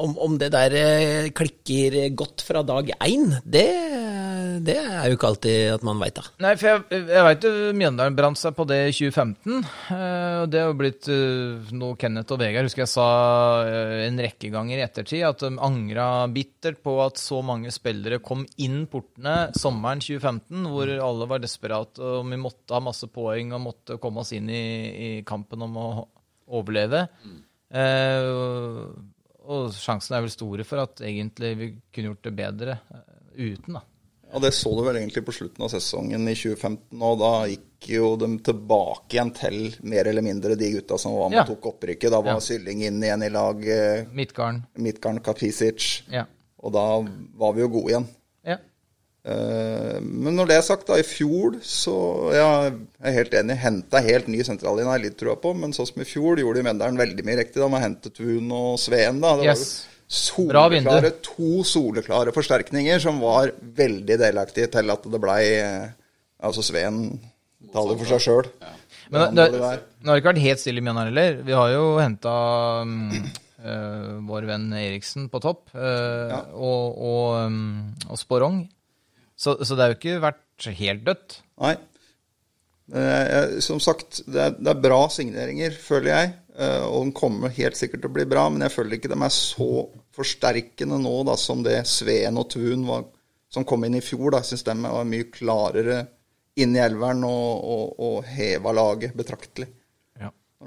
om, 0.00 0.16
om 0.20 0.36
det 0.40 0.50
der 0.52 0.76
eh, 0.76 1.30
klikker 1.36 2.00
godt 2.16 2.44
fra 2.44 2.64
dag 2.66 2.92
én, 3.00 3.30
det, 3.44 3.68
det 4.70 4.76
er 4.80 5.08
jo 5.10 5.16
ikke 5.18 5.28
alltid 5.30 5.72
at 5.74 5.84
man 5.86 5.98
veit, 6.00 6.14
da. 6.16 6.22
Nei, 6.46 6.52
for 6.60 6.70
jeg, 6.70 7.02
jeg 7.10 7.24
veit 7.26 7.46
jo 7.46 7.52
Mjøndalen 7.80 8.16
brant 8.18 8.38
seg 8.40 8.54
på 8.56 8.66
det 8.70 8.78
i 8.88 8.94
2015. 8.94 9.66
eh, 9.96 10.36
Og 10.44 10.46
det 10.52 10.62
har 10.62 10.70
jo 10.70 10.78
blitt 10.80 11.10
eh, 11.12 11.72
noe 11.76 11.98
Kenneth 12.00 12.34
og 12.36 12.40
Vegard 12.42 12.68
husker 12.68 12.84
jeg 12.84 12.92
sa 12.94 13.08
eh, 13.66 13.94
en 14.06 14.22
rekke 14.22 14.52
ganger 14.54 14.78
i 14.80 14.84
ettertid, 14.86 15.24
at 15.26 15.44
de 15.44 15.52
angra 15.66 16.06
bittert 16.32 16.80
på 16.86 16.96
at 17.04 17.20
så 17.20 17.42
mange 17.46 17.72
spillere 17.74 18.20
kom 18.24 18.46
inn 18.62 18.84
portene 18.90 19.50
sommeren 19.58 20.00
2015, 20.04 20.64
hvor 20.70 20.94
alle 21.10 21.28
var 21.30 21.42
desperate 21.42 22.00
og 22.00 22.26
vi 22.30 22.38
måtte 22.40 22.76
ha 22.76 22.82
masse 22.84 23.08
poeng 23.12 23.54
og 23.56 23.64
måtte 23.68 23.98
komme 24.02 24.22
oss 24.24 24.32
inn 24.36 24.48
i, 24.52 24.64
i 24.90 25.10
kampen 25.26 25.66
om 25.66 25.78
å 25.80 25.86
overleve. 26.60 27.06
Eh, 27.70 28.26
og, 29.50 29.70
sjansen 29.74 30.16
er 30.16 30.24
vel 30.24 30.32
store 30.32 30.66
for 30.66 30.82
at 30.82 31.02
egentlig 31.06 31.52
vi 31.58 31.68
kunne 31.94 32.12
gjort 32.12 32.26
det 32.26 32.32
bedre 32.38 32.76
uten, 33.34 33.76
da. 33.78 33.82
Ja, 34.32 34.38
Det 34.38 34.52
så 34.54 34.70
du 34.76 34.84
vel 34.86 34.96
egentlig 35.00 35.24
på 35.26 35.32
slutten 35.34 35.64
av 35.64 35.70
sesongen 35.72 36.28
i 36.28 36.34
2015, 36.38 37.02
og 37.02 37.18
da 37.18 37.32
gikk 37.50 37.88
jo 37.96 38.12
de 38.20 38.28
tilbake 38.46 39.16
igjen 39.16 39.32
til 39.34 39.74
mer 39.82 40.06
eller 40.06 40.22
mindre 40.22 40.54
de 40.56 40.68
gutta 40.76 40.98
som 40.98 41.16
var 41.16 41.30
med 41.30 41.36
Ja. 41.38 41.42
og 41.42 41.48
tok 41.60 41.72
opprykket. 41.74 42.10
Da 42.10 42.20
var 42.20 42.34
Ja. 42.34 42.38
Sylling 42.40 42.82
inn 42.82 43.00
igjen 43.02 43.22
i 43.24 43.28
lag, 43.28 43.66
eh, 43.66 44.04
Midtgarden. 44.12 44.62
Midtgarden 44.78 45.20
Kapisic, 45.22 46.02
Ja. 46.10 46.26
og 46.62 46.72
da 46.72 47.00
var 47.36 47.52
vi 47.54 47.60
jo 47.62 47.68
gode 47.68 47.88
igjen. 47.90 48.06
ja. 48.46 48.56
Eh, 49.24 50.00
Men 50.00 50.36
når 50.36 50.46
det 50.48 50.56
er 50.56 50.62
sagt, 50.62 50.86
da, 50.86 50.94
i 50.94 51.02
fjor 51.02 51.58
så 51.60 52.32
ja, 52.32 52.70
Jeg 52.70 52.78
er 53.02 53.12
helt 53.12 53.32
enig. 53.32 53.56
Henta 53.58 54.00
helt 54.02 54.28
ny 54.28 54.38
sentrallinje, 54.42 54.84
har 54.86 54.98
jeg 54.98 55.10
litt 55.10 55.18
trua 55.18 55.36
på. 55.36 55.54
Men 55.56 55.72
sånn 55.72 55.86
som 55.88 56.00
i 56.00 56.04
fjor 56.04 56.36
gjorde 56.38 56.62
de 56.62 56.62
Mjøndalen 56.62 56.96
veldig 56.96 57.24
mye 57.24 57.36
riktig 57.38 57.54
da 57.60 57.68
med 57.68 57.80
å 57.80 57.84
hente 57.84 58.10
Tun 58.12 58.50
og 58.52 58.78
Sveen. 58.78 59.20
da. 59.20 59.36
Det 59.36 59.44
Yes. 59.44 59.58
var 59.58 59.58
Bra 59.58 59.89
jo. 59.89 59.89
Soleklare, 60.10 61.12
to 61.22 61.60
soleklare 61.66 62.34
forsterkninger 62.34 62.98
som 63.02 63.20
var 63.22 63.52
veldig 63.60 64.16
delaktige 64.18 64.70
til 64.72 64.90
at 64.90 65.06
det 65.06 65.22
blei 65.22 65.42
eh, 65.60 65.90
Altså 66.40 66.62
Sveen 66.64 67.18
taler 67.68 67.98
for 68.00 68.08
seg 68.08 68.22
sjøl. 68.24 68.46
Men 69.12 69.36
det, 69.36 69.50
det, 69.52 69.58
det 70.00 70.08
har 70.08 70.16
ikke 70.16 70.30
vært 70.30 70.40
helt 70.40 70.62
stille 70.62 70.80
i 70.80 70.84
Mjøndalen 70.86 71.10
heller. 71.12 71.34
Vi 71.44 71.52
har 71.52 71.68
jo 71.74 71.82
henta 72.00 72.32
vår 73.60 74.46
venn 74.48 74.70
Eriksen 74.72 75.28
på 75.28 75.40
topp, 75.44 75.68
eh, 75.76 76.32
og, 76.56 76.96
og, 76.96 77.24
um, 77.44 77.92
og 78.08 78.16
Sporong. 78.16 78.62
Så, 79.36 79.58
så 79.60 79.76
det 79.76 79.84
har 79.84 79.92
jo 79.92 79.98
ikke 79.98 80.22
vært 80.24 80.70
helt 80.80 81.04
dødt. 81.04 81.38
Nei. 81.60 81.74
Eh, 82.90 83.58
som 83.62 83.80
sagt, 83.82 84.22
det 84.26 84.40
er, 84.46 84.56
det 84.58 84.72
er 84.72 84.82
bra 84.82 85.02
signeringer, 85.12 85.76
føler 85.76 86.10
jeg. 86.10 86.32
Eh, 86.58 86.84
og 86.86 87.06
den 87.06 87.12
kommer 87.16 87.52
helt 87.54 87.78
sikkert 87.78 88.04
til 88.04 88.10
å 88.10 88.16
bli 88.18 88.26
bra, 88.28 88.48
men 88.50 88.64
jeg 88.66 88.74
føler 88.74 88.98
ikke 88.98 89.10
de 89.12 89.18
er 89.22 89.34
så 89.34 89.70
forsterkende 90.16 91.00
nå 91.00 91.16
da, 91.28 91.36
som 91.38 91.64
det 91.66 91.82
Sveen 91.88 92.40
og 92.40 92.48
Tun 92.54 92.86
var, 92.88 93.04
som 93.52 93.66
kom 93.66 93.84
inn 93.86 93.98
i 93.98 94.04
fjor. 94.04 94.30
da. 94.32 94.42
Jeg 94.42 94.52
syns 94.54 94.66
de 94.68 94.78
var 94.86 95.08
mye 95.08 95.28
klarere 95.32 96.00
inn 96.60 96.74
i 96.76 96.82
elveren 96.82 97.22
og, 97.28 97.68
og, 97.74 98.00
og 98.02 98.32
heva 98.32 98.74
laget 98.76 99.14
betraktelig. 99.16 99.70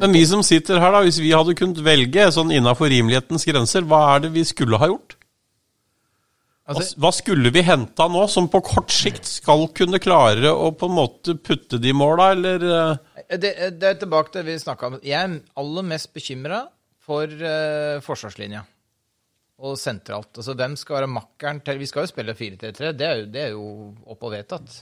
Men 0.01 0.15
vi 0.15 0.23
som 0.25 0.41
sitter 0.41 0.79
her, 0.81 0.89
da, 0.95 1.03
hvis 1.05 1.19
vi 1.21 1.33
hadde 1.35 1.53
kunnet 1.57 1.81
velge 1.85 2.25
sånn 2.33 2.53
innafor 2.55 2.89
rimelighetens 2.89 3.45
grenser, 3.45 3.85
hva 3.85 4.15
er 4.15 4.23
det 4.23 4.31
vi 4.33 4.41
skulle 4.47 4.79
ha 4.81 4.89
gjort? 4.89 5.17
Altså, 6.63 6.95
hva 7.03 7.11
skulle 7.13 7.51
vi 7.53 7.61
henta 7.67 8.07
nå, 8.09 8.23
som 8.31 8.47
på 8.49 8.61
kort 8.63 8.93
sikt 8.93 9.27
skal 9.27 9.67
kunne 9.75 9.99
klare 10.01 10.49
å 10.49 10.71
på 10.73 10.87
en 10.87 10.95
måte 10.95 11.35
putte 11.35 11.77
de 11.83 11.91
måla, 11.93 12.31
eller 12.33 12.63
eh, 12.63 13.01
det, 13.41 13.51
det 13.81 13.89
er 13.89 13.99
tilbake 14.01 14.33
til 14.33 14.43
det 14.43 14.53
vi 14.53 14.61
snakka 14.63 14.89
om. 14.91 14.99
Jeg 15.05 15.17
er 15.19 15.35
aller 15.59 15.85
mest 15.87 16.11
bekymra 16.15 16.63
for 17.03 17.27
uh, 17.27 17.99
forsvarslinja. 18.05 18.63
Og 19.63 19.77
sentralt. 19.79 20.31
Altså, 20.35 20.55
hvem 20.57 20.75
skal 20.79 20.97
være 21.01 21.11
makkeren 21.13 21.61
til 21.63 21.77
Vi 21.79 21.87
skal 21.87 22.03
jo 22.03 22.11
spille 22.11 22.33
4-3-3. 22.35 22.93
Det, 22.97 23.11
det 23.31 23.43
er 23.47 23.51
jo 23.53 23.93
opp 24.09 24.25
og 24.25 24.33
vedtatt. 24.33 24.79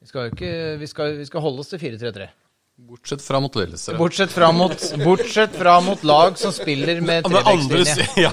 Vi 0.00 0.08
skal 0.08 0.28
jo 0.28 0.34
ikke 0.36 0.52
Vi 0.80 0.88
skal, 0.88 1.16
vi 1.18 1.26
skal 1.28 1.44
holde 1.44 1.64
oss 1.64 1.72
til 1.74 1.82
4-3-3. 1.82 2.28
Bortsett 2.80 3.20
fra 3.20 3.40
mot 3.44 3.56
Lillestrøm. 3.58 3.98
Bortsett 4.00 4.32
fra 4.32 4.46
mot, 4.56 4.84
bortsett 5.04 5.56
fra 5.58 5.74
mot 5.84 6.00
lag 6.06 6.38
som 6.40 6.54
spiller 6.56 7.02
med 7.04 7.26
si- 7.28 8.06
ja. 8.24 8.30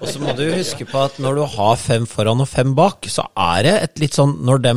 Og 0.00 0.08
så 0.10 0.20
må 0.20 0.34
du 0.36 0.42
huske 0.52 0.84
på 0.88 1.00
at 1.06 1.16
når 1.22 1.38
du 1.38 1.44
har 1.54 1.78
fem 1.80 2.04
foran 2.08 2.44
og 2.44 2.48
fem 2.50 2.74
bak, 2.76 3.08
så 3.08 3.24
er 3.32 3.64
det 3.64 3.74
et 3.86 4.02
litt 4.02 4.16
sånn 4.18 4.34
Når 4.44 4.60
de 4.66 4.74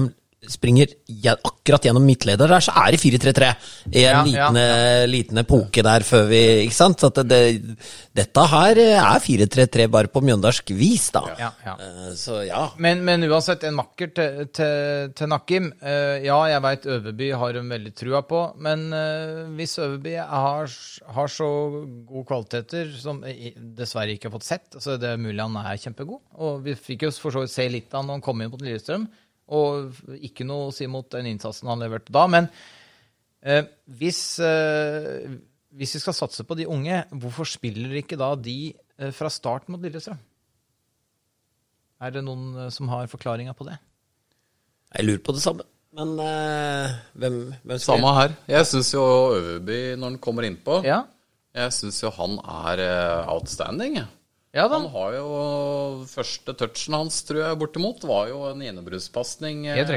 springer 0.52 0.92
akkurat 1.34 1.86
gjennom 1.88 2.04
midtleder 2.08 2.50
der, 2.52 2.64
så 2.64 2.74
er 2.84 2.92
det 2.96 3.00
4-3-3 3.02 3.50
i 3.94 4.04
en 4.04 4.04
Ja, 4.04 4.24
liten, 4.26 4.58
ja, 4.60 4.78
eh, 5.02 5.06
liten 5.08 5.38
epoke 5.42 5.84
der 5.86 6.04
før 6.04 6.28
vi 6.30 6.42
Ikke 6.66 6.76
sant? 6.76 7.00
Så 7.00 7.10
det, 7.16 7.26
det, 7.30 7.78
dette 8.16 8.46
her 8.52 8.82
er 8.84 9.22
4-3-3 9.24 9.88
bare 9.94 10.12
på 10.12 10.22
mjøndalsk 10.26 10.74
vis, 10.76 11.10
da. 11.16 11.24
Ja, 11.40 11.52
ja. 11.66 11.76
Eh, 11.80 12.12
Så 12.20 12.42
ja. 12.48 12.66
Men, 12.78 13.04
men 13.06 13.24
uansett, 13.30 13.64
en 13.68 13.78
makker 13.80 14.12
til, 14.16 14.44
til, 14.54 15.14
til 15.16 15.32
Nakim. 15.32 15.72
Eh, 15.82 16.26
ja, 16.28 16.38
jeg 16.52 16.64
veit 16.66 16.88
Øverby 16.98 17.32
har 17.40 17.60
hun 17.60 17.72
veldig 17.72 17.94
trua 17.98 18.24
på, 18.28 18.44
men 18.64 18.86
eh, 18.94 19.44
hvis 19.58 19.78
Øverby 19.80 20.18
har, 20.20 20.68
har 21.18 21.32
så 21.32 21.50
gode 22.10 22.28
kvaliteter 22.30 22.92
som 23.00 23.24
dessverre 23.24 24.16
ikke 24.16 24.30
har 24.30 24.36
fått 24.38 24.48
sett 24.48 24.80
så 24.82 24.98
Det 25.00 25.10
er 25.14 25.22
mulig 25.22 25.40
han 25.42 25.56
er 25.60 25.78
kjempegod. 25.80 26.22
Og 26.44 26.64
vi 26.66 26.76
fikk 26.78 27.08
jo 27.08 27.12
for 27.16 27.34
så 27.36 27.44
vidt 27.44 27.54
se 27.54 27.68
litt 27.72 27.94
av 27.94 28.02
han 28.02 28.10
når 28.12 28.20
han 28.20 28.26
kom 28.26 28.42
inn 28.44 28.52
mot 28.54 28.62
Lillestrøm. 28.64 29.08
Og 29.52 29.98
ikke 30.24 30.46
noe 30.48 30.70
å 30.70 30.74
si 30.76 30.88
mot 30.88 31.10
den 31.12 31.28
innsatsen 31.34 31.68
han 31.68 31.82
leverte 31.84 32.14
da. 32.16 32.24
Men 32.32 32.48
eh, 33.44 33.66
hvis, 34.00 34.22
eh, 34.40 35.28
hvis 35.76 35.96
vi 35.98 36.04
skal 36.04 36.16
satse 36.16 36.46
på 36.48 36.56
de 36.56 36.68
unge, 36.72 37.04
hvorfor 37.12 37.50
spiller 37.50 38.00
ikke 38.00 38.18
da 38.20 38.32
de 38.40 38.72
eh, 38.72 39.12
fra 39.12 39.30
start 39.34 39.68
mot 39.74 39.82
Lillestrøm? 39.84 40.22
Er 42.04 42.12
det 42.16 42.24
noen 42.26 42.66
eh, 42.66 42.72
som 42.74 42.90
har 42.92 43.12
forklaringa 43.12 43.54
på 43.58 43.68
det? 43.68 43.78
Jeg 44.94 45.08
lurer 45.08 45.24
på 45.26 45.36
det 45.36 45.44
samme. 45.44 45.68
Men 45.94 46.16
eh, 46.24 46.96
hvem, 47.20 47.36
hvem 47.52 47.78
spiller? 47.78 47.84
Samme 47.86 48.14
her. 48.18 48.32
Jeg 48.50 48.66
syns 48.72 48.94
jo 48.96 49.04
Øverby, 49.36 49.80
når 50.00 50.08
han 50.16 50.20
kommer 50.24 50.48
innpå 50.48 50.80
Ja, 50.88 51.04
Jeg 51.54 51.74
syns 51.76 52.00
jo 52.02 52.10
han 52.16 52.40
er 52.42 52.82
eh, 52.82 53.30
outstanding. 53.30 54.00
jeg. 54.00 54.08
Ja. 54.54 54.68
Han 54.72 54.88
har 54.94 55.18
jo 55.18 55.28
Første 56.10 56.56
touchen 56.60 56.98
hans, 56.98 57.20
tror 57.28 57.42
jeg, 57.42 57.60
bortimot, 57.62 58.04
var 58.08 58.32
jo 58.32 58.44
en 58.52 58.64
gjennombruddspasning 58.64 59.68
eh, 59.74 59.94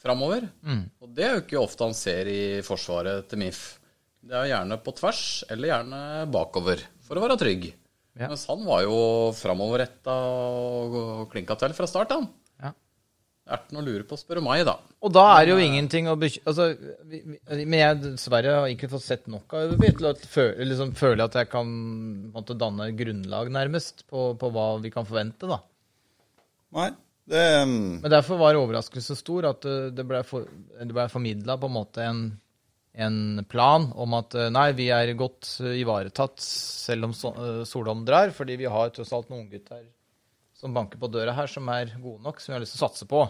framover. 0.00 0.48
Mm. 0.64 0.86
Og 1.00 1.12
det 1.16 1.26
er 1.26 1.36
jo 1.36 1.44
ikke 1.44 1.60
ofte 1.62 1.86
han 1.88 1.96
ser 1.96 2.30
i 2.30 2.40
forsvaret 2.66 3.28
til 3.30 3.40
MIF. 3.42 3.62
Det 4.20 4.36
er 4.36 4.50
gjerne 4.52 4.76
på 4.84 4.92
tvers, 4.98 5.22
eller 5.48 5.72
gjerne 5.72 6.00
bakover, 6.32 6.82
for 7.06 7.16
å 7.16 7.24
være 7.24 7.38
trygg. 7.40 7.70
Ja. 8.18 8.28
Mens 8.28 8.44
han 8.50 8.66
var 8.66 8.82
jo 8.84 8.96
framoverretta 9.38 10.12
og 10.12 10.96
og 11.00 11.30
klinka 11.32 11.56
til 11.60 11.72
fra 11.76 11.88
start, 11.88 12.12
han. 12.12 12.26
Ja. 12.60 12.74
Er 13.50 13.58
det 13.58 13.74
noe 13.74 13.82
å 13.82 13.86
lure 13.88 14.04
på, 14.06 14.14
spør 14.18 14.38
du 14.38 14.44
meg, 14.46 14.62
da. 14.68 14.76
Og 15.02 15.10
da 15.10 15.24
er 15.34 15.48
det 15.48 15.54
jo 15.56 15.62
ingenting 15.64 16.06
å 16.06 16.16
bekymre 16.18 16.52
altså, 16.52 16.66
Men 17.64 17.78
jeg 17.80 17.98
dessverre 18.04 18.56
har 18.60 18.70
ikke 18.70 18.90
fått 18.92 19.06
sett 19.06 19.26
nok 19.32 19.56
av 19.56 19.64
Øverby 19.66 19.90
til 19.98 20.06
å 20.06 20.12
føle, 20.22 20.66
liksom, 20.70 20.92
føle 20.98 21.26
at 21.26 21.38
jeg 21.40 21.50
kan 21.50 21.72
måtte 22.34 22.58
danne 22.58 22.90
grunnlag, 22.98 23.50
nærmest, 23.54 24.04
på, 24.10 24.30
på 24.38 24.52
hva 24.54 24.68
vi 24.84 24.92
kan 24.94 25.08
forvente, 25.08 25.50
da. 25.50 25.58
Nei, 26.78 26.90
Det, 27.30 27.42
um, 27.64 27.74
Men 28.04 28.14
derfor 28.14 28.38
var 28.38 28.58
overraskelsen 28.58 29.18
stor 29.18 29.50
at 29.50 29.66
eh, 29.66 29.90
det 29.94 30.06
ble, 30.06 30.22
for, 30.26 30.46
det 30.78 30.94
ble 30.94 31.10
formidla 31.10 31.58
på 31.58 31.70
en 31.70 31.74
måte 31.74 32.06
en, 32.06 32.24
en 33.02 33.20
plan 33.50 33.88
om 33.98 34.14
at 34.18 34.34
eh, 34.38 34.50
nei, 34.54 34.68
vi 34.78 34.92
er 34.94 35.10
godt 35.18 35.56
eh, 35.64 35.80
ivaretatt 35.82 36.38
selv 36.42 37.10
om 37.10 37.14
so, 37.14 37.34
eh, 37.34 37.62
Solholm 37.66 38.06
drar, 38.06 38.30
fordi 38.36 38.60
vi 38.62 38.70
har 38.70 38.94
tross 38.94 39.10
alt 39.14 39.30
noen 39.30 39.48
unggutter 39.48 39.82
som 40.60 40.74
banker 40.76 41.00
på 41.00 41.08
døra 41.08 41.32
her, 41.36 41.48
som 41.48 41.68
er 41.72 41.94
gode 42.02 42.20
nok, 42.24 42.40
som 42.40 42.52
vi 42.52 42.58
har 42.58 42.64
lyst 42.64 42.76
til 42.76 42.82
å 42.82 42.88
satse 42.88 43.08
på. 43.08 43.24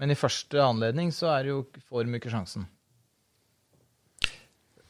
Men 0.00 0.12
i 0.12 0.18
første 0.18 0.60
anledning 0.60 1.12
så 1.14 1.30
er 1.34 1.44
det 1.44 1.52
jo 1.52 1.60
for 1.84 2.08
mye 2.08 2.32
sjansen. 2.32 2.64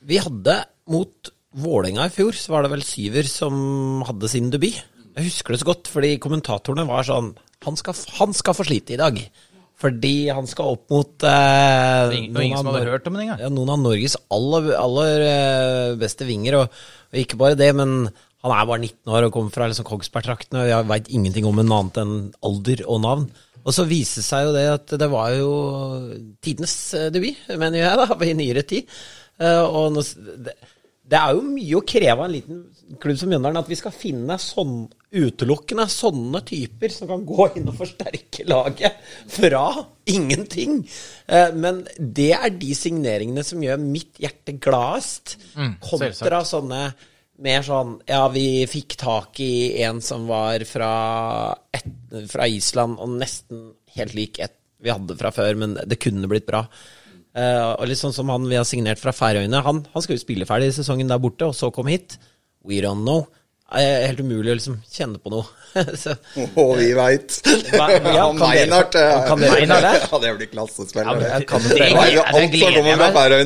Vi 0.06 0.20
hadde 0.22 0.60
mot 0.92 1.32
Vålerenga 1.56 2.04
i 2.06 2.12
fjor, 2.12 2.36
så 2.36 2.52
var 2.52 2.66
det 2.66 2.74
vel 2.74 2.84
Syver 2.84 3.26
som 3.30 4.04
hadde 4.06 4.28
sin 4.30 4.50
debut. 4.52 4.76
Jeg 5.16 5.30
husker 5.30 5.54
det 5.54 5.62
så 5.62 5.70
godt, 5.70 5.88
fordi 5.88 6.18
kommentatorene 6.20 6.84
var 6.84 7.06
sånn 7.08 7.30
Han 7.64 7.78
skal, 7.80 7.96
han 8.18 8.34
skal 8.36 8.54
få 8.58 8.66
slite 8.68 8.94
i 8.94 8.98
dag. 9.00 9.16
Fordi 9.80 10.28
han 10.32 10.46
skal 10.48 10.76
opp 10.76 10.92
mot 10.92 11.24
eh, 11.24 11.30
Det 11.30 12.12
var 12.12 12.14
ingen, 12.16 12.32
det 12.32 12.38
var 12.38 12.46
ingen 12.46 12.60
som 12.60 12.68
hadde 12.70 12.92
hørt 12.92 13.08
om 13.08 13.16
det 13.16 13.24
engang. 13.24 13.40
ja, 13.44 13.50
noen 13.52 13.72
av 13.74 13.80
Norges 13.82 14.16
aller, 14.32 14.68
aller 14.76 15.24
eh, 15.26 15.96
beste 16.00 16.28
vinger. 16.28 16.60
Og, 16.60 16.78
og 17.12 17.20
ikke 17.20 17.40
bare 17.40 17.58
det, 17.58 17.72
men 17.76 18.06
han 18.46 18.54
er 18.54 18.68
bare 18.68 18.82
19 18.84 19.12
år 19.16 19.26
og 19.26 19.34
kommer 19.34 19.54
fra 19.54 19.66
liksom 19.70 19.86
Kongsberg-traktene, 19.88 20.62
og 20.62 20.70
jeg 20.70 20.88
veit 20.92 21.10
ingenting 21.10 21.48
om 21.48 21.58
en 21.62 21.74
annet 21.80 22.00
enn 22.02 22.14
alder 22.46 22.84
og 22.86 23.02
navn. 23.02 23.26
Og 23.66 23.74
så 23.74 23.86
viste 23.88 24.22
det 24.22 24.28
seg 24.28 24.46
jo 24.46 24.54
det 24.54 24.66
at 24.70 24.94
det 25.02 25.08
var 25.10 25.32
jo 25.34 25.50
tidenes 26.44 26.76
eh, 26.94 27.08
debut, 27.14 27.40
mener 27.58 27.82
jeg, 27.82 27.98
da, 27.98 28.18
i 28.30 28.36
nyere 28.38 28.62
tid. 28.68 28.92
Eh, 29.42 29.62
og 29.66 29.96
nå, 29.96 30.04
det, 30.46 30.54
det 31.06 31.18
er 31.18 31.34
jo 31.34 31.42
mye 31.48 31.80
å 31.80 31.82
kreve 31.86 32.14
av 32.20 32.28
en 32.28 32.36
liten 32.36 32.62
klubb 33.02 33.18
som 33.18 33.32
Mjøndalen 33.32 33.58
at 33.58 33.70
vi 33.70 33.78
skal 33.78 33.94
finne 33.94 34.38
sånn, 34.42 34.86
utelukkende 35.16 35.88
sånne 35.90 36.44
typer 36.46 36.94
som 36.94 37.10
kan 37.10 37.26
gå 37.26 37.48
inn 37.58 37.66
og 37.70 37.78
forsterke 37.80 38.46
laget 38.46 39.02
fra 39.34 39.64
ingenting. 40.14 40.78
Eh, 41.26 41.50
Men 41.58 41.82
det 41.98 42.30
er 42.38 42.54
de 42.54 42.70
signeringene 42.78 43.42
som 43.46 43.66
gjør 43.66 43.82
mitt 43.82 44.22
hjerte 44.22 44.54
gladest, 44.62 45.40
kontra 45.82 46.44
mm, 46.44 46.50
sånne 46.54 46.82
mer 47.42 47.64
sånn 47.66 47.98
Ja, 48.08 48.26
vi 48.32 48.66
fikk 48.70 48.96
tak 49.00 49.40
i 49.44 49.82
en 49.84 50.00
som 50.04 50.28
var 50.30 50.64
fra, 50.68 50.92
et, 51.76 51.88
fra 52.30 52.46
Island, 52.48 53.00
og 53.02 53.18
nesten 53.20 53.72
helt 53.96 54.16
lik 54.16 54.40
et 54.44 54.56
vi 54.82 54.92
hadde 54.92 55.16
fra 55.18 55.32
før, 55.32 55.56
men 55.58 55.74
det 55.88 55.98
kunne 56.02 56.28
blitt 56.30 56.46
bra. 56.48 56.66
Uh, 57.36 57.76
og 57.76 57.88
litt 57.88 58.00
sånn 58.00 58.14
som 58.16 58.30
han 58.32 58.44
vi 58.48 58.58
har 58.58 58.66
signert 58.68 59.00
fra 59.00 59.12
Færøyene. 59.16 59.62
Han, 59.64 59.82
han 59.92 60.04
skal 60.04 60.16
jo 60.16 60.22
spille 60.22 60.48
ferdig 60.48 60.70
sesongen 60.76 61.10
der 61.10 61.20
borte, 61.20 61.48
og 61.48 61.56
så 61.56 61.72
komme 61.74 61.94
hit. 61.94 62.18
We 62.66 62.80
don't 62.84 63.04
know. 63.04 63.26
Er 63.72 64.06
helt 64.06 64.22
umulig 64.22 64.52
å 64.52 64.58
liksom 64.58 64.78
kjenne 64.92 65.20
på 65.20 65.32
noe. 65.32 65.48
så, 66.02 66.14
og 66.56 66.72
vi 66.78 66.88
veit. 66.96 67.36
Ja, 67.74 68.30
Meinhardt 68.36 68.96
eh, 68.98 69.12
kan 69.26 69.40
Meinhardt, 69.40 69.84
det? 69.84 69.92
Ja, 70.06 70.20
det 70.22 70.32
blir 70.38 70.50
klassespiller. 70.52 71.10
Ja, 71.10 71.36
jeg 71.36 71.46
det 71.46 71.60
det- 71.76 71.90
er 71.90 72.22
alt 72.22 72.34
som 72.36 72.50
gleder 72.54 72.80
kommer 72.80 73.36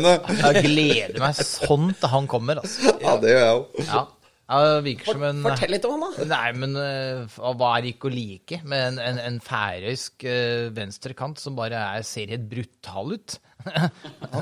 jeg 0.40 0.64
gleder 0.68 1.20
meg 1.22 1.42
sånn 1.42 1.92
til 1.98 2.14
han 2.14 2.30
kommer, 2.30 2.62
altså. 2.62 2.96
Ja, 3.02 3.18
det 3.20 3.34
gjør 3.34 3.44
jeg 3.44 3.58
òg. 3.58 3.84
Ja. 3.90 4.06
ja 4.54 4.80
virker 4.86 5.12
som 5.12 5.26
en 5.30 5.44
Fortell 5.48 5.74
litt 5.74 5.86
om 5.88 5.96
han, 5.96 6.06
da. 6.06 6.30
Nei, 6.30 6.48
men 6.62 6.78
uh, 6.78 7.38
hva 7.58 7.74
er 7.76 7.90
ikke 7.92 8.10
å 8.10 8.14
like 8.14 8.62
med 8.64 8.86
en, 8.92 9.04
en, 9.10 9.22
en 9.26 9.38
færøysk 9.44 10.26
uh, 10.26 10.66
venstrekant 10.76 11.40
som 11.42 11.58
bare 11.58 11.86
er, 11.96 12.06
ser 12.06 12.34
helt 12.34 12.50
brutal 12.50 13.16
ut? 13.16 13.40
Ja, 13.66 13.88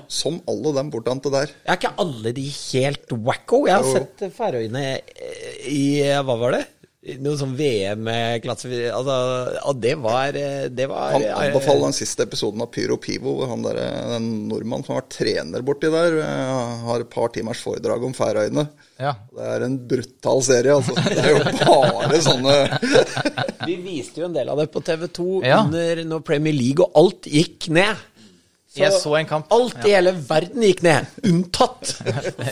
som 0.21 0.39
alle 0.51 0.75
dem 0.77 0.91
bortante 0.95 1.33
der. 1.35 1.53
Er 1.67 1.79
ikke 1.81 1.95
alle 1.99 2.35
de 2.37 2.47
helt 2.53 3.15
wacko? 3.27 3.65
Jeg 3.67 3.81
har 3.81 3.89
sett 3.89 4.29
Færøyene 4.37 4.85
i 5.67 5.87
Hva 6.23 6.37
var 6.39 6.55
det? 6.59 6.67
Noe 7.23 7.39
sånn 7.39 7.53
VM 7.55 8.01
med. 8.09 8.43
Altså, 8.51 8.67
og 9.71 9.77
det 9.79 9.93
var 10.03 10.35
eh, 10.35 10.65
Det 10.75 10.89
var 10.91 11.13
Han 11.15 11.23
anbefaler 11.31 11.85
den 11.87 11.95
siste 11.95 12.25
episoden 12.27 12.65
av 12.65 12.73
Pyro 12.75 12.97
Pivo, 12.99 13.37
hvor 13.39 13.53
han 13.53 13.63
der, 13.63 13.79
den 14.17 14.27
nordmannen 14.51 14.83
som 14.83 14.97
har 14.97 15.05
vært 15.05 15.15
trener 15.15 15.63
borti 15.65 15.93
der, 15.95 16.17
eh, 16.25 16.83
har 16.89 17.05
et 17.05 17.13
par 17.13 17.31
timers 17.37 17.63
foredrag 17.63 18.03
om 18.09 18.17
Færøyene. 18.19 18.67
Ja. 18.99 19.13
Det 19.31 19.47
er 19.55 19.67
en 19.69 19.79
brutal 19.95 20.43
serie, 20.43 20.75
altså. 20.75 20.99
Det 20.99 21.23
er 21.23 21.31
jo 21.37 21.45
bare 21.63 22.21
sånne 22.29 22.57
Vi 23.69 23.79
viste 23.87 24.25
jo 24.25 24.27
en 24.27 24.35
del 24.35 24.51
av 24.51 24.59
det 24.59 24.67
på 24.75 24.83
TV2 24.83 25.29
Ja. 25.47 25.63
under 25.69 26.03
når 26.03 26.27
Premier 26.27 26.57
League 26.59 26.83
og 26.83 26.99
alt 26.99 27.31
gikk 27.31 27.71
ned. 27.79 27.95
Jeg 28.81 29.01
så 29.03 29.15
en 29.19 29.29
kamp. 29.29 29.53
Alt 29.55 29.85
i 29.85 29.93
hele 29.95 30.13
verden 30.29 30.65
gikk 30.67 30.83
ned, 30.87 31.11
unntatt 31.29 31.93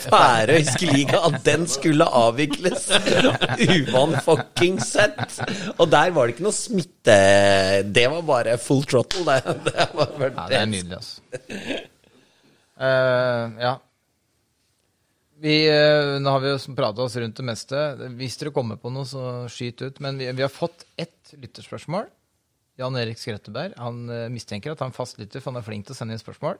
færøysk 0.07 0.85
liga. 0.89 1.21
At 1.29 1.41
den 1.47 1.67
skulle 1.71 2.07
avvikles. 2.19 2.87
Uvan 3.63 4.17
fucking 4.25 4.79
sett. 4.83 5.39
Og 5.77 5.87
der 5.91 6.13
var 6.15 6.27
det 6.27 6.37
ikke 6.37 6.47
noe 6.47 6.55
smitte. 6.55 7.17
Det 7.97 8.07
var 8.13 8.25
bare 8.27 8.57
full 8.61 8.85
throttle, 8.87 9.25
det. 9.27 9.57
det 9.67 9.87
Ja, 9.87 10.47
det 10.49 10.61
er 10.61 10.71
nydelig, 10.71 10.99
altså. 10.99 11.21
Uh, 12.77 13.57
ja. 13.61 13.73
Vi, 15.41 15.55
uh, 15.69 16.17
nå 16.21 16.33
har 16.33 16.41
vi 16.41 16.51
jo 16.51 16.75
prata 16.77 17.05
oss 17.05 17.17
rundt 17.21 17.37
det 17.37 17.45
meste. 17.45 17.81
Hvis 18.17 18.37
dere 18.41 18.53
kommer 18.55 18.79
på 18.81 18.91
noe, 18.93 19.05
så 19.05 19.45
skyt 19.51 19.83
ut. 19.85 20.01
Men 20.03 20.17
vi, 20.21 20.29
vi 20.33 20.45
har 20.45 20.53
fått 20.53 20.85
ett 20.97 21.35
lytterspørsmål. 21.37 22.07
Jan 22.77 22.97
Erik 22.99 23.17
Skretteberg. 23.21 23.73
Han 23.81 24.03
eh, 24.13 24.27
mistenker 24.33 24.73
at 24.75 24.81
han 24.83 24.93
er 24.93 24.97
fastlytter, 24.97 25.41
for 25.41 25.51
han 25.53 25.61
er 25.61 25.65
flink 25.65 25.87
til 25.87 25.95
å 25.95 25.97
sende 25.97 26.13
inn 26.17 26.21
spørsmål. 26.21 26.59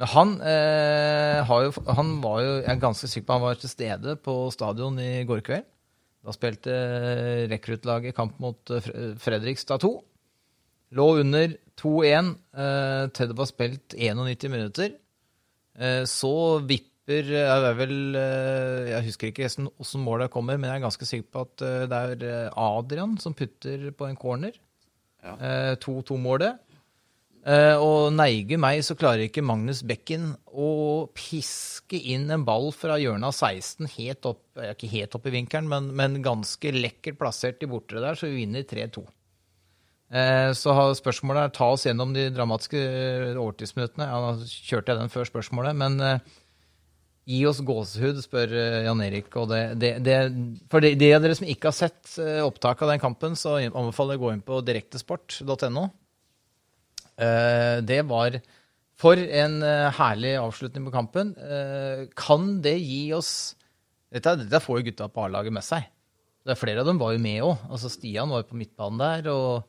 Men 0.00 0.08
han, 0.14 0.34
eh, 0.46 1.50
jo, 1.64 1.72
han 1.92 2.12
var 2.24 2.38
jo 2.40 2.52
Jeg 2.62 2.70
er 2.72 2.82
ganske 2.84 3.08
sikker 3.10 3.26
på 3.28 3.36
han 3.36 3.42
var 3.44 3.58
til 3.60 3.72
stede 3.72 4.14
på 4.24 4.34
stadion 4.54 5.00
i 5.02 5.24
går 5.28 5.42
kveld. 5.44 5.66
Da 6.24 6.34
spilte 6.36 6.72
eh, 6.76 7.46
rekruttlaget 7.50 8.16
kamp 8.16 8.38
mot 8.40 8.72
eh, 8.72 8.84
Fre- 8.84 9.10
Fredrikstad 9.20 9.80
2. 9.84 9.90
Lå 10.98 11.06
under 11.22 11.52
2-1 11.80 12.30
eh, 12.60 13.04
til 13.16 13.30
det 13.30 13.36
var 13.38 13.48
spilt 13.48 13.96
91 13.96 14.48
minutter. 14.52 14.94
Eh, 15.80 16.02
så 16.10 16.32
vipper 16.68 17.26
jeg, 17.32 17.70
vel, 17.74 17.94
Jeg 18.14 19.02
husker 19.08 19.30
ikke 19.32 19.48
hvordan 19.48 20.02
målet 20.04 20.30
kommer, 20.30 20.58
men 20.60 20.68
jeg 20.70 20.78
er 20.78 20.84
ganske 20.84 21.06
sikker 21.08 21.26
på 21.34 21.42
at 21.42 21.64
det 21.90 21.96
er 22.28 22.52
Adrian 22.54 23.16
som 23.18 23.34
putter 23.34 23.88
på 23.98 24.06
en 24.06 24.18
corner. 24.20 24.52
Eh, 25.22 25.76
2-2-målet. 25.82 26.58
Eh, 27.40 27.76
og 27.80 28.10
neige 28.12 28.58
meg, 28.60 28.82
så 28.84 28.92
klarer 28.98 29.24
ikke 29.24 29.44
Magnus 29.44 29.80
Bekken 29.86 30.34
å 30.52 31.06
piske 31.16 31.96
inn 31.96 32.28
en 32.34 32.44
ball 32.44 32.68
fra 32.76 32.98
hjørnet 33.00 33.30
av 33.30 33.36
16 33.36 33.88
helt 33.94 34.28
opp, 34.28 34.42
ikke 34.60 34.90
helt 34.92 35.16
opp 35.16 35.28
i 35.30 35.32
vinkelen, 35.38 35.70
men, 35.70 35.88
men 35.96 36.20
ganske 36.24 36.74
lekkert 36.76 37.16
plassert 37.20 37.64
i 37.64 37.70
bortre 37.70 38.02
der, 38.04 38.18
så 38.18 38.28
vi 38.28 38.42
vinner 38.42 38.66
3-2. 38.68 39.06
Eh, 40.10 40.50
Så 40.58 40.74
spørsmålet 40.98 41.46
er 41.46 41.56
ta 41.56 41.70
oss 41.72 41.86
gjennom 41.86 42.12
de 42.12 42.28
dramatiske 42.34 42.80
overtidsminuttene. 43.38 44.10
Ja, 44.10 44.20
nå 44.20 44.44
kjørte 44.44 44.92
jeg 44.92 45.00
den 45.00 45.12
før 45.12 45.28
spørsmålet, 45.28 45.80
men 45.80 46.00
eh, 46.04 46.20
gi 47.30 47.40
oss 47.48 47.60
gåsehud, 47.66 48.18
spør 48.24 48.52
eh, 48.58 48.78
Jan 48.88 49.02
Erik. 49.06 49.30
Og 49.38 49.48
det, 49.52 49.60
det, 49.82 49.90
det, 50.06 50.16
for 50.72 50.82
de, 50.84 50.92
de 50.98 51.10
av 51.16 51.22
dere 51.24 51.36
som 51.38 51.48
ikke 51.48 51.70
har 51.70 51.76
sett 51.78 52.00
opptaket 52.16 52.46
opptak 52.50 52.82
av 52.86 52.92
den 52.94 53.02
kampen, 53.02 53.36
så 53.38 53.56
anbefaler 53.62 54.16
jeg 54.16 54.22
å 54.22 54.24
gå 54.26 54.32
inn 54.34 54.44
på 54.46 54.60
direktesport.no. 54.66 55.86
Eh, 57.20 57.78
Det 57.86 58.00
var 58.08 58.40
for 59.00 59.16
en 59.16 59.62
eh, 59.64 59.86
herlig 59.96 60.34
avslutning 60.40 60.84
på 60.88 60.92
kampen. 60.94 61.32
Eh, 61.38 62.04
Kan 62.18 62.58
det 62.64 62.76
gi 62.80 63.06
oss 63.16 63.54
Dette, 64.10 64.32
dette 64.40 64.58
får 64.58 64.80
jo 64.80 64.86
gutta 64.88 65.06
på 65.06 65.22
A-laget 65.22 65.54
med 65.54 65.62
seg. 65.62 65.84
Det 66.42 66.50
er 66.56 66.58
Flere 66.58 66.82
av 66.82 66.88
dem 66.88 66.98
var 66.98 67.12
jo 67.14 67.20
med 67.22 67.44
òg. 67.46 67.60
Altså 67.70 67.86
Stian 67.92 68.32
var 68.32 68.40
jo 68.42 68.48
på 68.48 68.58
midtbanen 68.58 68.98
der, 68.98 69.28
og 69.30 69.68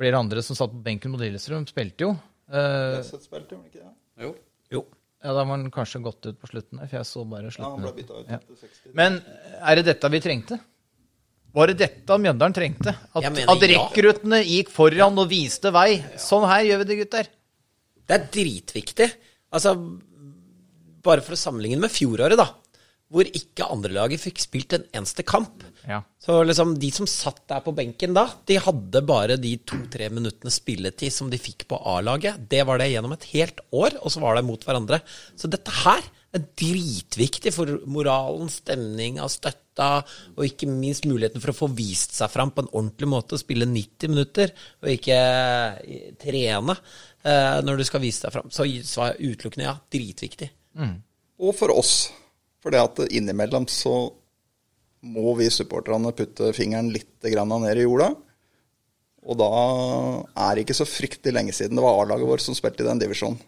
flere 0.00 0.16
andre 0.22 0.40
som 0.40 0.56
satt 0.56 0.72
på 0.72 0.80
benken 0.86 1.12
mot 1.12 1.20
Lillestrøm, 1.20 1.66
spilte 1.68 2.06
jo. 2.06 2.14
Eh, 2.48 3.02
Spilte, 3.04 3.58
ikke 3.68 3.82
det? 3.82 3.92
Jo. 4.24 4.30
Jo. 4.72 4.82
Ja, 5.22 5.32
Da 5.32 5.44
var 5.44 5.56
han 5.56 5.70
kanskje 5.70 6.00
gått 6.02 6.26
ut 6.26 6.38
på 6.40 6.48
slutten 6.50 6.78
der, 6.80 6.86
for 6.90 6.96
jeg 6.98 7.06
så 7.06 7.24
bare 7.28 7.42
Ja, 7.46 7.50
han 7.50 7.52
slutten. 7.54 7.82
ble 7.82 7.92
bytta 8.02 8.20
ut 8.20 8.28
Ja. 8.28 8.36
etter 8.40 8.56
60. 8.60 8.94
Men 8.94 9.20
er 9.62 9.74
det 9.76 9.84
dette 9.86 10.10
vi 10.10 10.20
trengte? 10.20 10.60
Var 11.54 11.66
det 11.68 11.76
dette 11.78 12.16
Mjøndalen 12.18 12.54
trengte? 12.56 12.94
At, 13.14 13.22
Jeg 13.22 13.32
mener 13.32 13.50
at 13.52 13.60
ja. 13.68 13.68
rekruttene 13.88 14.38
gikk 14.44 14.70
foran 14.72 15.18
og 15.18 15.28
viste 15.28 15.70
vei? 15.72 15.98
Sånn 16.16 16.46
her 16.48 16.64
gjør 16.64 16.78
vi 16.78 16.84
det, 16.90 16.96
gutter. 17.04 17.26
Det 18.08 18.14
er 18.20 18.26
dritviktig. 18.32 19.12
Altså, 19.52 19.74
bare 21.02 21.20
for 21.20 21.34
å 21.36 21.38
sammenligne 21.38 21.78
med 21.84 21.90
fjoråret, 21.92 22.36
da. 22.40 22.48
Hvor 23.12 23.28
ikke 23.28 23.68
andrelaget 23.68 24.22
fikk 24.22 24.40
spilt 24.40 24.72
en 24.76 24.86
eneste 24.96 25.24
kamp. 25.28 25.64
Ja. 25.84 26.00
Så 26.22 26.38
liksom, 26.46 26.76
de 26.80 26.88
som 26.94 27.08
satt 27.10 27.42
der 27.50 27.60
på 27.64 27.74
benken 27.76 28.14
da, 28.16 28.24
de 28.48 28.56
hadde 28.62 29.02
bare 29.04 29.36
de 29.40 29.52
to-tre 29.68 30.08
minuttene 30.12 30.52
spilletid 30.54 31.12
som 31.12 31.28
de 31.32 31.40
fikk 31.40 31.66
på 31.68 31.80
A-laget. 31.92 32.40
Det 32.48 32.62
var 32.68 32.80
det 32.80 32.92
gjennom 32.92 33.12
et 33.16 33.28
helt 33.34 33.60
år, 33.68 33.98
og 34.00 34.14
så 34.14 34.22
var 34.22 34.38
det 34.38 34.46
mot 34.48 34.64
hverandre. 34.64 35.02
Så 35.36 35.50
dette 35.52 35.74
her 35.82 36.00
er 36.32 36.44
dritviktig 36.56 37.52
for 37.52 37.74
moralen, 37.90 38.48
stemninga, 38.52 39.26
støtta, 39.28 39.90
og 40.36 40.46
ikke 40.46 40.70
minst 40.70 41.04
muligheten 41.08 41.42
for 41.42 41.52
å 41.52 41.56
få 41.56 41.68
vist 41.76 42.16
seg 42.16 42.32
fram 42.32 42.54
på 42.54 42.64
en 42.64 42.72
ordentlig 42.72 43.10
måte 43.12 43.36
og 43.36 43.42
spille 43.42 43.68
90 43.68 44.14
minutter, 44.14 44.54
og 44.80 44.94
ikke 44.94 45.18
eh, 45.18 46.08
trene 46.22 46.78
eh, 46.78 47.60
når 47.66 47.82
du 47.82 47.86
skal 47.88 48.04
vise 48.04 48.24
deg 48.24 48.36
fram. 48.38 48.48
Så 48.54 48.68
svar 48.88 49.20
utelukkende 49.20 49.68
ja, 49.68 49.76
dritviktig. 49.92 50.52
Og 51.42 51.56
for 51.58 51.74
oss. 51.74 52.06
For 52.62 52.70
det 52.74 52.82
at 52.82 53.00
innimellom 53.10 53.66
så 53.70 53.94
må 55.02 55.32
vi 55.34 55.48
supporterne 55.50 56.12
putte 56.14 56.52
fingeren 56.54 56.92
litt 56.94 57.24
grann 57.26 57.50
ned 57.64 57.80
i 57.80 57.86
jorda. 57.86 58.12
Og 59.22 59.38
da 59.38 59.48
er 60.48 60.54
det 60.54 60.64
ikke 60.64 60.78
så 60.78 60.86
fryktelig 60.86 61.34
lenge 61.34 61.54
siden 61.54 61.78
det 61.78 61.84
var 61.84 62.00
A-laget 62.02 62.26
vårt 62.30 62.42
som 62.44 62.54
spilte 62.58 62.82
i 62.82 62.88
den 62.88 63.02
divisjonen. 63.02 63.38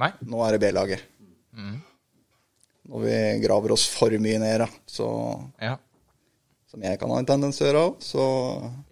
Nei. 0.00 0.10
Nå 0.24 0.40
er 0.46 0.56
det 0.56 0.62
B-laget. 0.64 1.04
Når 2.84 3.00
vi 3.04 3.16
graver 3.44 3.72
oss 3.72 3.86
for 3.88 4.12
mye 4.20 4.40
ned, 4.40 4.58
da, 4.64 4.68
så, 4.88 5.06
Ja. 5.60 5.76
som 6.68 6.82
jeg 6.84 6.98
kan 7.00 7.10
ha 7.10 7.18
en 7.20 7.28
tendens 7.28 7.56
til 7.56 7.66
å 7.66 7.70
gjøre 7.70 7.84
òg, 7.88 8.00
så 8.04 8.24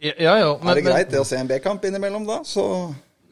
Ja, 0.00 0.14
ja, 0.38 0.58
men, 0.58 0.68
er 0.68 0.74
det 0.80 0.84
greit 0.84 1.10
det 1.10 1.20
å 1.20 1.26
se 1.28 1.36
en 1.36 1.48
B-kamp 1.48 1.84
innimellom 1.84 2.26
da. 2.26 2.40
Så 2.44 2.64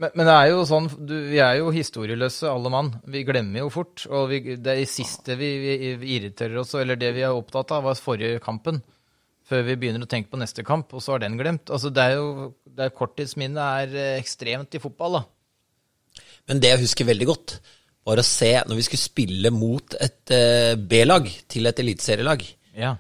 Men, 0.01 0.15
men 0.17 0.29
det 0.31 0.35
er 0.35 0.47
jo 0.49 0.63
sånn, 0.69 0.87
du, 1.05 1.13
vi 1.29 1.41
er 1.45 1.59
jo 1.59 1.73
historieløse 1.75 2.49
alle 2.49 2.73
mann. 2.73 2.95
Vi 3.13 3.21
glemmer 3.29 3.67
jo 3.67 3.73
fort. 3.73 4.07
Og 4.09 4.31
vi, 4.31 4.57
det 4.57 4.79
siste 4.89 5.37
vi, 5.37 5.51
vi 6.01 6.15
irriterer 6.17 6.63
oss 6.63 6.73
eller 6.79 6.97
det 7.01 7.13
vi 7.17 7.27
er 7.27 7.37
opptatt 7.37 7.75
av, 7.77 7.85
var 7.85 8.01
forrige 8.01 8.41
kampen. 8.45 8.81
Før 9.51 9.67
vi 9.67 9.77
begynner 9.83 10.07
å 10.07 10.09
tenke 10.09 10.31
på 10.33 10.39
neste 10.41 10.65
kamp, 10.65 10.93
og 10.95 11.03
så 11.03 11.17
har 11.17 11.25
den 11.25 11.37
glemt. 11.37 11.73
Altså, 11.75 11.91
det 11.93 12.07
er 12.07 12.17
jo, 12.21 12.49
det 12.71 12.87
er 12.87 12.95
Korttidsminnet 12.95 13.61
er 13.61 13.97
eh, 13.99 14.17
ekstremt 14.21 14.79
i 14.79 14.81
fotball, 14.83 15.19
da. 15.19 16.25
Men 16.49 16.63
det 16.63 16.71
jeg 16.71 16.83
husker 16.85 17.09
veldig 17.09 17.29
godt, 17.29 17.57
var 18.07 18.23
å 18.23 18.27
se 18.27 18.53
når 18.67 18.79
vi 18.79 18.85
skulle 18.87 19.03
spille 19.03 19.53
mot 19.53 19.97
et 20.01 20.33
uh, 20.33 20.79
B-lag 20.79 21.29
til 21.51 21.69
et 21.69 21.83
eliteserielag. 21.83 22.47
Ja. 22.79 22.95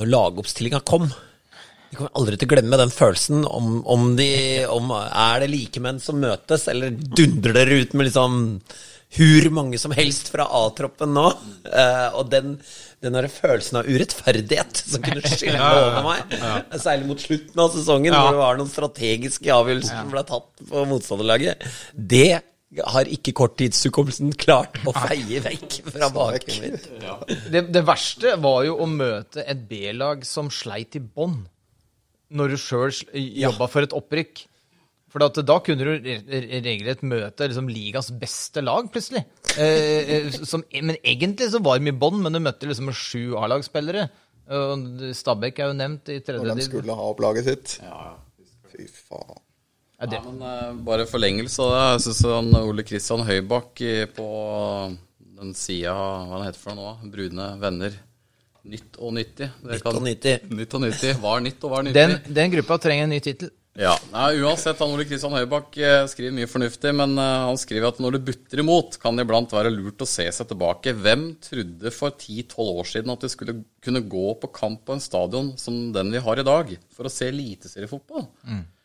Når 0.00 0.10
lagoppstillinga 0.10 0.80
kom. 0.88 1.06
Vi 1.94 1.98
kommer 2.00 2.10
aldri 2.18 2.34
til 2.34 2.48
å 2.48 2.50
glemme 2.50 2.78
den 2.80 2.90
følelsen 2.90 3.44
om, 3.46 3.76
om 3.86 4.08
de 4.18 4.26
om, 4.66 4.88
Er 4.98 5.44
det 5.44 5.46
likemenn 5.52 6.00
som 6.02 6.18
møtes, 6.18 6.64
eller 6.72 6.90
dundrer 6.90 7.54
dere 7.54 7.76
ut 7.84 7.94
med 7.94 8.08
liksom 8.08 8.40
hvor 9.14 9.44
mange 9.54 9.78
som 9.78 9.92
helst 9.94 10.32
fra 10.32 10.42
A-troppen 10.58 11.12
nå? 11.14 11.28
Eh, 11.70 12.16
og 12.18 12.32
den, 12.32 12.56
den 13.04 13.14
der 13.14 13.28
følelsen 13.30 13.78
av 13.78 13.86
urettferdighet 13.86 14.80
som 14.80 15.04
kunne 15.04 15.22
skylle 15.22 15.60
over 15.62 16.00
meg, 16.08 16.34
særlig 16.82 17.06
mot 17.12 17.22
slutten 17.22 17.62
av 17.62 17.70
sesongen, 17.76 18.10
Ja. 18.10 18.24
hvor 18.24 18.34
det 18.34 18.42
var 18.42 18.58
noen 18.58 18.72
strategiske 18.72 19.54
avgjørelser 19.54 20.02
som 20.02 20.10
ble 20.16 20.24
tatt 20.32 20.66
på 20.72 20.82
motstanderlaget, 20.90 21.62
det 21.94 22.26
har 22.90 23.06
ikke 23.06 23.36
korttidshukommelsen 23.38 24.34
klart 24.34 24.82
å 24.82 24.90
feie 24.98 25.38
vekk 25.46 25.76
fra 25.94 26.10
baken 26.10 26.56
min. 26.64 26.78
Det, 27.54 27.68
det 27.70 27.86
verste 27.86 28.34
var 28.42 28.64
jo 28.66 28.80
å 28.82 28.90
møte 28.90 29.46
et 29.46 29.62
B-lag 29.70 30.26
som 30.26 30.50
sleit 30.50 30.98
i 30.98 31.06
bånn, 31.06 31.44
når 32.34 32.54
du 32.54 32.58
sjøl 32.60 32.90
jobba 33.14 33.68
for 33.70 33.86
et 33.86 33.94
opprykk. 33.96 34.44
For 35.14 35.22
at 35.22 35.36
da 35.46 35.60
kunne 35.62 35.78
du 35.86 35.92
re- 35.94 36.16
re- 36.26 36.60
regelrett 36.64 37.04
møte 37.06 37.46
liksom 37.46 37.68
ligas 37.70 38.08
beste 38.18 38.64
lag, 38.66 38.88
plutselig. 38.90 39.22
Eh, 39.54 40.10
eh, 40.16 40.38
som, 40.42 40.64
men 40.74 40.96
egentlig 41.06 41.52
så 41.52 41.60
var 41.62 41.78
de 41.78 41.92
i 41.92 41.94
bånn, 41.94 42.18
men 42.24 42.34
du 42.34 42.40
møtte 42.42 42.66
liksom 42.66 42.90
sju 42.90 43.36
A-lagsspillere. 43.38 44.08
Stabæk 45.16 45.60
er 45.62 45.70
jo 45.70 45.76
nevnt 45.78 46.10
i 46.12 46.18
tredje 46.20 46.42
når 46.44 46.58
de 46.58 46.66
skulle 46.66 46.92
ha 46.98 47.04
opp 47.14 47.22
laget 47.24 47.46
sitt 47.46 47.78
Fy 48.74 48.84
faen. 48.90 49.38
Ja, 50.02 50.08
det, 50.10 50.18
Ja, 50.18 50.24
men 50.26 50.42
uh, 50.42 50.74
bare 50.84 51.06
forlengelse 51.08 51.62
av 51.64 51.70
det. 51.72 51.84
Jeg 51.94 52.02
syns 52.08 52.58
Ole 52.58 52.84
Kristian 52.84 53.22
Høybakk 53.24 53.80
på 54.18 54.26
den 55.38 55.54
sida 55.56 55.94
Hva 55.94 56.42
heter 56.42 56.58
det 56.58 56.60
for 56.64 56.76
noe? 56.76 56.96
Brune 57.14 57.46
venner. 57.62 57.94
Nytt 58.64 58.96
og 58.96 59.12
nyttig. 59.12 59.50
Det 59.60 59.76
Nytt 59.76 59.90
og 59.90 60.00
nyttig. 60.06 60.38
Nytt 60.48 60.74
og 60.78 60.82
nyttig. 60.86 61.12
Var 61.20 61.44
nytt 61.44 61.66
og 61.66 61.74
var 61.74 61.84
nyttig. 61.84 62.00
den, 62.00 62.34
den 62.38 62.54
gruppa 62.54 62.78
trenger 62.80 63.06
en 63.08 63.12
ny 63.12 63.20
tittel. 63.24 63.52
Ja, 63.74 63.96
Nei, 64.12 64.36
Uansett, 64.38 64.78
han 64.78 64.92
Ole 64.94 65.02
Kristian 65.02 65.34
Høybakk 65.34 65.74
eh, 65.82 66.04
skriver 66.06 66.34
mye 66.36 66.46
fornuftig, 66.46 66.92
men 66.94 67.16
eh, 67.18 67.30
han 67.48 67.58
skriver 67.58 67.88
at 67.88 67.98
når 67.98 68.14
det 68.14 68.20
butter 68.28 68.62
imot, 68.62 69.00
kan 69.02 69.18
det 69.18 69.24
iblant 69.26 69.50
være 69.50 69.72
lurt 69.74 70.04
å 70.04 70.06
se 70.06 70.28
seg 70.30 70.46
tilbake. 70.52 70.92
Hvem 70.94 71.24
trodde 71.42 71.90
for 71.92 72.14
10-12 72.14 72.70
år 72.70 72.88
siden 72.92 73.12
at 73.16 73.26
vi 73.26 73.32
skulle 73.32 73.56
kunne 73.82 74.04
gå 74.14 74.28
på 74.44 74.52
kamp 74.54 74.84
på 74.86 74.94
en 74.94 75.02
stadion 75.02 75.50
som 75.58 75.90
den 75.96 76.14
vi 76.14 76.22
har 76.22 76.38
i 76.38 76.46
dag, 76.46 76.70
for 76.94 77.10
å 77.10 77.12
se 77.12 77.32
eliteseriefotball? 77.32 78.28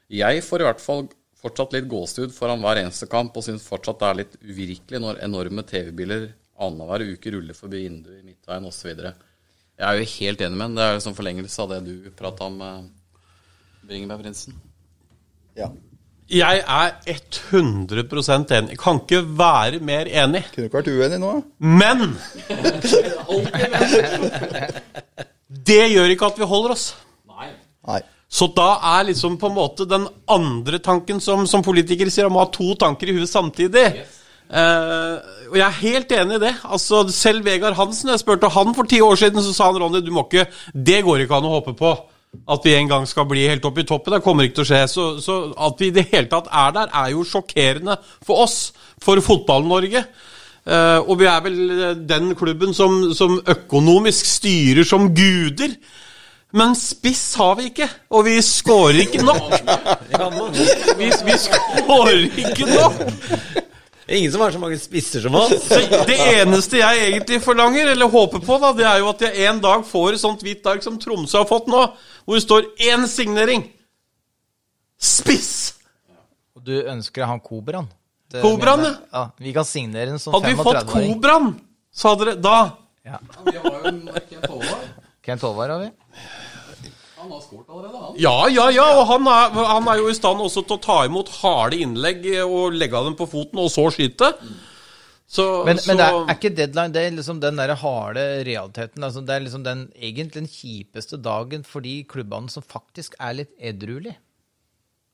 Jeg 0.09 0.41
får 0.47 0.65
i 0.65 0.69
hvert 0.71 0.81
fall 0.81 1.05
fortsatt 1.39 1.77
litt 1.77 1.87
gåsehud 1.93 2.33
foran 2.35 2.65
hver 2.65 2.81
eneste 2.81 3.07
kamp, 3.13 3.37
og 3.37 3.45
syns 3.45 3.69
fortsatt 3.69 4.01
det 4.01 4.09
er 4.09 4.21
litt 4.23 4.37
uvirkelig 4.41 5.05
når 5.05 5.21
enorme 5.29 5.69
TV-biler 5.69 6.31
annenhver 6.59 7.05
uke 7.13 7.37
ruller 7.37 7.55
forbi 7.55 7.85
vinduet 7.85 8.23
i 8.23 8.25
midtveien 8.25 8.65
osv. 8.67 8.89
Jeg 9.79 9.87
er 9.87 9.99
jo 10.01 10.07
helt 10.19 10.41
enig 10.43 10.57
med 10.57 10.65
ham. 10.65 10.75
Det 10.75 10.83
er 10.85 10.97
jo 10.97 11.03
sånn 11.05 11.15
forlengelse 11.15 11.61
av 11.63 11.69
det 11.71 11.77
du 11.85 12.09
prata 12.17 12.49
om, 12.49 12.61
eh, 12.61 12.81
Bringebærprinsen. 13.87 14.53
Ja. 15.57 15.69
Jeg 16.29 16.59
er 16.61 16.91
100% 17.07 18.51
enig. 18.53 18.77
Kan 18.77 18.99
ikke 19.01 19.23
være 19.39 19.79
mer 19.81 20.05
enig. 20.05 20.43
Kunne 20.53 20.67
ikke 20.67 20.81
vært 20.83 20.91
uenig 20.91 21.17
nå. 21.23 21.31
Men 21.57 22.17
Det 25.65 25.81
gjør 25.89 26.13
ikke 26.13 26.29
at 26.29 26.37
vi 26.37 26.45
holder 26.45 26.75
oss. 26.75 26.93
Nei. 27.87 28.01
Så 28.29 28.45
da 28.53 28.75
er 28.99 29.07
liksom 29.07 29.39
på 29.41 29.49
en 29.49 29.55
måte 29.55 29.87
den 29.89 30.05
andre 30.29 30.77
tanken 30.85 31.17
som, 31.23 31.47
som 31.49 31.63
politikere 31.65 32.11
sier, 32.13 32.27
om 32.29 32.37
å 32.37 32.43
ha 32.43 32.51
to 32.53 32.75
tanker 32.77 33.09
i 33.09 33.15
huet 33.17 33.31
samtidig. 33.31 33.87
Eh, 34.49 35.17
og 35.49 35.57
jeg 35.57 35.65
er 35.65 35.81
helt 35.83 36.13
enig 36.17 36.37
i 36.39 36.43
det. 36.45 36.53
Altså, 36.65 37.03
selv 37.13 37.45
Vegard 37.45 37.77
Hansen, 37.77 38.09
jeg 38.09 38.21
spurte 38.21 38.49
han 38.53 38.73
for 38.77 38.89
ti 38.89 39.01
år 39.01 39.19
siden, 39.21 39.43
så 39.45 39.53
sa 39.53 39.69
han 39.69 39.81
Ronny, 39.81 40.01
du 40.01 40.11
må 40.13 40.25
ikke 40.25 40.49
Det 40.73 41.03
går 41.05 41.25
ikke 41.25 41.37
an 41.37 41.49
å 41.49 41.59
håpe 41.59 41.75
på. 41.77 41.93
At 42.49 42.65
vi 42.65 42.75
en 42.77 42.89
gang 42.89 43.07
skal 43.09 43.25
bli 43.25 43.47
helt 43.49 43.65
oppe 43.65 43.81
i 43.81 43.87
toppen. 43.89 44.13
Det 44.13 44.23
kommer 44.25 44.45
ikke 44.45 44.59
til 44.59 44.67
å 44.67 44.69
skje. 44.71 44.81
Så, 44.89 45.05
så 45.21 45.37
at 45.57 45.79
vi 45.81 45.89
i 45.89 45.95
det 45.95 46.09
hele 46.11 46.29
tatt 46.29 46.49
er 46.53 46.75
der, 46.75 46.91
er 46.93 47.13
jo 47.15 47.25
sjokkerende 47.25 47.97
for 48.25 48.45
oss. 48.45 48.59
For 49.01 49.21
Fotball-Norge. 49.25 50.03
Uh, 50.69 50.99
og 51.07 51.15
vi 51.17 51.25
er 51.25 51.39
vel 51.41 51.55
eh, 51.71 51.95
den 52.05 52.35
klubben 52.37 52.75
som, 52.77 53.13
som 53.17 53.39
økonomisk 53.49 54.27
styrer 54.27 54.85
som 54.85 55.07
guder. 55.15 55.73
Men 56.53 56.75
spiss 56.77 57.23
har 57.39 57.55
vi 57.57 57.69
ikke, 57.69 57.87
og 58.13 58.25
vi 58.27 58.35
skårer 58.43 59.03
ikke 59.05 59.23
nok. 59.23 59.55
Vi, 60.99 61.09
vi 61.25 61.39
skårer 61.39 62.23
ikke 62.43 62.69
nok. 62.69 63.65
Ingen 64.09 64.31
som 64.33 64.41
har 64.41 64.51
så 64.55 64.59
mange 64.61 64.77
spisser 64.81 65.21
som 65.21 65.35
oss. 65.37 65.51
Så 65.69 65.79
det 66.09 66.15
eneste 66.41 66.79
jeg 66.79 67.01
egentlig 67.11 67.37
forlanger, 67.45 67.91
eller 67.91 68.09
håper 68.09 68.41
på, 68.41 68.55
da, 68.61 68.71
det 68.73 68.87
er 68.89 69.03
jo 69.03 69.09
at 69.11 69.21
jeg 69.27 69.45
en 69.51 69.59
dag 69.61 69.83
får 69.85 70.15
et 70.17 70.21
sånt 70.23 70.41
hvitt 70.45 70.65
ark 70.71 70.81
som 70.85 70.97
Tromsø 71.01 71.43
har 71.43 71.49
fått 71.49 71.69
nå, 71.69 71.83
hvor 72.25 72.39
det 72.39 72.41
står 72.45 72.71
én 72.89 73.05
signering. 73.11 73.67
Spiss! 74.99 75.51
Og 76.57 76.65
du 76.65 76.73
ønsker 76.81 77.29
han 77.29 77.39
Kobraen? 77.39 77.87
en 78.33 78.41
Kobraen, 78.41 78.59
Kobran 78.59 78.83
jeg. 78.85 78.95
ja. 79.13 79.23
Vi 79.41 79.53
kan 79.55 79.65
signere 79.65 80.09
den 80.11 80.19
som 80.21 80.33
Hadde 80.35 80.51
vi 80.51 80.57
fått 80.59 80.75
35-åring. 80.75 81.13
Kobraen, 81.13 81.47
så 81.93 82.11
hadde 82.13 82.27
det 82.31 82.35
Da 82.45 82.57
Ja. 83.07 83.17
Vi 83.45 83.55
har 83.57 83.77
jo 83.87 83.93
Kent 84.29 84.45
Håvard. 84.51 84.89
Kent 85.25 85.41
Håvard 85.47 85.69
har 85.73 85.79
vi. 85.85 85.89
Han 87.19 87.31
har 87.35 87.43
skåret 87.43 87.67
allerede, 87.67 87.99
han. 87.99 88.17
Ja, 88.21 88.37
ja, 88.47 88.69
ja, 88.71 88.87
og 88.95 89.05
han 89.09 89.27
er, 89.27 89.55
han 89.73 89.87
er 89.91 89.99
jo 89.99 90.07
i 90.07 90.15
stand 90.15 90.39
også 90.39 90.63
til 90.63 90.77
å 90.77 90.83
ta 90.83 90.97
imot 91.07 91.31
harde 91.41 91.79
innlegg 91.83 92.23
og 92.45 92.77
legge 92.77 93.01
dem 93.09 93.17
på 93.19 93.27
foten, 93.27 93.59
og 93.59 93.71
så 93.73 93.89
skyte. 93.91 94.31
Så, 95.29 95.43
Men, 95.67 95.77
så 95.77 95.91
men 95.91 95.99
det 95.99 96.05
er, 96.07 96.15
er 96.23 96.37
ikke 96.39 96.53
deadline 96.57 96.93
det 96.95 97.01
er 97.05 97.11
liksom 97.13 97.41
den 97.43 97.59
der 97.59 97.75
harde 97.77 98.23
realiteten. 98.47 99.03
Altså 99.05 99.21
det 99.21 99.35
er 99.35 99.43
liksom 99.45 99.65
den, 99.67 99.83
egentlig 99.93 100.39
den 100.39 100.49
kjipeste 100.49 101.19
dagen 101.21 101.67
for 101.67 101.85
de 101.85 101.99
klubbene 102.09 102.49
som 102.49 102.65
faktisk 102.65 103.13
er 103.21 103.35
litt 103.43 103.51
edruelige. 103.59 104.17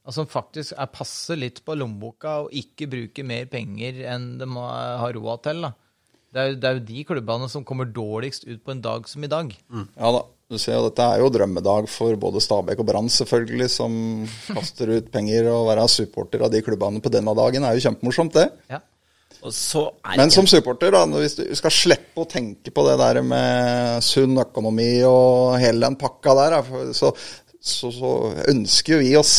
Altså 0.06 0.22
som 0.22 0.30
faktisk 0.30 0.76
er 0.78 0.93
passer 0.93 1.41
litt 1.41 1.64
på 1.66 1.76
lommeboka 1.76 2.38
og 2.45 2.53
ikke 2.56 2.88
bruker 2.91 3.26
mer 3.28 3.49
penger 3.51 4.03
enn 4.14 4.36
de 4.39 4.47
har 4.56 5.18
råd 5.18 5.43
til. 5.49 5.66
da. 5.66 5.74
Det 6.36 6.41
er, 6.41 6.47
jo, 6.51 6.56
det 6.62 6.70
er 6.70 6.78
jo 6.78 6.86
de 6.93 7.03
klubbene 7.10 7.49
som 7.51 7.66
kommer 7.68 7.89
dårligst 7.89 8.47
ut 8.47 8.64
på 8.64 8.72
en 8.76 8.84
dag 8.86 9.10
som 9.10 9.24
i 9.26 9.32
dag. 9.32 9.51
Ja 9.74 10.12
da. 10.16 10.24
Du 10.46 10.60
ser 10.62 10.76
jo, 10.78 10.84
Dette 10.86 11.06
er 11.10 11.24
jo 11.24 11.30
drømmedag 11.34 11.88
for 11.89 12.18
både 12.22 12.41
Stabæk 12.43 12.84
og 12.84 12.86
Brann, 12.86 13.08
selvfølgelig, 13.10 13.70
som 13.74 13.93
kaster 14.54 14.91
ut 14.93 15.08
penger. 15.14 15.50
Å 15.50 15.64
være 15.66 15.88
supporter 15.89 16.43
av 16.46 16.52
de 16.54 16.62
klubbene 16.66 17.02
på 17.02 17.12
denne 17.14 17.34
dagen 17.38 17.66
er 17.66 17.74
jo 17.74 17.88
kjempemorsomt, 17.88 18.38
det. 18.38 18.52
Ja. 18.70 18.82
Og 19.46 19.54
så 19.54 19.82
Men 20.16 20.32
som 20.34 20.48
supporter, 20.50 20.93
da, 20.93 21.04
hvis 21.22 21.38
du 21.38 21.43
skal 21.58 21.74
slippe 21.74 22.22
å 22.22 22.30
tenke 22.30 22.72
på 22.74 22.86
det 22.88 22.96
der 23.02 23.20
med 23.26 24.06
sunn 24.06 24.38
økonomi 24.41 25.04
og 25.06 25.58
hele 25.62 25.86
den 25.86 25.98
pakka 26.02 26.34
der, 26.39 26.58
så, 26.98 27.12
så, 27.60 27.91
så 27.93 28.14
ønsker 28.50 28.96
jo 28.96 29.02
vi 29.04 29.12
oss 29.20 29.36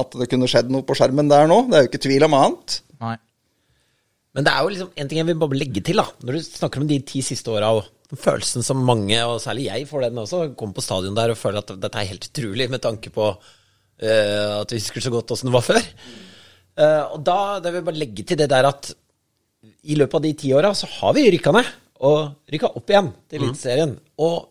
at 0.00 0.16
det 0.16 0.28
kunne 0.30 0.48
skjedd 0.48 0.72
noe 0.72 0.84
på 0.86 0.96
skjermen 0.96 1.30
der 1.30 1.48
nå. 1.50 1.62
Det 1.68 1.76
er 1.76 1.84
jo 1.84 1.92
ikke 1.92 2.04
tvil 2.08 2.26
om 2.28 2.36
annet. 2.40 2.80
Nei. 3.04 3.16
Men 4.36 4.46
det 4.46 4.52
er 4.52 4.64
jo 4.64 4.74
liksom 4.74 4.92
en 4.94 5.08
ting 5.10 5.20
jeg 5.20 5.28
vil 5.28 5.40
bare 5.40 5.60
legge 5.60 5.84
til, 5.84 6.00
da. 6.00 6.06
Når 6.24 6.36
du 6.36 6.44
snakker 6.46 6.82
om 6.82 6.90
de 6.90 7.00
ti 7.04 7.24
siste 7.24 7.52
åra, 7.52 7.72
og 7.76 7.84
den 7.84 7.99
følelsen 8.18 8.64
som 8.66 8.80
mange, 8.86 9.18
og 9.26 9.38
særlig 9.42 9.68
jeg 9.68 9.86
får 9.90 10.06
den 10.06 10.22
også, 10.22 10.42
kommer 10.58 10.76
på 10.76 10.84
stadion 10.84 11.16
der 11.16 11.32
og 11.32 11.38
føler 11.38 11.62
at 11.62 11.72
dette 11.82 12.00
er 12.00 12.10
helt 12.10 12.26
utrolig, 12.30 12.66
med 12.72 12.82
tanke 12.82 13.12
på 13.14 13.28
uh, 13.30 14.54
at 14.60 14.72
vi 14.72 14.80
husker 14.80 15.04
så 15.04 15.12
godt 15.14 15.34
åssen 15.34 15.50
det 15.50 15.56
var 15.56 15.66
før. 15.66 15.90
Uh, 16.80 17.04
og 17.14 17.20
da 17.26 17.38
det 17.62 17.72
vil 17.72 17.80
jeg 17.80 17.88
bare 17.90 18.02
legge 18.02 18.26
til 18.26 18.40
det 18.40 18.50
der 18.50 18.70
at 18.70 18.92
i 19.84 19.96
løpet 19.98 20.16
av 20.16 20.24
de 20.24 20.32
ti 20.40 20.52
åra 20.56 20.72
så 20.76 20.88
har 20.98 21.14
vi 21.16 21.28
rykka 21.36 21.52
ned, 21.54 21.68
og 22.00 22.50
rykka 22.50 22.72
opp 22.80 22.90
igjen 22.90 23.12
til 23.28 23.42
Eliteserien. 23.42 23.94
Og 24.24 24.48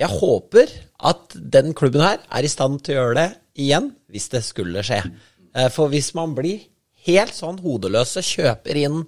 jeg 0.00 0.10
håper 0.10 0.72
at 1.12 1.36
den 1.36 1.72
klubben 1.78 2.02
her 2.02 2.22
er 2.26 2.44
i 2.44 2.50
stand 2.50 2.80
til 2.82 2.96
å 2.96 3.02
gjøre 3.02 3.18
det 3.20 3.28
igjen, 3.62 3.92
hvis 4.10 4.28
det 4.34 4.42
skulle 4.46 4.84
skje. 4.86 5.00
Uh, 5.56 5.68
For 5.72 5.92
hvis 5.92 6.12
man 6.18 6.34
blir 6.36 6.66
helt 7.06 7.34
sånn 7.34 7.60
hodeløse, 7.62 8.22
kjøper 8.22 8.78
inn 8.84 9.02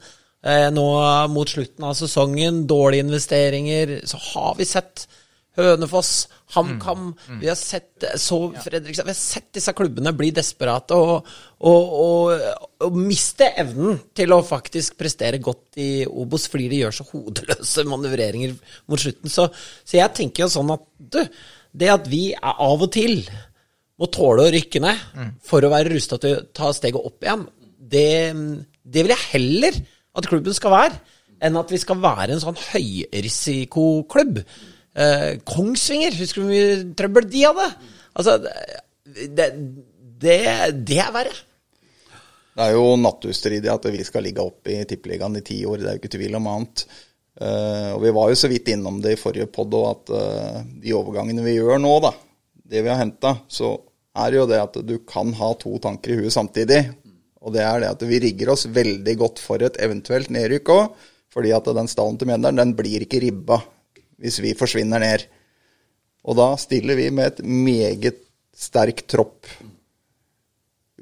nå 0.45 0.86
mot 1.32 1.49
slutten 1.49 1.86
av 1.88 1.95
sesongen, 1.97 2.64
dårlige 2.68 3.07
investeringer, 3.07 3.95
så 4.09 4.18
har 4.32 4.59
vi 4.59 4.66
sett 4.68 5.07
Hønefoss, 5.55 6.26
HamKam. 6.57 7.12
Vi 7.40 7.47
har 7.47 7.55
sett 7.55 8.05
så 8.18 8.38
Fredrikstad. 8.64 9.07
Vi 9.07 9.12
har 9.12 9.18
sett 9.18 9.53
disse 9.55 9.72
klubbene 9.76 10.11
bli 10.16 10.32
desperate 10.34 10.97
og, 10.99 11.28
og, 11.62 11.95
og, 12.01 12.49
og 12.82 12.99
miste 12.99 13.53
evnen 13.62 14.01
til 14.16 14.34
å 14.34 14.42
faktisk 14.47 14.99
prestere 14.99 15.38
godt 15.42 15.78
i 15.78 15.88
Obos 16.11 16.49
fordi 16.51 16.68
de 16.72 16.82
gjør 16.82 16.99
så 16.99 17.07
hodeløse 17.12 17.86
manøvreringer 17.86 18.57
mot 18.90 19.01
slutten. 19.01 19.30
Så, 19.30 19.47
så 19.86 20.01
jeg 20.01 20.14
tenker 20.18 20.45
jo 20.45 20.53
sånn 20.57 20.74
at 20.74 20.86
du, 20.99 21.20
det 21.70 21.92
at 21.92 22.11
vi 22.11 22.24
er 22.34 22.62
av 22.66 22.82
og 22.82 22.90
til 22.95 23.20
må 23.95 24.11
tåle 24.11 24.49
å 24.49 24.51
rykke 24.51 24.82
ned 24.82 25.03
for 25.47 25.62
å 25.62 25.70
være 25.70 25.95
rusta 25.95 26.18
til 26.18 26.34
å 26.34 26.47
ta 26.51 26.72
steget 26.74 26.99
opp 26.99 27.22
igjen, 27.22 27.47
det, 27.78 28.09
det 28.82 29.05
vil 29.05 29.14
jeg 29.14 29.30
heller 29.36 29.78
at 30.15 30.29
klubben 30.31 30.55
skal 30.57 30.75
være, 30.75 31.01
enn 31.45 31.59
at 31.61 31.73
vi 31.73 31.81
skal 31.81 32.01
være 32.03 32.35
en 32.35 32.43
sånn 32.43 32.61
høyrisikoklubb. 32.71 34.39
Eh, 34.95 35.31
Kongsvinger, 35.49 36.15
husker 36.21 36.43
du 36.43 36.47
hvor 36.47 36.53
mye 36.53 36.95
trøbbel 36.99 37.27
de 37.31 37.43
hadde? 37.49 37.67
Altså, 38.15 38.37
det, 39.15 39.49
det, 40.23 40.39
det 40.87 41.01
er 41.03 41.15
verre. 41.15 41.35
Det 42.55 42.69
er 42.69 42.77
jo 42.77 42.93
nattustridig 43.01 43.71
at 43.73 43.89
vi 43.91 44.05
skal 44.07 44.23
ligge 44.29 44.45
oppe 44.45 44.77
i 44.77 44.85
Tippeligaen 44.87 45.41
i 45.41 45.43
ti 45.47 45.59
år, 45.67 45.81
det 45.83 45.91
er 45.91 45.97
jo 45.97 46.03
ikke 46.05 46.15
tvil 46.15 46.39
om 46.39 46.47
annet. 46.53 46.85
Uh, 47.35 47.97
og 47.97 48.05
Vi 48.05 48.12
var 48.15 48.31
jo 48.31 48.39
så 48.39 48.51
vidt 48.51 48.71
innom 48.71 49.01
det 49.03 49.17
i 49.17 49.19
forrige 49.19 49.49
pod 49.51 49.75
òg, 49.75 49.89
at 49.91 50.12
uh, 50.15 50.61
de 50.62 50.95
overgangene 50.95 51.43
vi 51.43 51.57
gjør 51.57 51.83
nå, 51.83 51.97
da, 52.05 52.12
det 52.71 52.85
vi 52.87 52.93
har 52.93 53.01
henta, 53.01 53.35
så 53.51 53.73
er 54.15 54.31
det 54.31 54.39
jo 54.39 54.47
det 54.47 54.61
at 54.62 54.79
du 54.87 54.95
kan 55.03 55.35
ha 55.35 55.51
to 55.59 55.75
tanker 55.83 56.15
i 56.15 56.21
huet 56.21 56.35
samtidig. 56.37 56.85
Og 57.45 57.53
det 57.53 57.64
er 57.64 57.82
det 57.82 57.92
at 57.92 58.05
vi 58.09 58.20
rigger 58.24 58.55
oss 58.55 58.64
veldig 58.72 59.14
godt 59.20 59.42
for 59.42 59.62
et 59.64 59.76
eventuelt 59.84 60.30
nedrykk 60.32 60.72
òg. 60.72 61.07
Fordi 61.34 61.51
at 61.57 61.68
den 61.76 61.90
stallen 61.90 62.16
til 62.18 62.30
Mjøndalen, 62.30 62.61
den 62.62 62.76
blir 62.78 63.05
ikke 63.05 63.20
ribba 63.24 63.59
hvis 64.22 64.38
vi 64.40 64.55
forsvinner 64.57 65.03
ned. 65.03 65.26
Og 66.24 66.38
da 66.38 66.55
stiller 66.61 66.97
vi 66.97 67.11
med 67.12 67.32
et 67.32 67.42
meget 67.45 68.22
sterk 68.57 69.03
tropp. 69.11 69.51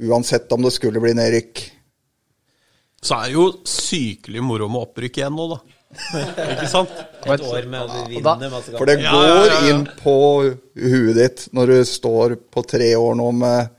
Uansett 0.02 0.50
om 0.56 0.64
det 0.64 0.72
skulle 0.74 1.02
bli 1.04 1.12
nedrykk. 1.14 1.62
Så 3.02 3.18
er 3.18 3.28
det 3.28 3.36
jo 3.36 3.46
sykelig 3.68 4.42
moro 4.46 4.70
med 4.72 4.86
opprykk 4.86 5.20
igjen 5.20 5.36
nå, 5.36 5.46
da. 5.52 5.60
Ikke 6.54 6.68
sant? 6.70 6.92
Et 7.28 7.44
år 7.44 7.66
med 7.68 7.82
å 7.84 8.04
vinne 8.08 8.48
masse 8.48 8.72
ganger. 8.72 8.78
For 8.78 8.88
det 8.88 8.96
går 9.04 9.68
inn 9.68 9.84
på 9.98 10.16
huet 10.80 11.18
ditt 11.18 11.46
når 11.54 11.74
du 11.74 11.78
står 11.86 12.36
på 12.50 12.64
tre 12.66 12.94
år 12.96 13.18
nå 13.20 13.28
med 13.42 13.74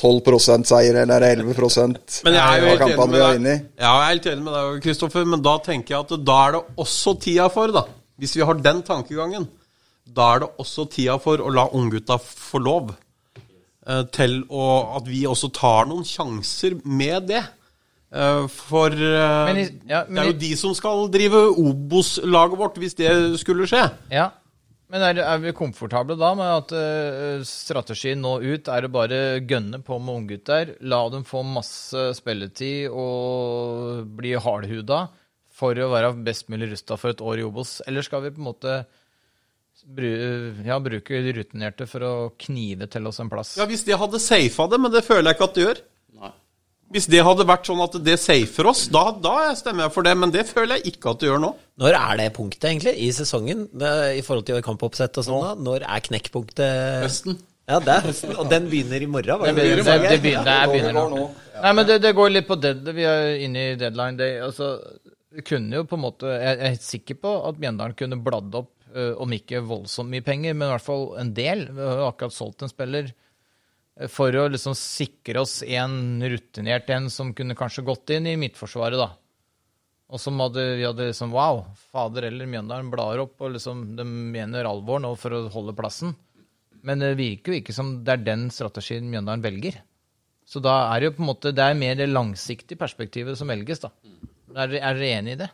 12% 0.00 0.64
seier 0.70 0.96
eller 1.02 1.20
11% 1.20 2.22
Men 2.24 2.34
jeg 2.34 2.40
er 2.40 2.60
jo 2.60 2.70
helt 2.70 2.80
enig 2.88 3.10
med 3.10 3.44
deg. 3.44 3.66
Ja, 3.78 3.90
jeg 3.92 4.00
er 4.00 4.12
helt 4.14 4.28
enig 4.32 4.44
med 4.46 4.54
deg, 4.56 4.82
Kristoffer, 4.86 5.26
men 5.28 5.42
da 5.44 5.58
tenker 5.58 5.94
jeg 5.96 6.06
at 6.06 6.24
da 6.24 6.38
er 6.48 6.52
det 6.56 6.62
også 6.86 7.14
tida 7.20 7.48
for, 7.52 7.68
da. 7.76 7.84
Hvis 8.20 8.34
vi 8.36 8.42
har 8.44 8.54
den 8.54 8.82
tankegangen, 8.82 9.46
da 10.10 10.32
er 10.34 10.40
det 10.46 10.50
også 10.58 10.88
tida 10.90 11.18
for 11.22 11.38
å 11.44 11.52
la 11.54 11.68
unggutta 11.76 12.16
få 12.20 12.58
lov 12.64 12.90
eh, 13.86 14.02
til 14.12 14.42
å 14.50 14.96
At 14.98 15.06
vi 15.08 15.22
også 15.28 15.52
tar 15.56 15.86
noen 15.90 16.04
sjanser 16.04 16.80
med 16.84 17.28
det. 17.30 17.44
Eh, 18.12 18.46
for 18.50 18.90
eh, 18.90 19.44
Men 19.46 19.56
i- 19.62 19.68
ja, 19.88 20.04
men 20.08 20.14
det 20.16 20.22
er 20.24 20.28
i- 20.28 20.32
jo 20.32 20.38
de 20.40 20.56
som 20.56 20.74
skal 20.74 21.08
drive 21.08 21.44
Obos-laget 21.56 22.58
vårt, 22.58 22.74
hvis 22.82 22.94
det 22.98 23.38
skulle 23.40 23.66
skje. 23.70 23.84
Ja, 24.10 24.30
men 24.90 25.04
er, 25.06 25.20
er 25.22 25.38
vi 25.42 25.54
komfortable 25.56 26.16
da 26.18 26.32
med 26.38 26.50
at 26.50 26.72
uh, 26.74 27.46
strategien 27.46 28.20
nå 28.22 28.36
ut 28.42 28.70
er 28.70 28.86
å 28.86 28.92
bare 28.92 29.20
gønne 29.46 29.78
på 29.86 29.98
med 30.02 30.22
unggutter, 30.22 30.74
la 30.82 31.00
dem 31.12 31.22
få 31.26 31.44
masse 31.46 32.08
spilletid 32.18 32.90
og 32.90 34.10
bli 34.18 34.34
hardhuda 34.34 35.04
for 35.60 35.78
å 35.78 35.90
være 35.92 36.14
best 36.26 36.48
mulig 36.50 36.72
rusta 36.72 36.98
for 36.98 37.14
et 37.14 37.22
år 37.22 37.42
i 37.42 37.46
Obos? 37.46 37.78
Eller 37.86 38.06
skal 38.06 38.24
vi 38.24 38.34
på 38.34 38.42
en 38.42 38.48
måte 38.50 38.80
ja, 40.66 40.80
bruke 40.82 41.22
de 41.24 41.34
rutinerte 41.38 41.86
for 41.88 42.04
å 42.04 42.14
knive 42.40 42.88
til 42.90 43.06
oss 43.08 43.20
en 43.22 43.30
plass? 43.32 43.54
Ja, 43.60 43.68
Hvis 43.70 43.86
det 43.86 43.98
hadde 44.00 44.20
safa 44.22 44.68
det, 44.72 44.80
men 44.80 44.92
det 44.94 45.04
føler 45.06 45.30
jeg 45.30 45.38
ikke 45.38 45.50
at 45.50 45.56
det 45.56 45.66
gjør. 45.66 45.82
Hvis 46.90 47.06
det 47.06 47.20
hadde 47.22 47.46
vært 47.46 47.68
sånn 47.68 47.82
at 47.84 47.92
det 48.02 48.16
safer 48.18 48.66
oss, 48.66 48.88
da, 48.90 49.04
da 49.14 49.52
stemmer 49.54 49.86
jeg 49.86 49.94
for 49.94 50.06
det. 50.06 50.14
Men 50.18 50.32
det 50.34 50.42
føler 50.48 50.80
jeg 50.80 50.94
ikke 50.96 51.12
at 51.12 51.20
det 51.22 51.28
gjør 51.28 51.42
nå. 51.44 51.50
Når 51.78 51.96
er 52.00 52.16
det 52.18 52.26
punktet, 52.34 52.66
egentlig, 52.72 52.96
i 52.98 53.12
sesongen, 53.14 53.68
det, 53.78 53.92
i 54.18 54.24
forhold 54.26 54.48
til 54.48 54.58
kampoppsett 54.66 55.20
og 55.22 55.28
sånn? 55.28 55.44
da? 55.46 55.52
Når 55.68 55.86
er 55.86 56.02
knekkpunktet? 56.08 56.74
Høsten. 57.06 57.38
Ja, 57.70 57.78
det 57.78 57.94
er 57.94 58.08
høsten, 58.08 58.34
og 58.34 58.50
den 58.50 58.66
begynner 58.72 59.04
i 59.04 59.06
morgen. 59.06 59.38
var 59.38 59.52
Det 59.52 59.54
det 59.54 59.62
begynner, 59.62 59.84
det? 59.86 60.02
det, 60.02 60.10
det 60.10 60.24
begynner, 60.24 60.50
det 60.50 60.74
begynner 60.74 61.14
nå. 61.14 61.22
Nei, 61.60 61.72
men 61.78 61.86
det, 61.86 62.00
det 62.02 62.12
går 62.18 62.34
litt 62.34 62.48
på 62.50 62.58
dead, 62.58 62.92
Vi 62.96 63.06
er 63.06 63.30
inne 63.46 63.64
i 63.68 63.78
deadline 63.78 64.18
day. 64.18 64.40
Altså, 64.42 64.72
kunne 65.46 65.78
jo 65.78 65.86
på 65.86 65.94
en 65.94 66.02
måte 66.02 66.26
Jeg 66.32 66.56
er 66.56 66.72
helt 66.72 66.82
sikker 66.86 67.20
på 67.22 67.34
at 67.46 67.60
Mjøndalen 67.62 67.94
kunne 67.98 68.18
bladd 68.26 68.56
opp, 68.58 68.72
eh, 68.90 69.12
om 69.14 69.30
ikke 69.38 69.62
voldsomt 69.62 70.10
mye 70.10 70.26
penger, 70.26 70.56
men 70.58 70.66
i 70.66 70.74
hvert 70.74 70.88
fall 70.90 71.12
en 71.22 71.30
del. 71.36 71.68
Vi 71.70 71.86
har 71.86 72.08
akkurat 72.08 72.34
solgt 72.34 72.66
en 72.66 72.72
spiller 72.72 73.12
eh, 73.12 73.14
for 74.08 74.36
å 74.36 74.46
liksom 74.48 74.76
sikre 74.78 75.42
oss 75.42 75.60
en 75.66 76.22
rutinert 76.22 76.88
en 76.94 77.10
som 77.12 77.34
kunne 77.36 77.56
kanskje 77.58 77.84
gått 77.84 78.14
inn 78.16 78.28
i 78.30 78.38
midtforsvaret, 78.40 78.96
da. 79.00 79.10
Og 80.10 80.18
som 80.18 80.40
hadde, 80.42 80.64
vi 80.80 80.86
hadde 80.86 81.10
liksom 81.10 81.34
Wow, 81.34 81.62
fader 81.92 82.26
eller 82.30 82.48
Mjøndalen 82.50 82.88
blar 82.90 83.20
opp, 83.22 83.36
og 83.44 83.54
liksom 83.54 83.84
de 83.98 84.06
mener 84.06 84.66
alvor 84.66 85.02
nå 85.02 85.12
for 85.20 85.36
å 85.36 85.44
holde 85.52 85.76
plassen. 85.78 86.16
Men 86.86 87.02
det 87.02 87.12
virker 87.18 87.52
jo 87.52 87.60
ikke 87.60 87.76
som 87.76 87.92
det 88.06 88.16
er 88.16 88.24
den 88.24 88.48
strategien 88.54 89.06
Mjøndalen 89.10 89.44
velger. 89.44 89.78
Så 90.50 90.62
da 90.64 90.80
er 90.90 90.98
det 90.98 91.10
jo 91.10 91.14
på 91.18 91.22
en 91.22 91.28
måte 91.28 91.52
Det 91.54 91.62
er 91.62 91.76
mer 91.78 91.94
det 91.94 92.08
langsiktige 92.10 92.80
perspektivet 92.80 93.38
som 93.38 93.52
velges, 93.52 93.84
da. 93.84 93.92
Er, 94.56 94.72
er 94.80 94.98
dere 94.98 95.12
enig 95.20 95.36
i 95.36 95.40
det? 95.44 95.50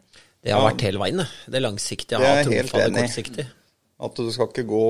Det 0.46 0.54
har 0.54 0.62
vært 0.64 0.86
hele 0.86 1.02
veien, 1.02 1.20
det. 1.20 1.28
Det 1.52 1.60
langsiktige 1.60 2.20
har 2.22 2.38
helt 2.38 2.48
trumfa 2.48 2.86
det 2.86 3.02
kortsiktige. 3.02 3.48
At 3.96 4.18
du 4.18 4.28
skal 4.28 4.50
ikke 4.50 4.66
gå 4.68 4.86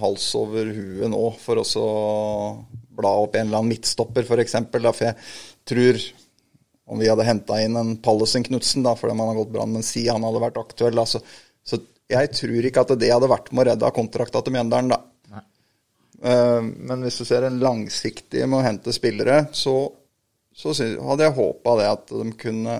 hals 0.00 0.30
over 0.38 0.70
huet 0.72 1.10
nå 1.12 1.22
for 1.42 1.60
å 1.60 1.66
så 1.68 1.86
bla 2.96 3.12
opp 3.20 3.36
en 3.36 3.48
eller 3.48 3.60
annen 3.60 3.74
midtstopper, 3.74 4.24
f.eks. 4.24 4.56
For 4.72 5.04
jeg 5.04 5.16
tror 5.68 6.00
om 6.92 7.00
vi 7.00 7.08
hadde 7.08 7.26
henta 7.26 7.58
inn 7.62 7.76
en 7.78 7.94
Pallesen 8.04 8.44
Knutsen, 8.44 8.84
da, 8.84 8.94
fordi 8.98 9.16
man 9.16 9.30
har 9.30 9.38
gått 9.38 9.52
Brann, 9.54 9.72
men 9.72 9.84
si 9.86 10.06
han 10.08 10.24
hadde 10.26 10.42
vært 10.42 10.60
aktuell, 10.60 10.96
da, 10.98 11.06
så, 11.08 11.20
så 11.64 11.78
jeg 12.12 12.32
tror 12.36 12.68
ikke 12.68 12.84
at 12.84 12.94
det 13.00 13.12
hadde 13.12 13.30
vært 13.32 13.52
med 13.52 13.64
å 13.64 13.70
redde 13.70 13.92
kontrakta 13.96 14.42
til 14.42 14.56
Mjøndalen, 14.56 14.92
da. 14.92 15.02
Uh, 16.22 16.62
men 16.62 17.02
hvis 17.02 17.18
du 17.18 17.24
ser 17.26 17.48
en 17.48 17.58
langsiktig 17.62 18.44
med 18.46 18.60
å 18.60 18.66
hente 18.66 18.92
spillere, 18.94 19.46
så, 19.56 19.74
så 20.54 20.74
hadde 20.76 21.26
jeg 21.26 21.36
håpa 21.38 21.78
det 21.80 21.88
at 21.90 22.12
de 22.12 22.34
kunne 22.38 22.76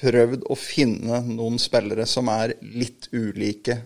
prøvd 0.00 0.46
å 0.52 0.56
finne 0.56 1.20
noen 1.26 1.58
spillere 1.60 2.06
som 2.08 2.28
er 2.32 2.54
litt 2.60 3.10
ulike 3.12 3.80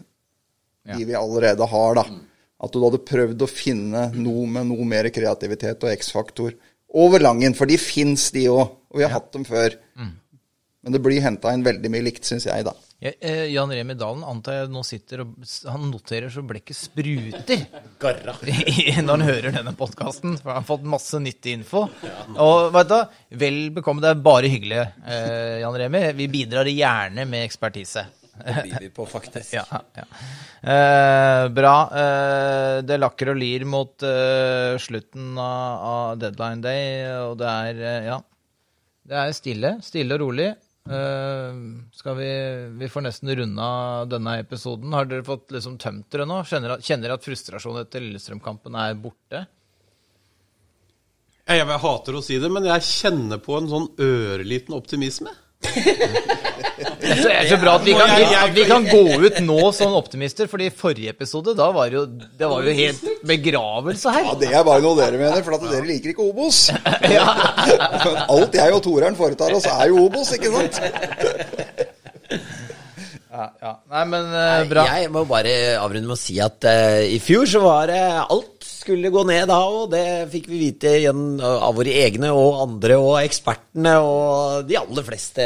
de 0.96 1.06
vi 1.08 1.16
allerede 1.18 1.66
har, 1.66 2.00
da. 2.00 2.04
At 2.60 2.74
du 2.74 2.82
hadde 2.84 3.00
prøvd 3.08 3.44
å 3.44 3.48
finne 3.48 4.08
noe 4.16 4.46
med 4.46 4.68
noe 4.68 4.84
mer 4.88 5.08
kreativitet 5.14 5.86
og 5.86 5.94
X-faktor 5.94 6.56
over 6.90 7.22
Langen, 7.22 7.54
for 7.54 7.70
de 7.70 7.78
fins, 7.80 8.30
de 8.34 8.48
òg. 8.50 8.76
Og 8.90 8.98
vi 8.98 9.06
har 9.06 9.14
hatt 9.14 9.30
dem 9.32 9.46
før. 9.46 9.76
Men 10.80 10.94
det 10.96 11.02
blir 11.04 11.20
henta 11.20 11.52
inn 11.52 11.64
veldig 11.64 11.90
mye 11.92 12.06
likt, 12.06 12.24
syns 12.24 12.46
jeg, 12.48 12.64
da. 12.64 12.72
Ja, 13.00 13.10
eh, 13.24 13.46
Jan 13.48 13.70
Remi 13.72 13.94
Dalen 13.96 14.20
antar 14.28 14.58
jeg 14.58 14.70
nå 14.74 14.82
sitter 14.84 15.22
og 15.22 15.44
han 15.72 15.86
noterer 15.88 16.28
så 16.32 16.42
blekket 16.44 16.76
spruter 16.76 17.62
Garra. 18.00 18.34
når 19.06 19.08
han 19.08 19.24
hører 19.24 19.54
denne 19.56 19.72
podkasten. 19.76 20.36
For 20.36 20.52
han 20.52 20.60
har 20.60 20.68
fått 20.68 20.84
masse 20.84 21.20
nyttig 21.20 21.54
info. 21.56 21.86
Og 22.36 22.68
vet 22.76 22.92
du, 22.92 22.98
vel 23.40 23.60
bekomme. 23.76 24.04
Det 24.04 24.12
er 24.12 24.24
bare 24.24 24.52
hyggelig, 24.52 24.82
eh, 25.08 25.60
Jan 25.62 25.78
Remi. 25.80 26.02
Vi 26.20 26.28
bidrar 26.32 26.68
gjerne 26.68 27.24
med 27.28 27.46
ekspertise. 27.46 28.04
Det 28.46 28.62
byr 28.66 28.78
vi 28.84 28.88
på, 28.96 29.06
faktisk. 29.08 29.52
Ja, 29.56 29.64
ja. 29.96 30.04
Eh, 30.60 31.44
bra. 31.56 31.74
Eh, 32.02 32.78
det 32.86 32.98
lakker 33.00 33.32
og 33.32 33.38
lir 33.40 33.64
mot 33.68 34.02
eh, 34.06 34.74
slutten 34.82 35.36
av, 35.40 35.84
av 35.92 36.18
deadline 36.20 36.60
day, 36.64 36.88
og 37.26 37.38
det 37.40 37.52
er 37.52 37.84
eh, 37.92 38.08
Ja. 38.10 38.18
Det 39.10 39.16
er 39.18 39.32
stille. 39.34 39.70
Stille 39.82 40.14
og 40.14 40.20
rolig. 40.22 40.50
Eh, 40.90 41.56
skal 41.96 42.14
vi 42.18 42.28
Vi 42.78 42.88
får 42.92 43.02
nesten 43.08 43.32
runde 43.36 43.62
av 43.64 44.08
denne 44.12 44.36
episoden. 44.42 44.92
Har 44.94 45.08
dere 45.10 45.24
fått 45.26 45.50
liksom 45.56 45.78
tømt 45.82 46.06
dere 46.12 46.26
nå? 46.28 46.42
Kjenner, 46.46 46.76
at- 46.76 46.84
kjenner 46.86 47.08
dere 47.08 47.16
at 47.18 47.24
frustrasjonen 47.26 47.82
etter 47.86 48.04
Lillestrøm-kampen 48.04 48.76
er 48.78 48.94
borte? 49.00 49.46
Jeg, 51.50 51.64
jeg 51.66 51.80
hater 51.82 52.14
å 52.14 52.22
si 52.22 52.36
det, 52.38 52.50
men 52.54 52.68
jeg 52.68 52.84
kjenner 52.86 53.40
på 53.42 53.56
en 53.58 53.66
sånn 53.72 53.88
ørliten 53.98 54.76
optimisme. 54.76 55.32
Det 55.60 57.08
er 57.10 57.18
så, 57.20 57.28
det 57.28 57.34
er 57.34 57.48
så 57.50 57.58
bra 57.60 57.74
at 57.76 57.84
vi 57.84 57.92
kan, 57.96 58.10
at 58.40 58.54
vi 58.56 58.64
kan 58.68 58.86
gå 58.88 59.00
ut 59.20 59.40
nå 59.44 59.58
som 59.76 59.92
optimister, 59.98 60.48
fordi 60.50 60.68
i 60.70 60.72
forrige 60.74 61.12
episode 61.12 61.54
da 61.58 61.68
var 61.74 61.90
det 61.92 61.98
jo, 61.98 62.04
det 62.40 62.48
var 62.48 62.64
jo 62.64 62.74
helt 62.76 63.04
begravelse 63.28 64.14
her. 64.14 64.28
Ja, 64.30 64.36
Det 64.40 64.50
er 64.52 64.64
bare 64.66 64.84
noe 64.84 64.96
dere 64.98 65.20
mener, 65.20 65.44
for 65.44 65.56
at 65.58 65.66
dere 65.68 65.84
liker 65.88 66.14
ikke 66.14 66.24
Obos. 66.30 66.68
Alt 68.36 68.56
jeg 68.60 68.76
og 68.76 68.82
Toreren 68.84 69.18
foretar 69.18 69.56
oss, 69.56 69.68
er 69.68 69.92
jo 69.92 70.06
Obos, 70.06 70.32
ikke 70.36 70.54
sant? 70.56 70.80
Ja, 73.30 73.44
ja. 73.62 73.70
Nei, 73.92 74.00
men 74.10 74.24
uh, 74.34 74.64
bra. 74.68 74.82
Jeg 74.90 75.10
må 75.14 75.20
bare 75.28 75.52
avrunde 75.78 76.08
med 76.10 76.16
å 76.16 76.18
si 76.18 76.34
at 76.42 76.66
uh, 76.66 76.98
i 77.06 77.20
fjor 77.22 77.46
så 77.48 77.60
var 77.62 77.86
det 77.88 78.00
alt 78.24 78.59
skulle 78.80 79.12
gå 79.12 79.22
ned 79.28 79.48
da, 79.50 79.58
og 79.68 79.90
det 79.92 80.30
fikk 80.32 80.48
vi 80.50 80.60
vite 80.64 80.94
igjen 81.02 81.40
av 81.42 81.74
våre 81.76 81.92
egne 82.02 82.30
og 82.32 82.62
andre 82.64 82.96
og 83.00 83.18
ekspertene 83.20 83.96
og 84.00 84.68
de 84.68 84.78
aller 84.80 85.06
fleste 85.06 85.44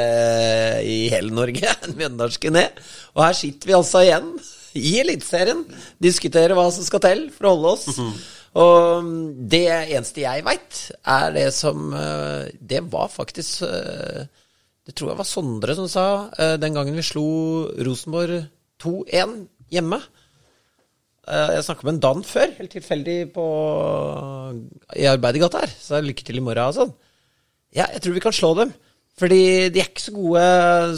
i 0.86 1.08
hele 1.12 1.34
Norge. 1.34 1.72
Mjøndalske 1.98 2.52
ned. 2.54 2.78
Og 3.16 3.24
her 3.26 3.36
sitter 3.38 3.70
vi 3.70 3.76
altså 3.78 4.04
igjen 4.04 4.30
i 4.78 4.94
Eliteserien. 5.02 5.64
Diskuterer 6.02 6.56
hva 6.56 6.68
som 6.74 6.86
skal 6.86 7.02
til 7.04 7.26
for 7.34 7.48
å 7.48 7.54
holde 7.56 7.74
oss. 7.74 8.00
Og 8.54 9.10
det 9.50 9.66
eneste 9.66 10.22
jeg 10.22 10.44
veit, 10.46 10.80
er 11.10 11.32
det 11.34 11.48
som 11.56 11.88
eh, 11.90 12.52
Det 12.54 12.84
var 12.86 13.08
faktisk 13.10 13.64
eh, 13.66 14.28
Det 14.86 14.94
tror 14.94 15.10
jeg 15.10 15.18
var 15.18 15.26
Sondre 15.26 15.74
som 15.74 15.88
sa 15.90 16.04
eh, 16.38 16.54
den 16.62 16.76
gangen 16.76 16.94
vi 16.94 17.02
slo 17.02 17.26
Rosenborg 17.82 18.44
2-1 18.84 19.34
hjemme. 19.74 19.98
Eh, 21.28 21.50
Jeg 21.56 21.64
snakka 21.66 21.86
med 21.86 21.94
en 21.94 22.00
Dan 22.04 22.22
før, 22.26 22.50
helt 22.58 22.72
tilfeldig 22.74 23.18
på, 23.32 23.44
i 24.96 25.06
Arbeidergata 25.08 25.62
her. 25.64 25.72
Så 25.80 26.00
lykke 26.04 26.24
til 26.26 26.40
i 26.40 26.44
morgen 26.44 26.68
og 26.70 26.76
sånn. 26.76 26.92
Ja, 27.74 27.86
jeg 27.90 28.02
tror 28.04 28.14
vi 28.16 28.22
kan 28.24 28.34
slå 28.36 28.52
dem. 28.60 28.74
Fordi 29.18 29.70
de 29.70 29.78
er 29.80 29.86
ikke 29.92 30.02
så 30.02 30.14
gode 30.14 30.44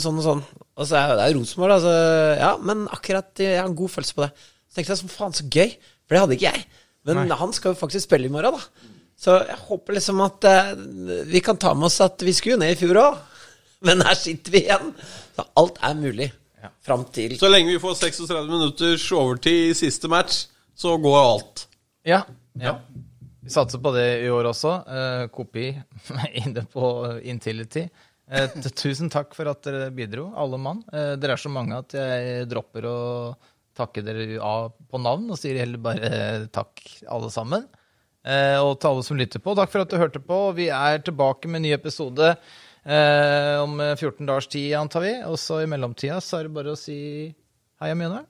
sånn 0.01 0.18
og 0.22 0.24
sånn. 0.24 0.43
Altså, 0.77 0.97
det 1.16 1.24
er 1.24 1.31
jo 1.33 1.39
Rosenborg, 1.43 1.74
altså. 1.77 1.93
Ja, 2.41 2.51
men 2.64 2.87
akkurat 2.93 3.43
jeg 3.45 3.59
har 3.61 3.68
en 3.68 3.77
god 3.77 3.93
følelse 3.93 4.16
på 4.16 4.24
det. 4.24 4.31
Så 4.70 4.79
tenkte 4.79 4.95
jeg 4.95 5.01
sånn, 5.03 5.12
faen 5.12 5.37
så 5.37 5.45
gøy. 5.53 5.74
For 6.07 6.16
det 6.16 6.22
hadde 6.22 6.37
ikke 6.39 6.53
jeg. 6.55 6.66
Men 7.07 7.31
han 7.39 7.53
skal 7.55 7.74
jo 7.74 7.79
faktisk 7.81 8.09
spille 8.09 8.31
i 8.31 8.33
morgen, 8.33 8.57
da. 8.57 8.93
Så 9.20 9.37
jeg 9.47 9.57
håper 9.68 9.97
liksom 9.97 10.18
at 10.24 10.45
eh, 10.49 10.72
vi 11.31 11.41
kan 11.45 11.57
ta 11.61 11.70
med 11.77 11.87
oss 11.89 12.01
at 12.05 12.20
vi 12.24 12.35
skulle 12.37 12.57
jo 12.57 12.61
ned 12.61 12.74
i 12.74 12.81
fjor 12.81 12.99
òg. 13.01 13.20
Men 13.89 14.03
her 14.05 14.16
sitter 14.18 14.53
vi 14.53 14.64
igjen. 14.64 14.91
Så 15.37 15.45
alt 15.61 15.79
er 15.85 15.95
mulig. 16.01 16.31
Fram 16.87 17.05
til 17.14 17.37
Så 17.41 17.51
lenge 17.51 17.73
vi 17.73 17.81
får 17.83 17.97
36 17.99 18.47
minutters 18.51 19.07
overtid 19.17 19.71
i 19.71 19.77
siste 19.79 20.11
match, 20.12 20.47
så 20.77 20.97
går 21.01 21.17
alt. 21.21 21.67
Ja. 22.07 22.23
ja. 22.61 22.77
Vi 23.41 23.53
satser 23.55 23.83
på 23.83 23.93
det 23.95 24.07
i 24.25 24.31
år 24.33 24.51
også. 24.53 24.75
Eh, 24.87 25.25
kopi 25.35 25.71
inne 26.43 26.67
på 26.71 26.87
Intility. 27.23 27.87
Eh, 28.27 28.57
tusen 28.75 29.11
takk 29.12 29.37
for 29.39 29.51
at 29.51 29.62
dere 29.67 29.91
bidro, 29.95 30.33
alle 30.35 30.59
mann. 30.59 30.83
Eh, 30.93 31.14
dere 31.21 31.37
er 31.37 31.43
så 31.43 31.53
mange 31.53 31.79
at 31.79 31.95
jeg 31.95 32.49
dropper 32.51 32.89
å 32.91 32.99
takke 33.77 34.03
dere 34.05 34.39
av 34.43 34.73
på 34.91 35.01
navn, 35.03 35.29
og 35.31 35.39
sier 35.39 35.61
heller 35.61 35.83
bare 35.83 36.11
eh, 36.11 36.47
takk, 36.53 36.83
alle 37.12 37.31
sammen. 37.33 37.67
Eh, 38.27 38.59
og 38.59 38.81
til 38.81 38.91
alle 38.91 39.07
som 39.07 39.19
lytter 39.21 39.43
på, 39.43 39.55
takk 39.55 39.71
for 39.73 39.85
at 39.85 39.93
du 39.93 40.01
hørte 40.01 40.23
på. 40.23 40.41
Vi 40.57 40.71
er 40.75 41.03
tilbake 41.07 41.51
med 41.51 41.61
en 41.61 41.69
ny 41.69 41.75
episode 41.77 42.33
eh, 42.87 43.57
om 43.62 43.76
14 43.82 44.26
dagers 44.26 44.49
tid, 44.53 44.74
antar 44.78 45.05
vi. 45.05 45.12
Og 45.26 45.39
så 45.41 45.61
i 45.62 45.68
mellomtida 45.70 46.20
så 46.24 46.41
er 46.41 46.49
det 46.49 46.55
bare 46.57 46.74
å 46.74 46.80
si 46.80 46.99
hei, 47.82 47.93
Mjøndalen. 47.93 48.26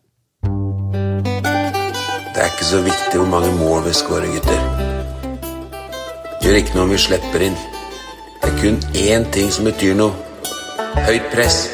Det 2.37 2.43
er 2.45 2.51
ikke 2.53 2.69
så 2.69 2.83
viktig 2.85 3.17
hvor 3.17 3.31
mange 3.33 3.53
mål 3.57 3.87
vi 3.87 3.95
skårer, 3.97 4.29
gutter. 4.35 4.61
Gjør 6.45 6.61
ikke 6.61 6.77
noe 6.77 6.85
om 6.85 6.93
vi 6.93 7.01
slipper 7.01 7.47
inn. 7.49 7.57
Det 8.43 8.53
er 8.53 8.59
kun 8.61 8.81
én 9.03 9.29
ting 9.35 9.49
som 9.53 9.69
betyr 9.69 9.97
noe. 9.99 10.13
Høyt 11.09 11.33
press. 11.33 11.65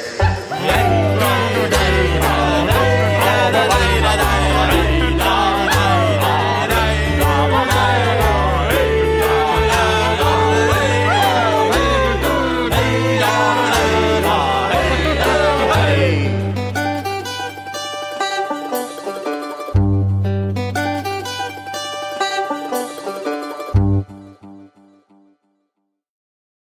Hei! 0.62 1.11